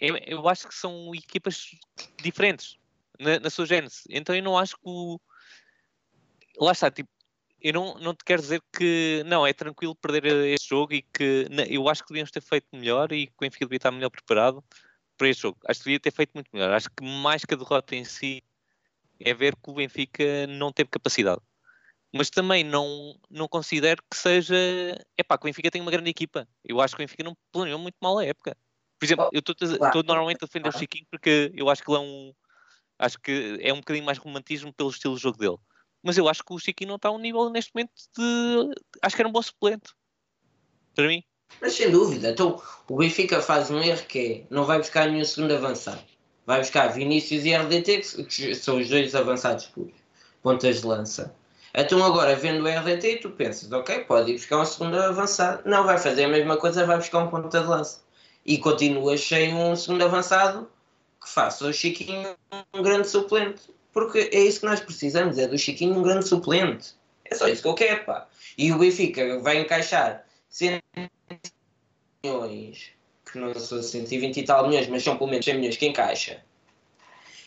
[0.00, 1.70] eu, eu acho que são equipas
[2.22, 2.76] diferentes
[3.18, 4.02] na, na sua gênese.
[4.10, 5.20] Então eu não acho que o.
[6.58, 7.10] Lá está, tipo,
[7.60, 11.46] eu não, não te quero dizer que não, é tranquilo perder este jogo e que
[11.50, 14.10] na- eu acho que devíamos ter feito melhor e que o Benfica devia estar melhor
[14.10, 14.62] preparado
[15.16, 15.58] para este jogo.
[15.66, 16.72] Acho que devia ter feito muito melhor.
[16.72, 18.42] Acho que mais que a derrota em si
[19.20, 21.40] é ver que o Benfica não teve capacidade.
[22.16, 24.54] Mas também não, não considero que seja.
[25.16, 26.48] É pá, que o Benfica tem uma grande equipa.
[26.64, 28.56] Eu acho que o Benfica não planeou muito mal a época.
[28.98, 31.98] Por exemplo, eu estou estou normalmente a defender o Chiquinho porque eu acho que ele
[31.98, 32.32] é um.
[32.98, 35.58] Acho que é um bocadinho mais romantismo pelo estilo de jogo dele.
[36.02, 38.74] Mas eu acho que o Chiquinho não está a um nível neste momento de.
[39.02, 39.92] Acho que era um bom suplente.
[40.94, 41.22] Para mim.
[41.60, 42.30] Mas sem dúvida.
[42.30, 46.02] Então o Benfica faz um erro que é não vai buscar nenhum segundo avançado.
[46.46, 49.94] Vai buscar Vinícius e RDT, que que são os dois avançados puros,
[50.42, 51.34] pontas de lança.
[51.78, 55.62] Então agora vendo o RDT tu pensas, ok, pode ir buscar um segundo avançado.
[55.68, 58.00] Não, vai fazer a mesma coisa, vai buscar um ponta de lança.
[58.46, 60.70] E continuas sem um segundo avançado
[61.22, 62.34] que faça o Chiquinho
[62.72, 63.62] um grande suplente.
[63.92, 66.94] Porque é isso que nós precisamos, é do Chiquinho um grande suplente.
[67.26, 68.26] É só isso que eu quero, pá.
[68.56, 70.80] E o Benfica vai encaixar 100
[72.24, 72.90] milhões,
[73.30, 76.42] que não são 120 e tal milhões, mas são pelo menos 100 milhões que encaixa.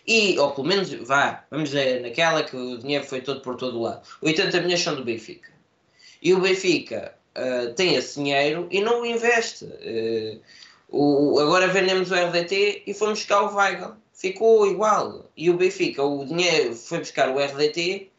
[0.10, 3.80] E, ou pelo menos, vá, vamos dizer, naquela que o dinheiro foi todo por todo
[3.80, 4.02] lado.
[4.24, 5.52] 80 milhões são do Benfica.
[6.20, 9.72] E o Benfica ah, tem esse dinheiro e não o investe.
[9.82, 10.38] Eh,
[10.90, 13.94] o, agora vendemos o RDT e fomos buscar o Weigl.
[14.14, 15.30] Ficou igual.
[15.38, 18.10] E o Benfica, o dinheiro foi buscar o RDT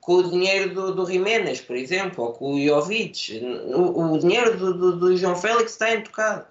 [0.00, 3.40] com o dinheiro do, do Jiménez, por exemplo, ou com o Jovic.
[3.74, 6.46] O, o dinheiro do, do, do João Félix está intocado.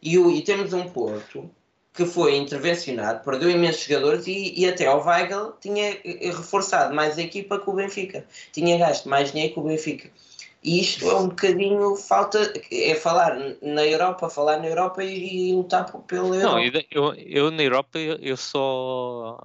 [0.00, 1.50] E, o, e temos um Porto
[1.98, 7.18] que foi intervencionado, perdeu imensos jogadores e, e até o Weigl tinha eh, reforçado mais
[7.18, 8.24] a equipa que o Benfica.
[8.52, 10.08] Tinha gasto mais dinheiro que o Benfica.
[10.62, 15.52] E isto é um bocadinho falta, é falar na Europa, falar na Europa e, e
[15.52, 16.86] lutar pela Não, Europa.
[16.92, 19.36] eu, eu, eu na Europa eu, eu só.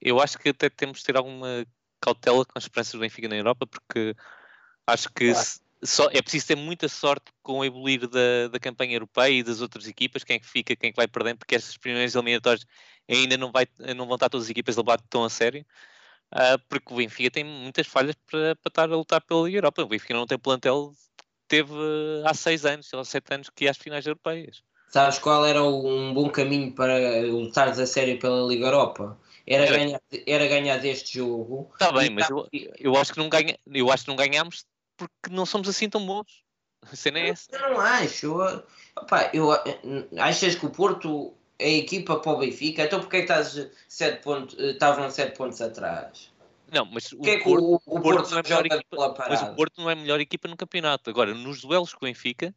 [0.00, 1.66] Eu acho que até temos de ter alguma
[2.00, 4.16] cautela com as esperanças do Benfica na Europa, porque
[4.86, 5.44] acho que Claro.
[5.44, 9.42] se- só, é preciso ter muita sorte com o evoluir da, da campanha europeia e
[9.42, 12.14] das outras equipas, quem é que fica, quem é que vai perdendo, porque estas primeiras
[12.14, 12.64] eliminatórias
[13.08, 15.64] ainda não, vai, não vão estar todas as equipas levar tão a sério.
[16.30, 19.82] ah, porque o Benfica tem muitas falhas para, para estar a lutar pela Liga Europa.
[19.82, 20.92] O Benfica não tem plantel,
[21.46, 21.72] teve
[22.24, 24.62] há seis anos, ou sete anos que ia às finais europeias.
[24.90, 29.18] Sabes qual era um bom caminho para lutares a sério pela Liga Europa?
[29.46, 31.70] Era, Era- ganhar, era ganhar deste jogo.
[31.72, 32.48] Está bem, mas tá- eu,
[32.78, 34.64] eu acho que não ganha, eu acho que não ganhámos
[34.98, 36.42] porque não somos assim tão bons.
[36.90, 37.48] A cena é essa.
[37.52, 38.26] Eu não acho.
[38.26, 38.64] Eu,
[38.96, 39.50] opá, eu,
[40.18, 42.84] achas que o Porto é a equipa para o Benfica?
[42.84, 46.30] Então porquê é estás sete pontos, eh, estavam 7 pontos atrás?
[46.70, 49.42] Não, mas o é que Porto, o, o Porto Porto, não é melhor equipa, mas
[49.42, 51.08] o Porto não é a melhor equipa no campeonato.
[51.08, 52.54] Agora, nos duelos com o Benfica,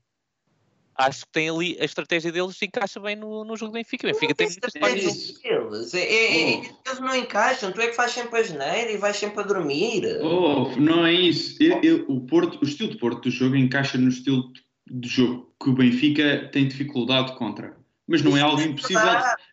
[1.06, 4.08] acho que tem ali a estratégia deles se encaixa bem no, no jogo do Benfica.
[4.08, 5.94] Benfica tem estratégia deles.
[5.94, 9.16] É, é, é, eles não encaixam, tu é que fazes sempre a geneira e vais
[9.18, 10.04] sempre a dormir.
[10.22, 11.62] Oh, não é isso.
[11.62, 14.52] Eu- eu- o, Porto, o estilo de Porto do jogo encaixa no estilo
[14.90, 17.76] de jogo que o Benfica tem dificuldade contra.
[18.08, 19.02] Mas não é algo impossível.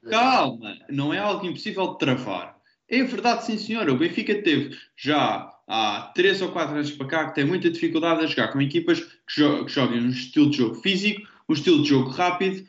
[0.03, 2.59] de- Calma, não é algo impossível de travar.
[2.89, 3.93] É verdade, sim, senhora.
[3.93, 8.25] O Benfica teve já há 3 ou 4 anos para cá que tem muita dificuldade
[8.25, 11.83] a jogar com equipas que, jo que jogam um estilo de jogo físico, um estilo
[11.83, 12.67] de jogo rápido,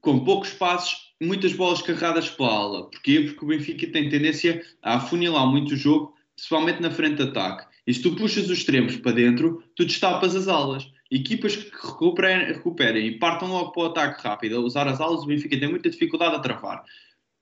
[0.00, 2.90] com poucos passos muitas bolas carregadas pela ala.
[2.90, 3.20] Porquê?
[3.20, 7.66] Porque o Benfica tem tendência a afunilar muito o jogo, principalmente na frente de ataque.
[7.86, 10.86] E se tu puxas os extremos para dentro, tu destapas as alas.
[11.10, 15.22] Equipas que recuperem, recuperem e partam logo para o ataque rápido a usar as alas,
[15.22, 16.84] o Benfica tem muita dificuldade a travar.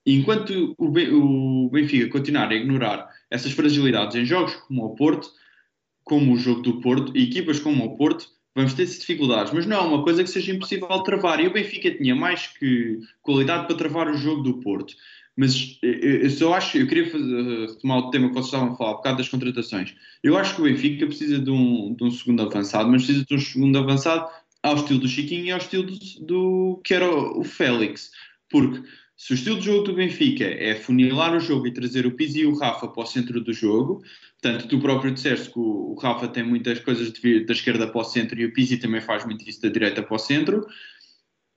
[0.06, 4.94] E enquanto o Ben- o Benfica continuar a ignorar essas fragilidades em jogos como o
[4.94, 5.28] Porto,
[6.04, 9.52] como o jogo do Porto, e equipas como o Porto, vamos ter dificuldades.
[9.52, 11.38] Mas não é uma coisa que seja impossível travar.
[11.38, 14.94] E o Benfica tinha mais que qualidade para travar o jogo do Porto.
[15.36, 18.72] Mas eh, eu eu só acho, eu queria fazer, retomar o tema que vocês estavam
[18.72, 19.94] a falar, um bocado das contratações.
[20.24, 23.34] Eu acho que o Benfica precisa de um, de um segundo avançado, mas precisa de
[23.34, 24.26] um segundo avançado
[24.62, 28.10] ao estilo do Chiquinho e ao estilo do, do- que era o Félix.
[28.48, 28.82] Porque
[29.16, 32.40] se o estilo de jogo do Benfica é funilar o jogo e trazer o Pizzi
[32.40, 34.02] e o Rafa para o centro do jogo,
[34.40, 38.04] portanto, tu próprio disseste que o, Rafa tem muitas coisas de da esquerda para o
[38.04, 40.66] centro e o Pizzi também faz muito isso da direita para o centro,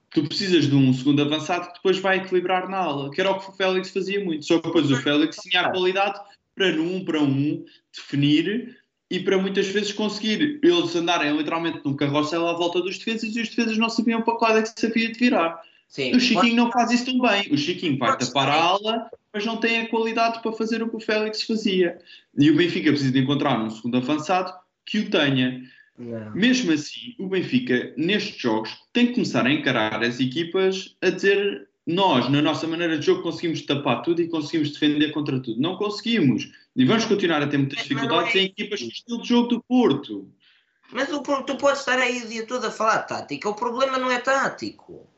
[0.09, 3.39] tu precisas de um segundo avançado que depois vai equilibrar na ala, que era o
[3.39, 4.45] que o Félix fazia muito.
[4.45, 6.19] Só que depois o Félix tinha a qualidade
[6.55, 7.63] para no um para um
[7.93, 8.77] definir
[9.11, 13.41] e para muitas vezes conseguir eles andarem literalmente num carrossel à volta dos defesas e
[13.41, 15.61] os defesas não sabiam para qual é que se havia de virar.
[15.89, 16.15] Sim.
[16.15, 17.51] O Chiquinho não faz isso tão bem.
[17.51, 20.97] O Chiquinho vai tapar a ala, mas não tem a qualidade para fazer o que
[20.97, 21.99] o Félix fazia.
[22.37, 24.53] E o Benfica precisa de encontrar um segundo avançado
[24.85, 25.63] que o tenha.
[25.97, 26.31] Não.
[26.31, 31.67] Mesmo assim, o Benfica, nestes jogos, tem que começar a encarar as equipas a dizer
[31.87, 35.59] nós, na nossa maneira de jogo, conseguimos tapar tudo e conseguimos defender contra tudo.
[35.59, 36.51] Não conseguimos.
[36.75, 39.47] E vamos continuar a ter muitas dificuldades é em equipas com o estilo de jogo
[39.47, 40.29] do Porto.
[40.91, 43.49] Mas o, tu podes estar aí o dia todo a falar de tática.
[43.49, 45.09] O problema não é tático.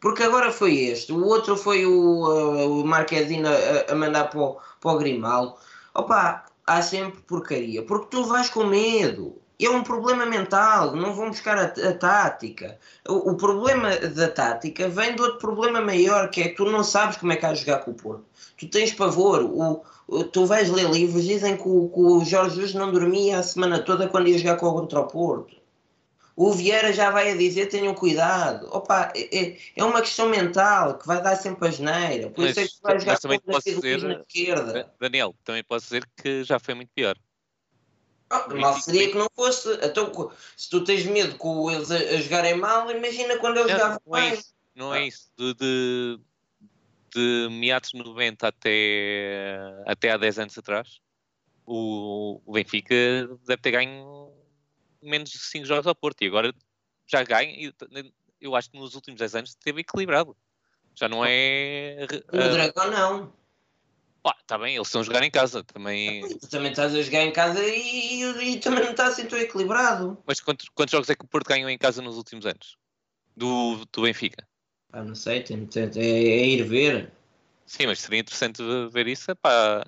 [0.00, 1.12] Porque agora foi este.
[1.12, 5.54] O outro foi o, uh, o Marquezine a, a mandar para o, para o Grimaldo.
[5.94, 7.82] Opa, há sempre porcaria.
[7.84, 9.36] Porque tu vais com medo.
[9.62, 10.96] É um problema mental.
[10.96, 12.78] Não vão buscar a, a tática.
[13.06, 16.82] O, o problema da tática vem de outro problema maior, que é que tu não
[16.82, 18.24] sabes como é que há a jogar com o Porto.
[18.58, 19.42] Tu tens pavor.
[19.42, 23.38] O, o- tu vais ler livros, dizem que o, que o Jorge Jesus não dormia
[23.38, 25.59] a semana toda quando ia jogar contra o Porto.
[26.36, 28.68] O Vieira já vai a dizer tenham cuidado.
[28.72, 32.30] Opa, é, é- é uma questão mental que vai dar sempre a geneira.
[32.30, 34.72] Por Mas- isso é que tu vais jogar também posso dizer- na esquerda.
[34.72, 37.16] Da- Daniel, também posso dizer que já foi muito pior.
[38.30, 39.68] Ah, mal seria que não fosse.
[39.82, 43.78] Então, se tu tens medo com eles a, a jogarem mal, imagina quando eles Não,
[43.78, 44.54] jogavam não é isso.
[44.74, 45.30] Não é isso.
[45.36, 46.20] De, de,
[47.12, 51.00] de meados de 90 até, até há 10 anos atrás,
[51.66, 52.94] o, o Benfica
[53.46, 54.32] deve ter ganho
[55.02, 56.22] menos de 5 jogos ao Porto.
[56.22, 56.54] E agora
[57.06, 57.52] já ganha.
[57.52, 57.72] E
[58.40, 60.36] eu acho que nos últimos 10 anos esteve equilibrado.
[60.94, 62.06] Já não é.
[62.32, 63.32] No ah, Dragão não.
[64.22, 66.28] pá, tá bem, eles estão a jogar em casa também.
[66.38, 69.38] Tu também estás a jogar em casa e, e- e também não está assim tão
[69.38, 70.18] equilibrado.
[70.26, 72.76] Mas quantos, quantos jogos é que o Porto ganhou em casa nos últimos anos?
[73.36, 74.46] Do, do Benfica?
[74.92, 77.12] Ah, não sei, tem, tem- é, é ir ver.
[77.64, 78.60] Sim, mas seria interessante
[78.90, 79.34] ver isso.
[79.36, 79.84] Pá,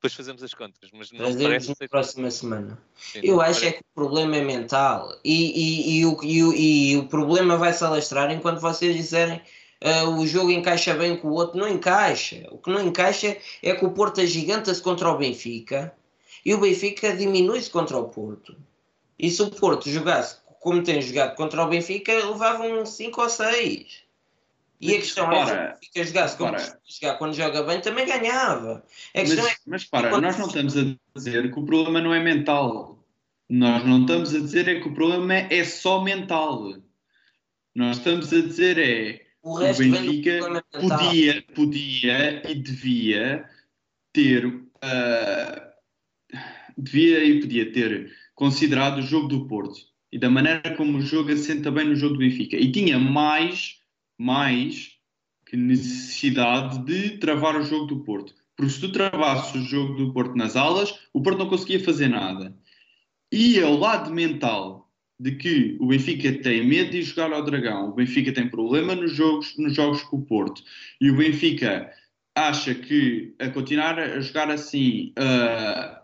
[0.00, 0.88] depois fazemos as contas.
[0.94, 1.88] Mas não Trazemos parece na ser.
[1.88, 2.78] próxima semana.
[2.96, 5.34] sim, Eu acho é parece- que o problema é mental e,
[5.94, 9.42] e, e, o, e, o, e o problema vai se alastrar enquanto vocês disserem
[9.82, 11.58] ah, o jogo encaixa bem com o outro.
[11.58, 12.46] Não encaixa.
[12.50, 15.92] O que não encaixa é que o Porto agiganta-se contra o Benfica
[16.44, 18.56] e o Benfica diminui-se contra o Porto.
[19.18, 24.02] E se o Porto jogasse como tem jogado contra o Benfica, levavam 5 ou 6.
[24.80, 28.84] E a questão é Repara, Benfica jogasse como costuma jogar quando joga bem, também ganhava.
[29.14, 32.14] A questão é Mas, mas para, nós não estamos a dizer que o problema não
[32.14, 33.04] é mental.
[33.48, 36.72] Nós não estamos a dizer é que o problema é, só mental.
[37.74, 43.44] Nós estamos a dizer é o o Benfica podia, podia e devia
[44.12, 45.72] ter ah,
[46.76, 49.78] devia e podia ter considerado o jogo do Porto
[50.12, 53.79] e da maneira como o jogo assenta bem no jogo do Benfica e tinha mais
[54.20, 54.98] mais
[55.46, 58.34] que necessidade de travar o jogo do Porto.
[58.54, 62.08] Porque se tu travasses o jogo do Porto nas alas o Porto não conseguia fazer
[62.08, 62.54] nada.
[63.32, 67.88] E é o lado mental de que o Benfica tem medo de jogar ao Dragão,
[67.88, 70.62] o Benfica tem problema nos jogos, nos jogos com o Porto.
[71.00, 71.90] E o Benfica
[72.34, 76.02] acha que a continuar a jogar assim, ah,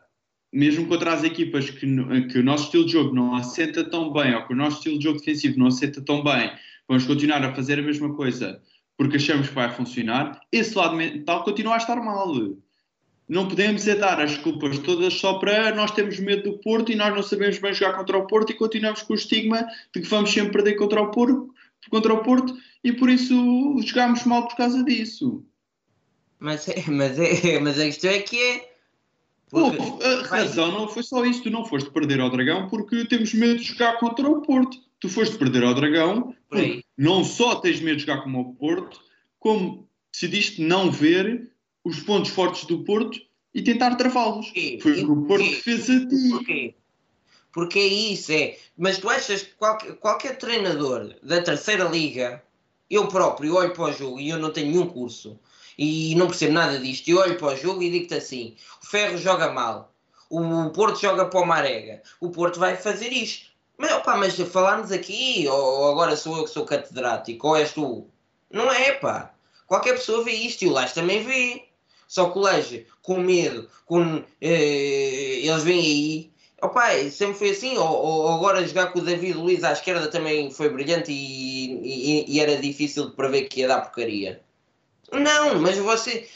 [0.52, 1.86] mesmo contra as equipas que,
[2.30, 4.98] que o nosso estilo de jogo não assenta tão bem ou que o nosso estilo
[4.98, 6.50] de jogo defensivo não assenta tão bem,
[6.88, 8.62] vamos continuar a fazer a mesma coisa
[8.96, 12.32] porque achamos que vai funcionar, esse lado mental continua a estar mal.
[13.28, 16.96] Não podemos é dar as culpas todas só para nós termos medo do Porto e
[16.96, 20.08] nós não sabemos bem jogar contra o Porto e continuamos com o estigma de que
[20.08, 21.52] vamos sempre perder contra o Porto,
[21.90, 23.34] contra o Porto e por isso
[23.84, 25.44] jogamos mal por causa disso.
[26.38, 28.76] Mas, é, mas, é, mas a questão é que é.
[29.50, 31.42] Porque Pô, a razão não foi só isso.
[31.42, 34.78] Tu não foste perder ao Dragão porque temos medo de jogar contra o Porto.
[35.06, 36.34] Tu foste perder ao Dragão
[36.98, 39.00] não só tens medo de jogar como o Porto,
[39.38, 41.52] como decidiste não ver
[41.84, 43.16] os pontos fortes do Porto
[43.54, 44.48] e tentar travá-los.
[44.48, 46.28] Foi E o que o Porto fez a ti.
[46.30, 46.74] Porquê?
[47.52, 48.58] Porque é isso, é.
[48.76, 52.42] Mas tu achas que qualquer, qualquer treinador da terceira liga,
[52.90, 55.38] eu próprio olho para o jogo e eu não tenho nenhum curso
[55.78, 59.16] e não percebo nada disto, eu olho para o jogo e digo-te assim: o Ferro
[59.18, 59.94] joga mal,
[60.28, 63.54] o Porto joga para o Marega, o Porto vai fazer isto.
[63.78, 68.10] Mas, opa, mas falarmos aqui, ou, agora sou eu que sou catedrático, ou és tu?
[68.50, 69.34] Não é, pá.
[69.66, 71.64] Qualquer pessoa vê isto e o Lage também vê.
[72.08, 76.32] Só que o Lage, com medo, com, eh, eles vêm aí.
[76.62, 77.76] Opa, sempre foi assim.
[77.76, 82.24] Ou, ou agora jogar com o David Luiz à esquerda também foi brilhante e, e-
[82.36, 84.42] e era difícil de prever que ia dar porcaria.
[85.12, 86.28] Não, mas você.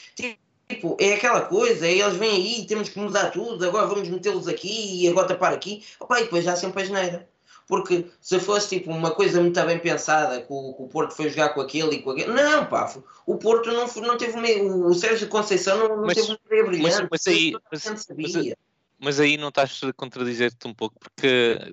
[0.69, 5.03] Tipo, é aquela coisa, eles vêm aí, temos que mudar tudo, agora vamos metê-los aqui
[5.05, 5.85] e agora tapar aqui.
[6.01, 7.30] Opa, e depois já sempre a geneira.
[7.71, 11.31] Porque se fosse tipo uma coisa muito bem pensada, que o, que o Porto foi
[11.31, 12.33] jogar com aquele e com aquele.
[12.33, 12.93] Não, pá,
[13.25, 14.85] o Porto não, não teve meio.
[14.87, 17.09] O Sérgio Conceição não, não Mas- teve uma ideia brilhante.
[17.09, 18.59] mas aí- mas- gente mas- sabia.
[18.99, 21.73] Mas aí não estás a contradizer-te um pouco, porque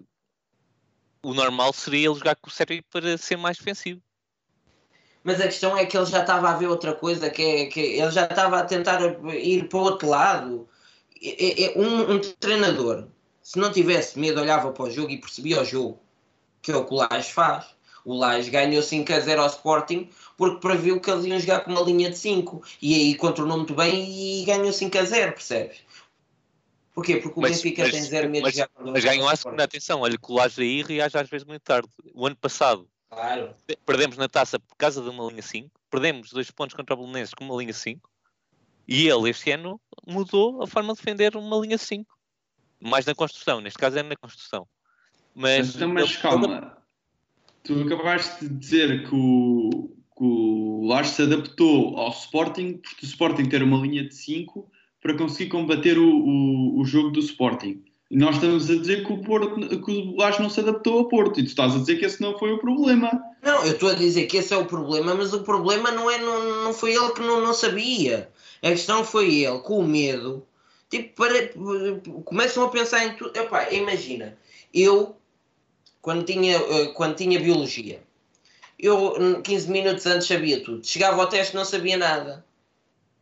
[1.23, 3.99] o normal seria ele jogar com o Sérgio para ser mais defensivo.
[5.23, 7.79] Mas a questão é que ele já estava a ver outra coisa, que é que
[7.79, 9.01] ele já estava a tentar
[9.33, 10.69] ir para o outro lado.
[11.21, 13.07] É- é- um, um treinador,
[13.47, 15.97] se não tivesse medo, olhava para o jogo e percebia o jogo,
[16.61, 17.65] que é o que o Lage faz.
[18.03, 21.71] O Lage ganhou 5 a 0 ao Sporting porque previu que eles iam jogar com
[21.71, 25.77] uma linha de 5 e aí contornou muito bem e ganhou 5 a 0, percebes?
[26.93, 27.17] Porquê?
[27.21, 29.35] Porque o Mas- Benfica mas- tem zero medo mas- de jogar com Mas ganhou à
[29.37, 30.01] segunda atenção.
[30.01, 31.87] Olha, que o Laje aí reage às vezes muito tarde.
[32.13, 33.55] O ano passado Claro.
[33.85, 37.33] perdemos na taça por causa de uma linha 5, perdemos dois pontos contra o Belenenses
[37.33, 38.09] com uma linha 5
[38.85, 42.16] e ele este ano mudou a forma de defender uma linha 5.
[42.79, 44.67] Mais na construção, neste caso é na construção.
[45.33, 46.77] Mas, Então, mas ele- calma,
[47.63, 53.07] tu acabaste de dizer que o, que o Lage se adaptou ao Sporting, porque o
[53.07, 54.69] Sporting ter uma linha de 5
[55.01, 57.83] para conseguir combater o, o, o jogo do Sporting.
[58.09, 61.09] E nós estamos a dizer que o, Porto, que o Lage não se adaptou ao
[61.09, 63.11] Porto, e tu estás a dizer que esse não foi o problema.
[63.43, 66.17] Não, eu estou a dizer que esse é o problema, mas o problema não, é,
[66.17, 68.29] não, não foi ele que não, não sabia.
[68.63, 70.46] A questão foi ele, com o medo,
[70.89, 71.49] tipo, para,
[72.23, 73.37] começam a pensar em tudo.
[73.37, 74.37] Epá, imagina,
[74.73, 75.15] eu,
[76.01, 78.01] quando tinha, eh, quando tinha biologia,
[78.79, 80.85] eu hum, 15 minutos antes sabia tudo.
[80.85, 82.45] Chegava ao teste não sabia nada.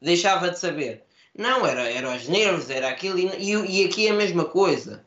[0.01, 1.03] Deixava de saber.
[1.37, 3.17] Não, era, era os nervos, era aquilo.
[3.17, 5.05] E, e, e aqui é a mesma coisa.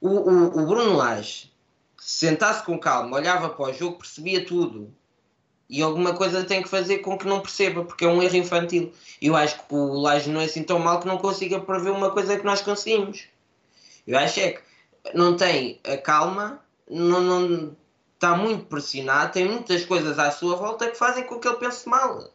[0.00, 1.52] O, o, o Bruno Lage,
[1.98, 4.94] se sentasse com calma, olhava para o jogo, percebia tudo.
[5.70, 8.92] E alguma coisa tem que fazer com que não perceba, porque é um erro infantil.
[9.22, 12.10] Eu acho que o Laje não é assim tão mal que não consiga prever uma
[12.10, 13.28] coisa que nós conseguimos.
[14.04, 14.62] Eu acho é que
[15.14, 16.60] não tem a calma,
[16.90, 17.76] não, não
[18.14, 21.88] está muito pressionado, tem muitas coisas à sua volta que fazem com que ele pense
[21.88, 22.34] mal.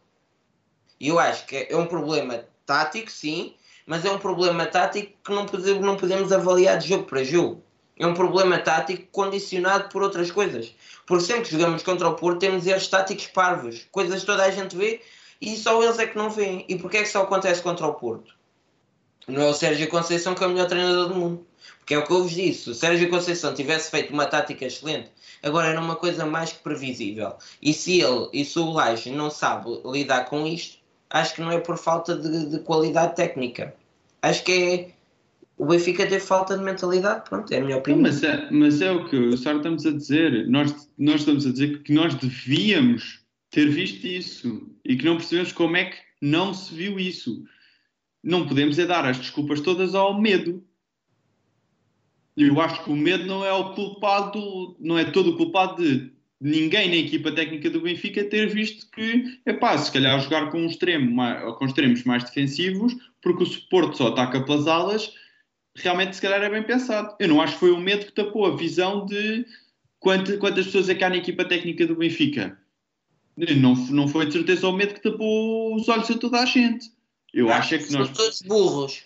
[0.98, 3.54] E eu acho que é um problema tático, sim,
[3.86, 7.62] mas é um problema tático que não podemos, não podemos avaliar de jogo para jogo.
[7.98, 10.74] É um problema tático condicionado por outras coisas.
[11.06, 14.50] Porque sempre que jogamos contra o Porto temos erros táticos parvos, coisas que toda a
[14.50, 15.00] gente vê
[15.40, 16.64] e só eles é que não veem.
[16.68, 18.34] E porquê é que só acontece contra o Porto?
[19.26, 21.46] Não é o Sérgio Conceição que é o melhor treinador do mundo.
[21.78, 24.64] Porque é o que eu vos disse, se o Sérgio Conceição tivesse feito uma tática
[24.64, 25.10] excelente,
[25.42, 27.34] agora era uma coisa mais que previsível.
[27.62, 30.78] E se ele e se o Laje não sabe lidar com isto,
[31.08, 33.74] acho que não é por falta de, de qualidade técnica.
[34.20, 34.95] Acho que é
[35.56, 38.02] o Benfica teve falta de mentalidade, pronto, é a minha opinião.
[38.02, 40.46] mas, é, mas é o que o Sara estamos a dizer.
[40.48, 43.20] Nós, nós estamos a dizer que nós devíamos
[43.50, 47.42] ter visto isso e que não percebemos como é que não se viu isso.
[48.22, 50.62] Não podemos é dar as desculpas todas ao medo.
[52.36, 56.12] Eu acho que o medo não é o culpado, não é todo o culpado de
[56.38, 60.66] ninguém na equipa técnica do Benfica ter visto que, epá, se calhar jogar com um
[60.66, 61.16] extremo,
[61.54, 65.14] com extremos mais defensivos, porque o Porto só ataca pelas alas,
[65.76, 67.14] realmente se calhar é bem pensado.
[67.18, 69.46] Eu não acho que foi o medo que tapou a visão de
[70.00, 72.58] quantas, quantas pessoas é que há na equipa técnica do Benfica.
[73.36, 76.90] Não, não foi de certeza o medo que tapou os olhos a toda a gente.
[77.32, 78.10] Eu acho é que São nós.
[78.10, 79.04] todos burros.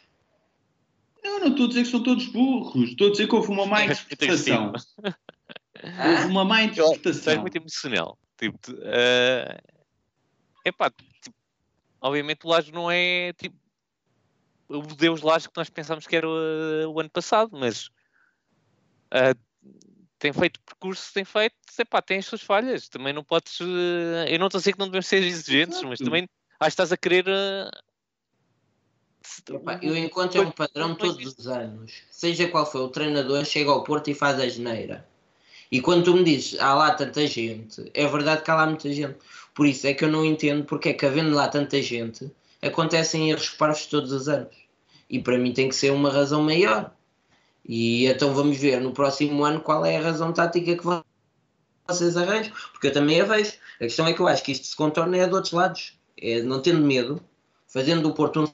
[1.23, 2.91] Não, não estou a dizer que são todos burros.
[2.91, 4.73] Estou a dizer que houve uma má interpretação.
[5.83, 7.41] Houve uma má és interpretação.
[7.41, 8.19] muito emocional.
[8.39, 9.61] Tipo, tu, eh,
[10.65, 11.35] epá, tipo,
[12.01, 13.57] obviamente o Laje não é tipo
[14.71, 17.91] o Deus Laje que nós pensámos que era o, o ano passado, mas
[19.11, 19.35] eh,
[20.19, 22.89] tem feito percurso, tem feito, epá, tem as suas falhas.
[22.89, 23.59] Também não podes.
[23.61, 26.05] eh, eu não estou a dizer que não devemos ser exigentes, mas Exato.
[26.05, 26.29] também
[26.61, 27.25] acho que estás a querer.
[27.27, 27.71] eh,
[29.23, 31.93] se- Epá, Eu encontro um padrão todos os anos.
[32.11, 35.07] Seja qual for o treinador, chega ao Porto e faz a geneira.
[35.73, 38.93] E quando tu me dizes há lá tanta gente, é verdade que há lá muita
[38.93, 39.19] gente.
[39.55, 42.31] Por isso é que eu não entendo porque é que havendo lá tanta gente,
[42.63, 44.55] acontecem erros parvos todos os anos.
[45.09, 46.93] E para mim tem que ser uma razão maior.
[47.65, 50.85] E então vamos ver no próximo ano qual é a razão tática que
[51.89, 53.53] vocês arranjam, porque eu também a vejo.
[53.77, 55.99] A questão é que eu acho que isto se contorna é de outros lados.
[56.21, 57.21] É não tendo medo,
[57.67, 58.49] fazendo do Porto um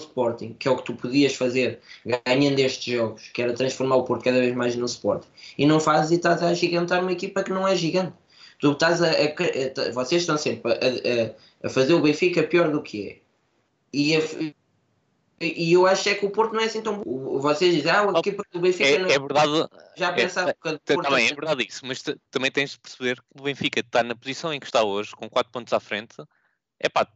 [0.00, 1.80] Sporting, que é o que tu podias fazer
[2.26, 5.28] ganhando estes jogos, que era transformar o Porto cada vez mais no Sporting,
[5.58, 8.14] e não fazes e estás a gigantar uma equipa que não é gigante.
[8.58, 12.82] Tu estás a, a- a- vocês estão sempre a- a fazer o Benfica pior do
[12.82, 13.21] que é.
[13.92, 14.20] E, a-
[15.40, 17.38] e eu acho é que o Porto não é assim tão bom.
[17.40, 19.50] Vocês dizem, ah, a equipa do Benfica É, não é verdade,
[19.96, 22.50] já é, pensava que a do Tá- Porto bem, é é verdade isso, mas também
[22.50, 25.50] tens de perceber que o Benfica está na posição em que está hoje, com 4
[25.52, 26.14] pontos à frente,
[26.78, 27.06] é pá,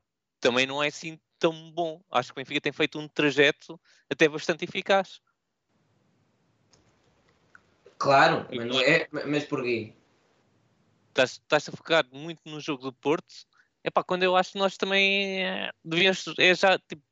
[0.40, 2.02] também não é assim tão bom.
[2.10, 3.80] Acho que o Benfica tem feito um trajeto
[4.10, 5.20] até bastante eficaz.
[7.98, 9.08] Claro, mas não é.
[9.10, 9.92] Mas porquê?
[11.08, 13.34] Estás, estás a focar muito no jogo do Porto,
[13.86, 17.02] é pá, quando eu acho que nós também eh, devíamos é já tipo,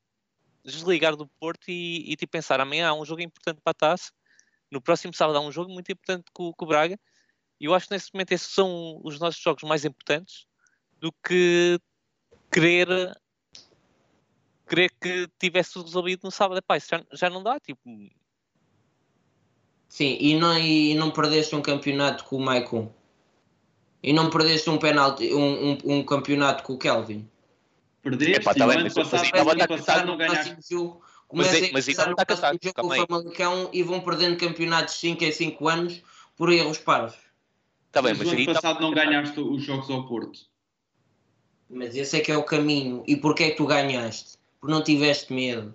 [0.64, 4.10] desligar do Porto e, e tipo, pensar amanhã há um jogo importante para a taça,
[4.72, 6.98] no próximo sábado há um jogo muito importante com, com o Braga,
[7.60, 10.46] e eu acho que nesse momento esses são os nossos jogos mais importantes
[11.00, 11.78] do que
[12.50, 12.88] querer
[14.68, 16.58] querer que tivesse resolvido no sábado.
[16.58, 17.80] Epá, isso já, já não dá, tipo,
[19.88, 22.92] Sim, e não, e não perdeste um campeonato com o Maicon.
[24.04, 27.26] E não perdeste um penalti, um, um, um campeonato com o Kelvin.
[28.02, 30.16] Perdeste Epá, tá o bem, ano mas- passado, mas o ainda ano vai passado não
[30.18, 30.56] ganhaste.
[31.32, 33.06] Mas mas a está próximo cansado, jogo com o.
[33.06, 36.02] Famalicão e vão perdendo campeonatos 5 em 5 anos
[36.36, 37.16] por erros parvos.
[37.86, 40.38] está bem, Mas mas o ano aí tá- passado não ganhaste os jogos ao Porto.
[41.70, 43.02] Mas esse é que é o caminho.
[43.06, 44.36] E porquê é que tu ganhaste?
[44.60, 45.74] Porque não tiveste medo.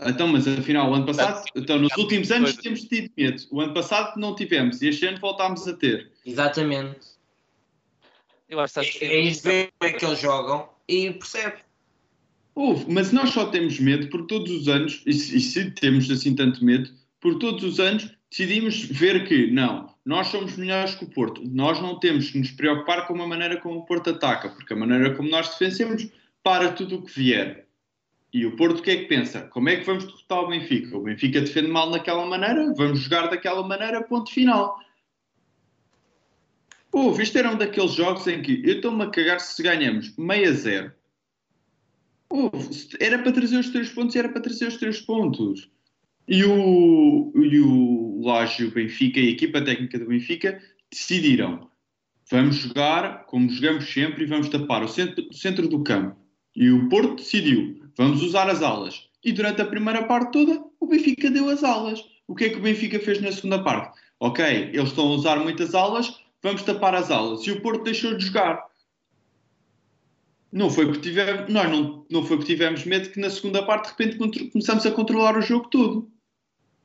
[0.00, 3.42] Então, mas afinal, o ano passado, então nos últimos anos temos tido medo.
[3.50, 6.10] O ano passado não tivemos e este ano voltámos a ter.
[6.24, 7.15] Exatamente.
[8.48, 11.56] Eu acho que É, estás é isso ver como é que eles jogam e percebe.
[12.54, 16.10] Houve, mas nós só temos medo por todos os anos, e se, e se temos
[16.10, 16.90] assim tanto medo,
[17.20, 21.42] por todos os anos decidimos ver que não, nós somos melhores que o Porto.
[21.44, 24.76] Nós não temos que nos preocupar com a maneira como o Porto ataca, porque a
[24.76, 26.08] maneira como nós defendemos
[26.42, 27.66] para tudo o que vier.
[28.32, 29.42] E o Porto o que é que pensa?
[29.42, 30.96] Como é que vamos derrotar o Benfica?
[30.96, 34.78] O Benfica defende mal naquela maneira, vamos jogar daquela maneira, ponto final.
[36.96, 40.48] Houve, isto era um daqueles jogos em que eu estou-me a cagar se ganhamos meio
[40.48, 40.92] a zero.
[42.30, 45.68] Houve, era para trazer os três pontos era para trazer os três pontos.
[46.26, 50.58] E o, e o Laje, o Benfica e a equipa técnica do Benfica
[50.90, 51.68] decidiram
[52.30, 56.16] vamos jogar como jogamos sempre e vamos tapar o centro, centro do campo.
[56.56, 59.06] E o Porto decidiu vamos usar as alas.
[59.22, 62.02] E durante a primeira parte toda, o Benfica deu as alas.
[62.26, 64.00] O que é que o Benfica fez na segunda parte?
[64.18, 64.42] Ok,
[64.72, 67.44] eles estão a usar muitas alas, vamos tapar as alas.
[67.46, 68.64] E o Porto deixou de jogar.
[70.52, 73.84] Não foi porque tivemos, nós não, não foi porque tivemos medo que na segunda parte
[73.86, 76.08] de repente começamos a controlar o jogo todo.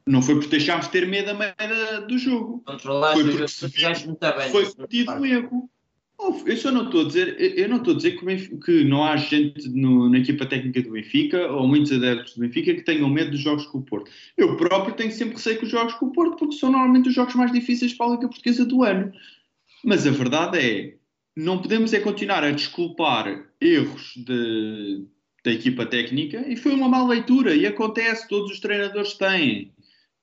[0.05, 2.63] Não foi porque deixámos de ter medo a meio da- do jogo.
[2.65, 4.49] Controlaste Foi porque jogo, se fizeste muito bem.
[4.49, 5.69] Foi cometido um erro.
[6.45, 9.15] Eu só não estou a dizer, eu- não estou a dizer que, que não há
[9.15, 13.31] gente no- na equipa técnica do Benfica ou muitos adeptos do Benfica que tenham medo
[13.31, 14.11] dos jogos com o Porto.
[14.37, 17.15] Eu próprio tenho sempre receio com os jogos com o Porto porque são normalmente os
[17.15, 19.11] jogos mais difíceis para a Liga Portuguesa do ano.
[19.83, 20.95] Mas a verdade é,
[21.35, 25.05] não podemos é continuar a desculpar erros de-
[25.43, 29.73] da equipa técnica e foi uma má leitura e acontece, todos os treinadores têm.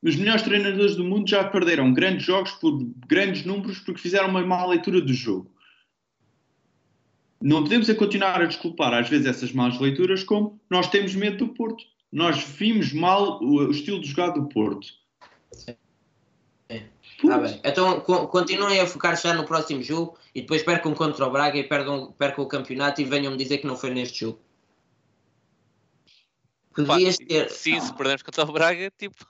[0.00, 2.78] Os melhores treinadores do mundo já perderam grandes jogos por
[3.08, 5.52] grandes números porque fizeram uma má leitura do jogo.
[7.40, 11.38] Não podemos é continuar a desculpar às vezes essas más leituras como nós temos medo
[11.38, 11.84] do Porto.
[12.12, 14.88] Nós vimos mal o, estilo de jogar do Porto.
[17.26, 17.60] Tá bem.
[17.64, 21.58] Então co- continuem a focar já no próximo jogo e depois percam contra o Braga
[21.58, 24.40] e percam, percam o campeonato e venham-me dizer que não foi neste jogo.
[26.74, 27.50] Podias ter.
[27.50, 29.26] Sim, se perdemos contra o Braga, tipo,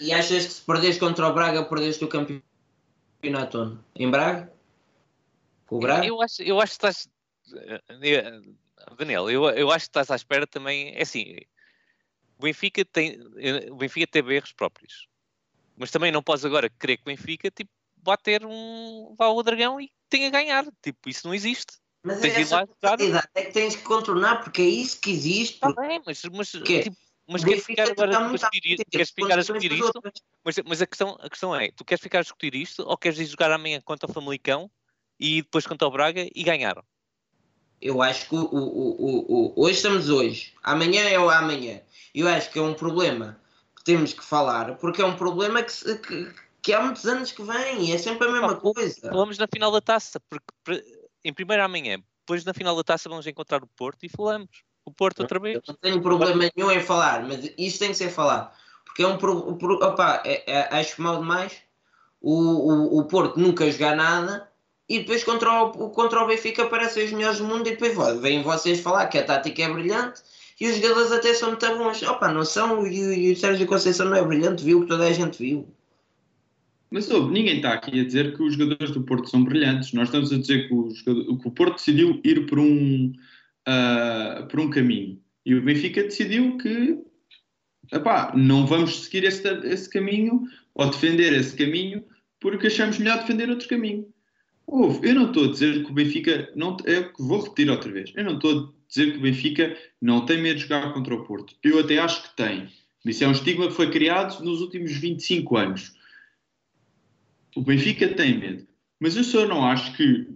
[0.00, 3.78] E achas que se perdes contra o Braga, perdeste o campeonato onde?
[3.96, 4.52] Em Braga?
[5.66, 6.06] Com o Braga?
[6.06, 7.08] eu acho, eu acho que estás.
[7.54, 8.40] eh,
[8.96, 10.94] Daniel, eu, eu acho que estás à espera também.
[10.94, 11.38] É assim,
[12.38, 15.08] o Benfica tem, eh, o Benfica teve erros próprios,
[15.80, 19.14] mas também não podes agora querer que o Benfica tipo, bater um.
[19.18, 20.66] vá ao Dragão e tenha ganhar.
[20.82, 21.78] Tipo, isso não existe.
[22.04, 25.54] Mas tens essa lá é que tens que contornar, porque é isso que existe.
[25.54, 26.80] Está bem, mas, mas, quê?
[26.80, 26.96] tipo,
[27.26, 30.00] mas queres ficar agora a discutir, frente, queres ficar a discutir isto?
[30.44, 33.18] Mas, mas a, questão, a questão é, tu queres ficar a discutir isto ou queres
[33.18, 34.70] ir jogar amanhã contra o Famalicão
[35.18, 36.82] e depois contra o Braga e ganhar?
[37.80, 41.80] Eu acho que o, o, o, o- hoje estamos hoje, amanhã é o amanhã.
[42.14, 43.39] Eu acho que é um problema que
[43.90, 47.42] temos que falar, porque é um problema que, se- que, que há muitos anos que
[47.42, 49.08] vem, e é sempre a mesma Pá, coisa.
[49.08, 50.84] Falamos na final da taça, porque
[51.24, 54.62] em primeiro amanhã, depois na final da taça vamos encontrar o Porto e falamos.
[54.84, 55.56] O Porto outra vez.
[55.56, 58.50] Eu não tenho problema nenhum em falar, mas isto tem que ser falado.
[58.84, 59.18] Porque é um.
[59.18, 61.52] Pro, pro, opá, é, é, acho mal demais
[62.20, 64.48] o, o, o Porto nunca jogar nada
[64.88, 68.42] e depois contra o, contra o Benfica parecem os melhores do mundo e depois vêm
[68.42, 70.22] vocês falar que a tática é brilhante
[70.60, 72.02] e os jogadores até são muito bons.
[72.02, 75.12] Opa, não são e, e o Sérgio Conceição não é brilhante, viu que toda a
[75.12, 75.66] gente viu.
[76.90, 79.92] Mas ouve, ninguém está aqui a dizer que os jogadores do Porto são brilhantes.
[79.92, 83.12] Nós estamos a dizer que o, que o Porto decidiu ir por um,
[83.66, 85.18] ah, por um caminho.
[85.46, 86.98] E o Benfica decidiu que
[87.92, 90.42] epá, não vamos seguir esse, esse caminho
[90.74, 92.04] ou defender esse caminho
[92.40, 94.06] porque achamos melhor defender outro caminho.
[94.66, 96.50] Ouve, eu não estou a dizer que o Benfica.
[96.54, 98.12] Não, eu vou repetir outra vez.
[98.14, 101.54] Eu não estou dizer que o Benfica não tem medo de jogar contra o Porto.
[101.62, 102.68] Eu até acho que tem.
[103.04, 105.94] Isso é um estigma que foi criado nos últimos 25 anos.
[107.56, 108.66] O Benfica tem medo.
[108.98, 110.28] Mas eu só não acho que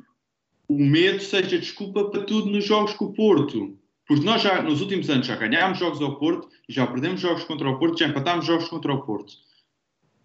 [0.68, 3.78] o medo seja desculpa para tudo nos jogos com o Porto.
[4.06, 7.68] Porque nós já, nos últimos anos, já ganhámos jogos ao Porto, já perdemos jogos contra
[7.68, 9.35] o Porto, já empatámos jogos contra o Porto.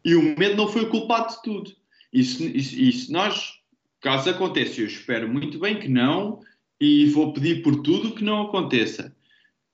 [0.04, 1.72] E o medo não foi o culpado de tudo.
[2.12, 3.60] E se, e e se nós,
[4.02, 6.42] caso aconteça, eu espero muito bem que não,
[6.80, 9.16] e vou pedir por tudo que não aconteça.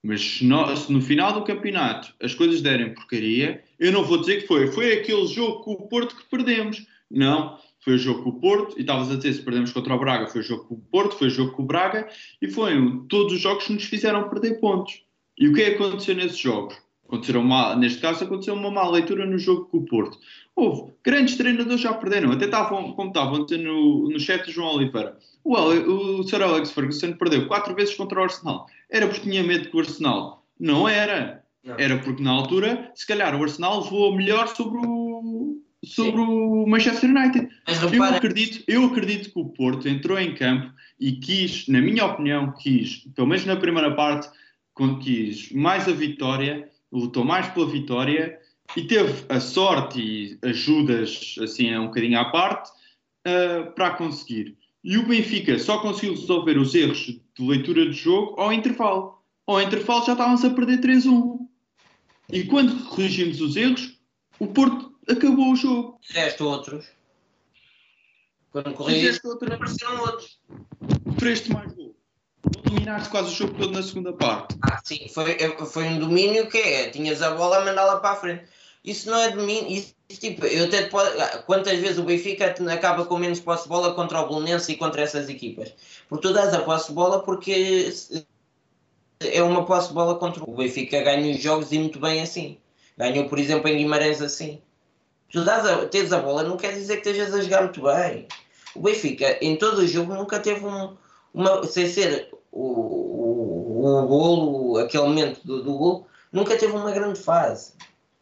[0.03, 4.19] Mas se, no, se no final do campeonato as coisas derem porcaria, eu não vou
[4.19, 4.67] dizer que foi.
[4.67, 6.85] Foi aquele jogo com o Porto que perdemos.
[7.09, 7.57] Não.
[7.79, 10.25] Foi o jogo com o Porto, e estavas a dizer se perdemos contra o Braga,
[10.25, 12.09] foi o jogo com o Porto, foi o jogo com o Braga,
[12.41, 15.03] e foram todos os jogos que nos fizeram perder pontos.
[15.37, 16.75] E o que é que aconteceu nesses jogos?
[17.07, 20.17] Aconteceram mal, neste caso, aconteceu uma má leitura no jogo com o Porto.
[20.55, 24.51] Houve, grandes treinadores já perderam, até estavam, como estavam a dizer no, no chat do
[24.51, 25.17] João Oliveira.
[25.43, 28.65] O, o Sir Alex Ferguson perdeu quatro vezes contra o Arsenal.
[28.89, 30.45] Era porque tinha medo que o Arsenal.
[30.57, 31.43] Não era.
[31.61, 31.77] Não.
[31.77, 37.09] Era porque na altura, se calhar, o Arsenal voou melhor sobre o, sobre o Manchester
[37.09, 37.49] United.
[37.67, 41.81] Mas Eu repara, acredito, eu acredito que o Porto entrou em campo e quis, na
[41.81, 44.29] minha opinião, quis, pelo menos na primeira parte,
[45.03, 48.39] quis mais a vitória, lutou mais pela vitória
[48.75, 52.71] e teve a sorte e ajudas, assim, a um bocadinho à parte,
[53.25, 54.57] ah, para conseguir.
[54.83, 59.19] E o Benfica só conseguiu resolver os erros de leitura de jogo ao intervalo.
[59.47, 61.39] Ao intervalo já estávamos a perder 3-1.
[62.31, 63.99] E quando corrigimos os erros,
[64.39, 65.99] o Porto acabou o jogo.
[66.01, 66.85] fizeste outros.
[68.51, 70.39] Quando corrigiste, outra apareceram outros.
[71.25, 71.95] sofreste mais gol.
[72.63, 74.55] Dominaste quase o jogo todo na segunda parte.
[74.61, 78.15] Ah, sim, foi, foi um domínio que é, tinhas a bola a mandá-la para a
[78.15, 78.45] frente.
[78.85, 81.11] Isso não é domínio, isso, tipo, eu até te posso,
[81.47, 85.01] quantas vezes o Benfica acaba com menos posse de bola contra o Bolonense e contra
[85.01, 85.73] essas equipas?
[86.07, 87.91] Porque tu dás a posse de bola porque
[89.19, 92.59] é uma posse de bola contra o Benfica ganha os jogos e muito bem assim.
[92.95, 94.61] Ganhou, por exemplo, em Guimarães assim.
[95.31, 98.27] Tu dás a, tens a bola, não quer dizer que estejas a jogar muito bem.
[98.75, 100.95] O Benfica, em todo o jogo, nunca teve um,
[101.33, 106.91] uma, sem ser o, o, o golo, aquele momento do, do golo, nunca teve uma
[106.91, 107.73] grande fase.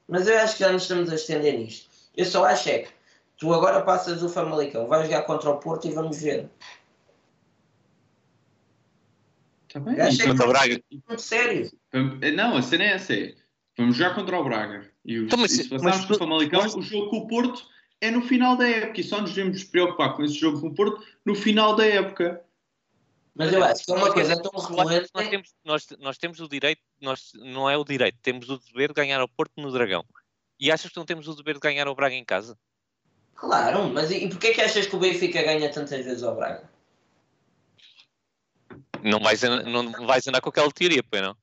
[0.08, 1.90] Mas eu acho que já nos estamos a estender nisto.
[2.16, 2.90] Eu só acho é que
[3.38, 6.50] tu agora passas o Famalicão, vais jogar contra o Porto e vamos ver.
[9.68, 10.00] Está bem?
[10.00, 10.82] Acho E que- Contra o Braga.
[11.08, 11.72] Muito sério.
[12.36, 13.14] Não, a cena é essa.
[13.14, 13.34] é,
[13.78, 14.88] Vamos jogar contra o Braga.
[15.04, 17.28] E, os, Então, mas- e se passarmos para o Famalicão, mas- o jogo com o
[17.28, 17.66] Porto
[18.00, 19.02] é no final da época.
[19.02, 22.40] E só nos devemos preocupar com esse jogo com o Porto no final da época.
[23.36, 25.10] Mas eu acho que é uma coisa tão recorrente.
[25.14, 28.90] Nós temos, nós, nós temos o direito, nós, não é o direito, temos o dever
[28.90, 30.06] de ganhar ao Porto no Dragão.
[30.60, 32.58] E achas que não temos o dever de ganhar ao Braga em casa?
[33.36, 36.70] Claro, mas e, e porquê que achas que o Benfica ganha tantas vezes ao Braga?
[39.04, 41.36] Não vais, não vais andar com aquela teoria, pois não?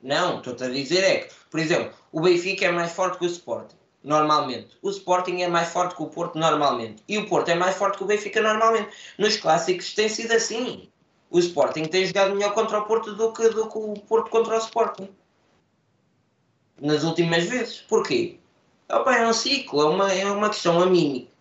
[0.00, 3.28] Não, estou-te a dizer é que, por exemplo, o Benfica é mais forte que o
[3.28, 3.74] Sporting,
[4.04, 4.76] normalmente.
[4.80, 7.02] O Sporting é mais forte que o Porto, normalmente.
[7.08, 8.90] E o Porto é mais forte que o Benfica, normalmente.
[9.18, 10.88] Nos clássicos tem sido assim.
[11.30, 14.54] O Sporting tem jogado melhor contra o Porto do que, do que o Porto contra
[14.54, 15.08] o Sporting.
[16.80, 17.78] Nas últimas vezes.
[17.88, 18.38] Porquê?
[18.90, 21.38] Opa, é um ciclo, é uma, é uma questão anímica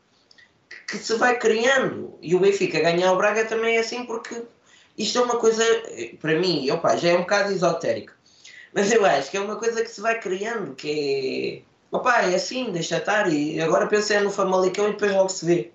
[0.87, 2.17] que se vai criando.
[2.21, 4.43] E o Benfica ganhar o Braga também é assim porque
[4.97, 5.63] isto é uma coisa,
[6.19, 8.13] para mim, opa, já é um bocado esotérico.
[8.73, 11.95] Mas eu acho que é uma coisa que se vai criando, que é.
[11.95, 13.31] Opa, é assim, deixa estar.
[13.31, 15.71] E agora pensei no Famalicão e depois logo se vê.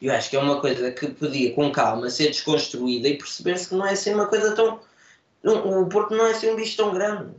[0.00, 3.74] Eu acho que é uma coisa que podia, com calma, ser desconstruída e perceber-se que
[3.74, 4.80] não é assim uma coisa tão.
[5.44, 7.34] O Porto não é assim um bicho tão grande.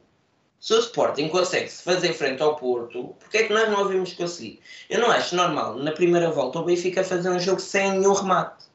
[0.59, 4.13] Se o Sporting consegue se fazer frente ao Porto, porque é que nós não ouvimos
[4.13, 4.59] conseguir?
[4.89, 8.65] Eu não acho normal, na primeira volta, o Benfica fazer um jogo sem nenhum remate.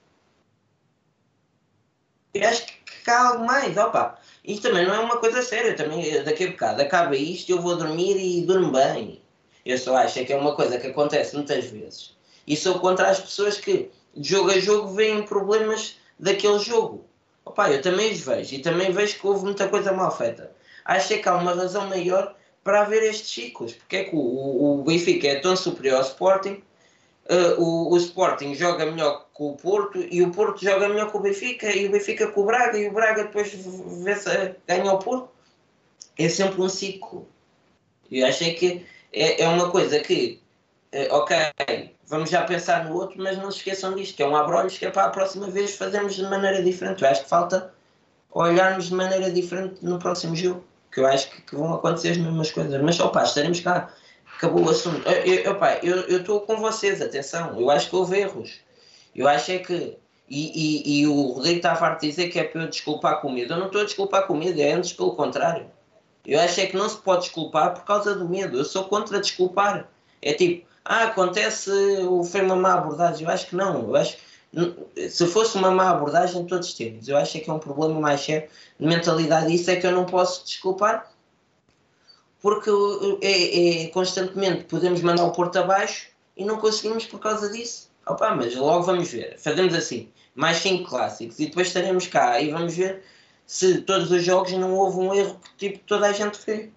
[2.35, 4.19] Eu acho que há algo mais, opa.
[4.45, 5.75] Isto também não é uma coisa séria.
[5.77, 9.21] Também, daqui a bocado acaba isto, eu vou dormir e durmo bem.
[9.65, 12.17] Eu só acho é que é uma coisa que acontece muitas vezes.
[12.47, 17.05] E sou contra as pessoas que, de jogo a jogo, veem problemas daquele jogo.
[17.45, 18.55] Opa, eu também os vejo.
[18.55, 20.51] E também vejo que houve muita coisa mal feita.
[20.85, 23.73] Acho que há uma razão maior para haver estes ciclos.
[23.75, 26.63] Porque é que o, o, o Benfica é tão superior ao Sporting
[27.31, 31.19] Uh, o, o, Sporting joga melhor com o Porto e o Porto joga melhor com
[31.19, 33.57] o Benfica e o Benfica com o Braga e o Braga depois
[34.67, 35.31] ganha o Porto.
[36.19, 37.29] É sempre um ciclo.
[38.11, 40.42] Eu acho é que é, é uma coisa que,
[41.11, 41.37] ok,
[42.07, 44.87] vamos já pensar no outro, mas não se esqueçam disto, que é um abrolhos que
[44.87, 47.03] é para a próxima vez fazermos de maneira diferente.
[47.03, 47.73] Eu acho que falta
[48.31, 52.17] olharmos de maneira diferente no próximo jogo, que eu acho que, que vão acontecer as
[52.19, 52.81] mesmas coisas.
[52.83, 53.91] Mas, opa, estaremos cá
[54.43, 55.09] acabou o assunto.
[55.83, 58.61] Eu estou com vocês, atenção, eu acho que houve erros.
[59.15, 59.97] Eu acho é que.
[60.29, 63.31] E, e, e o Rodrigo está farto de dizer que é para eu desculpar com
[63.31, 63.53] medo.
[63.53, 65.67] Eu não estou a desculpar com medo, é antes pelo contrário.
[66.25, 68.57] Eu acho é que não se pode desculpar por causa do medo.
[68.57, 69.89] Eu sou contra desculpar.
[70.23, 71.71] É tipo, ah, acontece,
[72.31, 73.27] foi uma má abordagem.
[73.27, 73.89] Eu acho que não.
[73.89, 74.17] Eu acho
[75.09, 77.09] se fosse uma má abordagem, todos temos.
[77.09, 78.49] Eu acho que é um problema mais sério
[78.79, 79.55] de mentalidade.
[79.55, 81.11] Isso é que eu não posso desculpar
[82.43, 82.71] porque
[83.23, 87.91] é, é, constantemente podemos mandar o Porto abaixo e não conseguimos por causa disso.
[88.07, 89.39] Opa, mas logo vamos ver.
[89.39, 93.03] Fazemos assim, mais 5 clássicos e depois estaremos cá e vamos ver
[93.47, 96.69] se todos os jogos não houve um erro que tipo, toda a gente fez.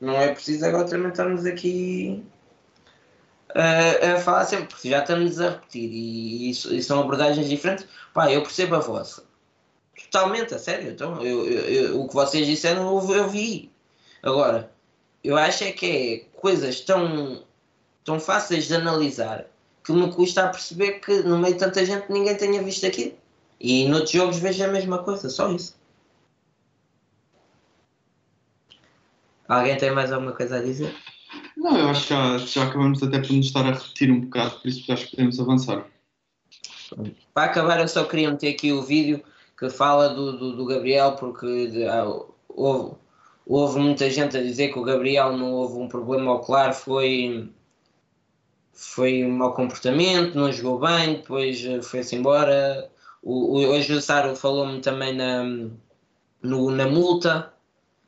[0.00, 2.24] Não é preciso agora também estarmos aqui
[3.54, 7.86] a, a falar sempre, porque já estamos a repetir e, e, e são abordagens diferentes.
[8.14, 9.30] Pá, eu percebo a vossa
[10.10, 10.90] totalmente, a sério.
[10.90, 13.70] Então, eu, eu, eu, o que vocês disseram eu, eu vi.
[14.22, 14.70] Agora,
[15.22, 17.44] eu acho é que é coisas tão,
[18.04, 19.46] tão fáceis de analisar
[19.84, 23.14] que me custa a perceber que no meio de tanta gente ninguém tenha visto aquilo.
[23.58, 25.78] E noutros jogos vejo a mesma coisa, só isso.
[29.50, 30.94] Alguém tem mais alguma coisa a dizer?
[31.56, 34.60] Não, eu acho que já, já acabamos até por nos estar a repetir um bocado,
[34.60, 35.86] por isso acho que podemos avançar.
[37.34, 39.20] Para acabar, eu só queria meter aqui o vídeo
[39.58, 42.06] que fala do, do, do Gabriel, porque de, ah,
[42.48, 42.94] houve,
[43.44, 47.50] houve muita gente a dizer que o Gabriel não houve um problema ocular, foi,
[48.72, 52.88] foi um mau comportamento, não jogou bem, depois eh, foi-se embora.
[53.20, 55.42] O, o, hoje o Saro falou-me também na,
[56.40, 57.52] no, na multa.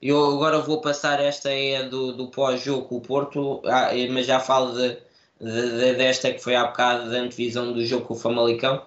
[0.03, 4.75] Eu agora vou passar esta é do, do pós-jogo o Porto, ah, mas já falo
[4.75, 4.99] de,
[5.41, 8.85] de, desta que foi há bocado da antevisão do jogo com o Famalicão.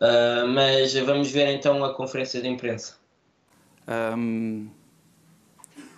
[0.00, 2.96] Uh, mas vamos ver então a conferência de imprensa.
[4.16, 4.68] Um,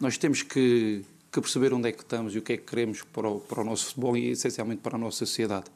[0.00, 3.02] nós temos que, que, perceber onde é que estamos e o que é que queremos
[3.02, 5.66] para o, para o nosso futebol e essencialmente para a nossa sociedade.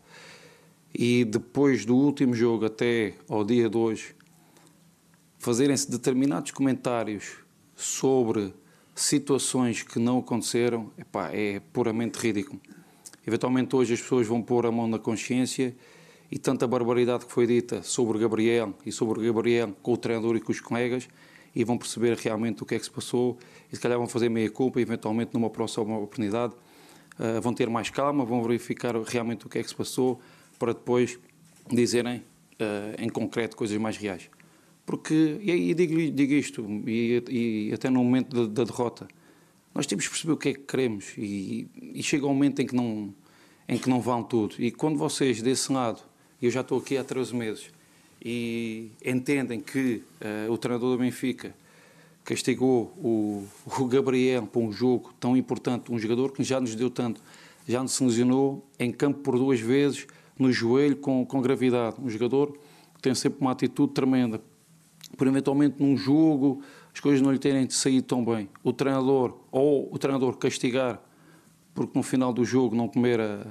[0.93, 4.15] E depois do último jogo até ao dia de hoje,
[5.39, 7.37] fazerem-se determinados comentários
[7.77, 8.53] sobre
[8.97, 12.59] situações que não aconteceram, epá, é puramente ridículo.
[13.27, 15.77] Eventualmente hoje as pessoas vão pôr a mão na consciência
[16.31, 20.41] e tanta barbaridade que foi dita sobre Gabriel e sobre Gabriel com o treinador e
[20.41, 21.07] com os colegas
[21.55, 23.39] e vão perceber realmente o que é que se passou
[23.71, 26.55] e se calhar vão fazer meia culpa e eventualmente numa próxima oportunidade
[27.19, 30.21] uh, vão ter mais calma, vão verificar realmente o que é que se passou
[30.59, 31.19] para depois
[31.71, 32.23] dizerem uh,
[32.99, 34.31] em concreto coisas mais reais.
[34.87, 39.09] Porque, e, e digo, digo isto, e, e, até no momento da, da, derrota,
[39.75, 42.67] nós temos que perceber o que é que queremos e, e chega um momento em
[42.67, 43.13] que não
[43.69, 44.55] em que não vão tudo.
[44.61, 46.01] E quando vocês desse lado
[46.41, 47.71] eu já estou aqui há 13 meses,
[48.25, 51.55] e entendem que uh, o treinador do Benfica
[52.25, 53.47] castigou o,
[53.79, 57.21] o, Gabriel para um jogo tão importante, um jogador que já nos deu tanto,
[57.69, 60.07] já nos lesionou em campo por duas vezes,
[60.37, 61.97] no joelho com, com gravidade.
[62.01, 62.59] Um jogador
[62.95, 64.43] que tem sempre uma atitude tremenda.
[65.17, 66.63] Por eventualmente num jogo
[66.93, 68.49] as coisas não lhe terem saído tão bem.
[68.63, 71.01] O treinador, ou o treinador castigar,
[71.75, 73.47] porque no final do jogo não comer a,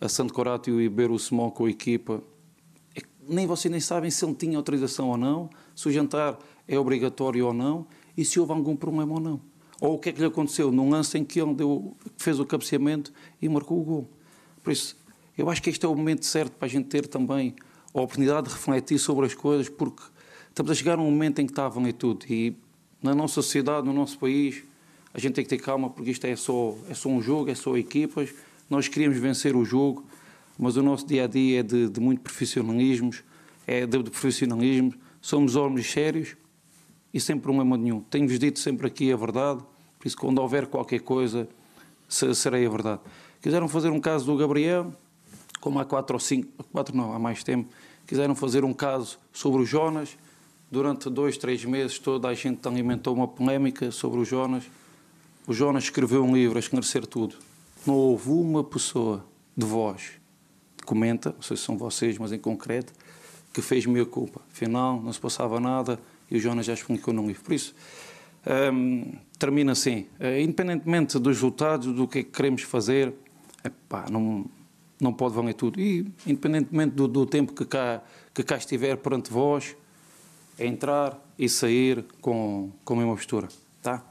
[0.00, 2.22] a Santo Corátio e beber o Simão com a equipa,
[2.94, 6.78] é nem vocês nem sabem se ele tinha autorização ou não, se o jantar é
[6.78, 7.86] obrigatório ou não
[8.16, 9.40] e se houve algum problema ou não.
[9.80, 12.44] Ou o que é que lhe aconteceu num lance em que ele deu, fez o
[12.44, 14.10] cabeceamento e marcou o gol.
[14.62, 14.96] Por isso,
[15.36, 17.54] eu acho que este é o momento certo para a gente ter também
[17.92, 20.02] a oportunidade de refletir sobre as coisas, porque
[20.54, 22.24] estamos a chegar a um momento em que está a valer tudo.
[22.30, 22.56] E
[23.02, 24.62] na nossa sociedade, no nosso país,
[25.12, 27.56] a gente tem que ter calma, porque isto é só, é só um jogo, é
[27.56, 28.32] só equipas,
[28.70, 30.06] nós queríamos vencer o jogo,
[30.56, 33.10] mas o nosso dia a dia é de, de muito profissionalismo,
[33.66, 34.94] é de, de, profissionalismo.
[35.20, 36.36] Somos homens sérios
[37.12, 38.00] e sem problema nenhum.
[38.02, 39.60] Tenho-vos dito sempre aqui a verdade,
[39.98, 41.48] por isso, quando houver qualquer coisa,
[42.08, 43.00] serei a verdade.
[43.42, 44.94] Quiseram fazer um caso do Gabriel,
[45.60, 47.68] como há quatro ou cinco, quatro não, há mais tempo,
[48.06, 50.16] quiseram fazer um caso sobre o Jonas.
[50.74, 54.64] Durante dois, três meses, toda a gente alimentou uma polémica sobre o Jonas.
[55.46, 57.36] o Jonas escreveu um livro a esclarecer tudo.
[57.86, 59.24] Não houve uma pessoa
[59.56, 60.14] de voz
[60.76, 62.92] que comenta, não sei se são vocês, mas em concreto,
[63.52, 64.40] que fez minha culpa.
[64.52, 65.96] Afinal, não se passava nada
[66.28, 67.44] e o Jonas já explicou no livro.
[67.44, 67.72] Por isso,
[68.72, 70.08] hum, termina assim.
[70.18, 73.14] Uh, independentemente dos resultados, do que é que queremos fazer,
[73.62, 74.44] epá, não,
[75.00, 75.80] não pode valer tudo.
[75.80, 78.02] E, independentemente do, do tempo que cá,
[78.34, 79.76] que cá estiver perante vós,
[80.58, 83.48] entrar e sair com, com a mesma postura.
[83.82, 84.02] Tá?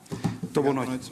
[0.44, 1.12] Então, boa noite.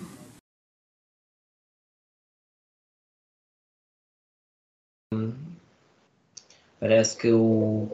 [6.80, 7.88] Parece que o,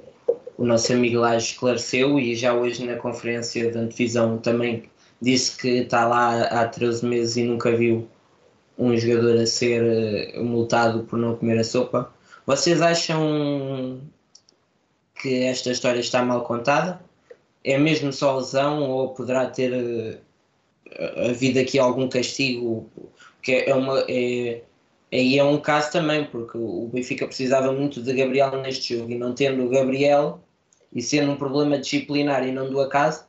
[0.57, 4.89] o nosso amigo lá esclareceu e já hoje na conferência de antevisão também
[5.21, 8.07] disse que está lá há 13 meses e nunca viu
[8.77, 12.13] um jogador a ser eh, multado por não comer a sopa.
[12.45, 13.99] Vocês acham
[15.15, 17.01] que esta história está mal contada?
[17.63, 22.89] É mesmo só lesão ou poderá ter uh, havido aqui algum castigo?
[23.41, 24.61] Que é uma, é,
[25.11, 29.17] aí é um caso também, porque o Benfica precisava muito de Gabriel neste jogo e
[29.17, 30.41] não tendo o Gabriel
[30.93, 33.25] e sendo um problema disciplinar e não do acaso,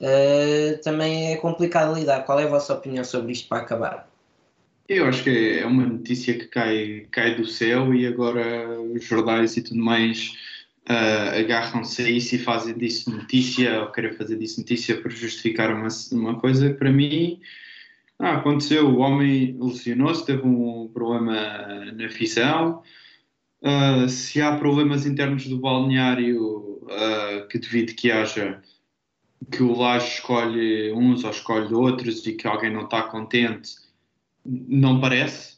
[0.00, 2.24] uh, também é complicado lidar.
[2.24, 4.08] Qual é a vossa opinião sobre isto para acabar?
[4.88, 9.54] Eu acho que é uma notícia que cai, cai do céu e agora os jornais
[9.58, 10.32] e tudo mais
[10.88, 15.72] uh, agarram-se a isso e fazem disso notícia ou querem fazer disso notícia para justificar
[15.72, 16.72] uma, uma coisa.
[16.74, 17.40] Para mim,
[18.18, 22.82] ah, aconteceu, o homem lesionou-se, teve um problema na fissão.
[23.60, 28.62] Uh, se há problemas internos do balneário uh, que devido que haja
[29.50, 33.72] que o Laje escolhe uns ou escolhe outros e que alguém não está contente
[34.44, 35.57] não parece,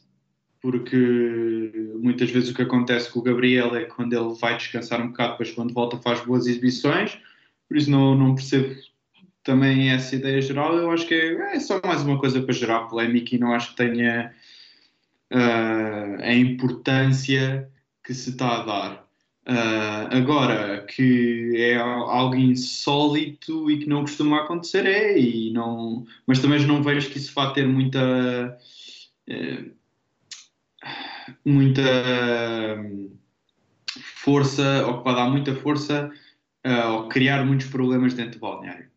[0.61, 5.01] porque muitas vezes o que acontece com o Gabriel é que quando ele vai descansar
[5.01, 7.17] um bocado, depois quando volta faz boas exibições,
[7.67, 8.75] por isso não, não percebo
[9.43, 10.77] também essa ideia geral.
[10.77, 13.71] Eu acho que é, é só mais uma coisa para gerar polémica e não acho
[13.71, 14.31] que tenha
[15.33, 17.67] uh, a importância
[18.03, 19.11] que se está a dar.
[19.47, 26.39] Uh, agora, que é algo insólito e que não costuma acontecer, é, e não, mas
[26.39, 28.59] também não vejo que isso vá ter muita
[29.27, 29.65] eh,
[31.45, 31.81] muita
[32.77, 33.17] hum,
[34.15, 36.11] força, ou que vai dar muita força
[36.65, 38.89] uh, ou criar muitos problemas dentro do balneário.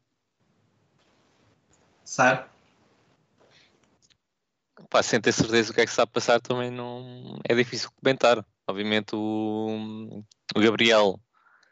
[2.04, 2.48] Sabe?
[4.90, 7.90] Pá, sem ter certeza do que é que está a passar também não é difícil
[8.00, 8.44] comentar.
[8.66, 10.22] Obviamente o,
[10.54, 11.20] o Gabriel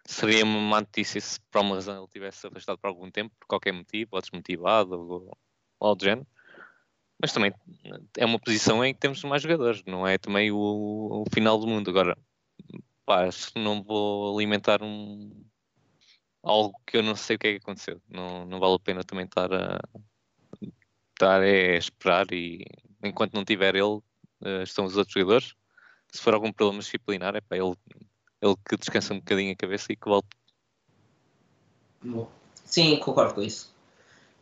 [0.05, 3.47] seria uma má notícia se por uma razão ele tivesse afastado por algum tempo, por
[3.47, 5.28] qualquer motivo, ou desmotivado ou,
[5.78, 6.26] ou algo do género
[7.23, 7.55] mas também
[8.19, 11.69] é uma posição em que temos mais jogadores, não é também o, o final do
[11.69, 11.89] mundo.
[11.89, 12.19] Agora,
[13.07, 15.31] pá, não vou alimentar um,
[16.43, 18.03] algo que eu não sei o que é que aconteceu.
[18.09, 19.78] Não, não vale a pena também estar a,
[21.12, 22.66] estar a esperar e
[23.01, 25.55] enquanto não tiver ele, uh, estão os outros jogadores.
[26.12, 27.77] Se for algum problema disciplinar, é para ele,
[28.40, 30.28] ele que descansa um bocadinho a cabeça e que volte.
[32.65, 33.72] Sim, concordo com isso.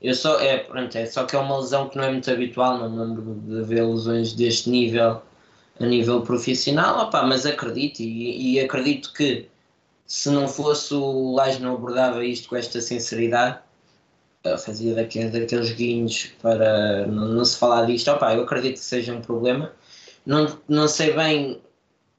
[0.02, 2.78] Eu só, é, pronto, é só que é uma lesão que não é muito habitual,
[2.78, 5.20] não me lembro de ver lesões deste nível
[5.78, 9.48] a nível profissional, opa, mas acredito e, e acredito que
[10.06, 13.58] se não fosse o Lage não abordava isto com esta sinceridade,
[14.64, 19.14] fazia daqueles, daqueles guinhos para não, não, se falar disto, opa, eu acredito que seja
[19.14, 19.72] um problema.
[20.26, 21.60] Não, não sei bem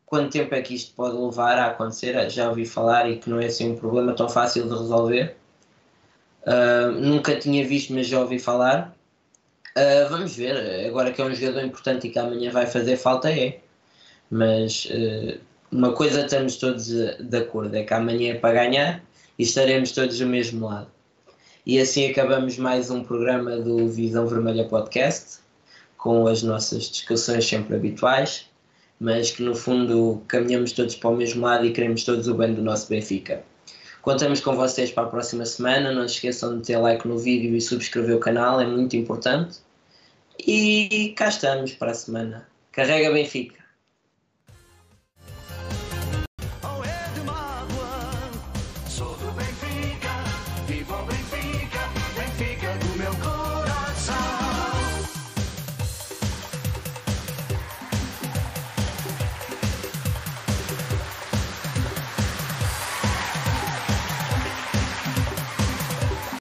[0.05, 3.39] quanto tempo é que isto pode levar a acontecer, já ouvi falar e que não
[3.39, 5.35] é assim um problema tão fácil de resolver
[6.45, 8.95] Uh, nunca tinha visto, mas já ouvi falar.
[9.77, 10.87] Uh, vamos ver.
[10.87, 13.59] Agora que é um jogador importante e que amanhã vai fazer falta, é.
[14.29, 15.39] Mas uh,
[15.71, 19.03] uma coisa estamos todos de acordo: é que amanhã é para ganhar
[19.37, 20.87] e estaremos todos do mesmo lado.
[21.65, 25.39] E assim acabamos mais um programa do Visão Vermelha Podcast,
[25.95, 28.47] com as nossas discussões sempre habituais,
[28.99, 32.53] mas que no fundo caminhamos todos para o mesmo lado e queremos todos o bem
[32.53, 33.43] do nosso Benfica.
[34.01, 35.91] Contamos com vocês para a próxima semana.
[35.91, 39.59] Não se esqueçam de ter like no vídeo e subscrever o canal, é muito importante.
[40.39, 42.47] E cá estamos para a semana.
[42.71, 43.60] Carrega Benfica!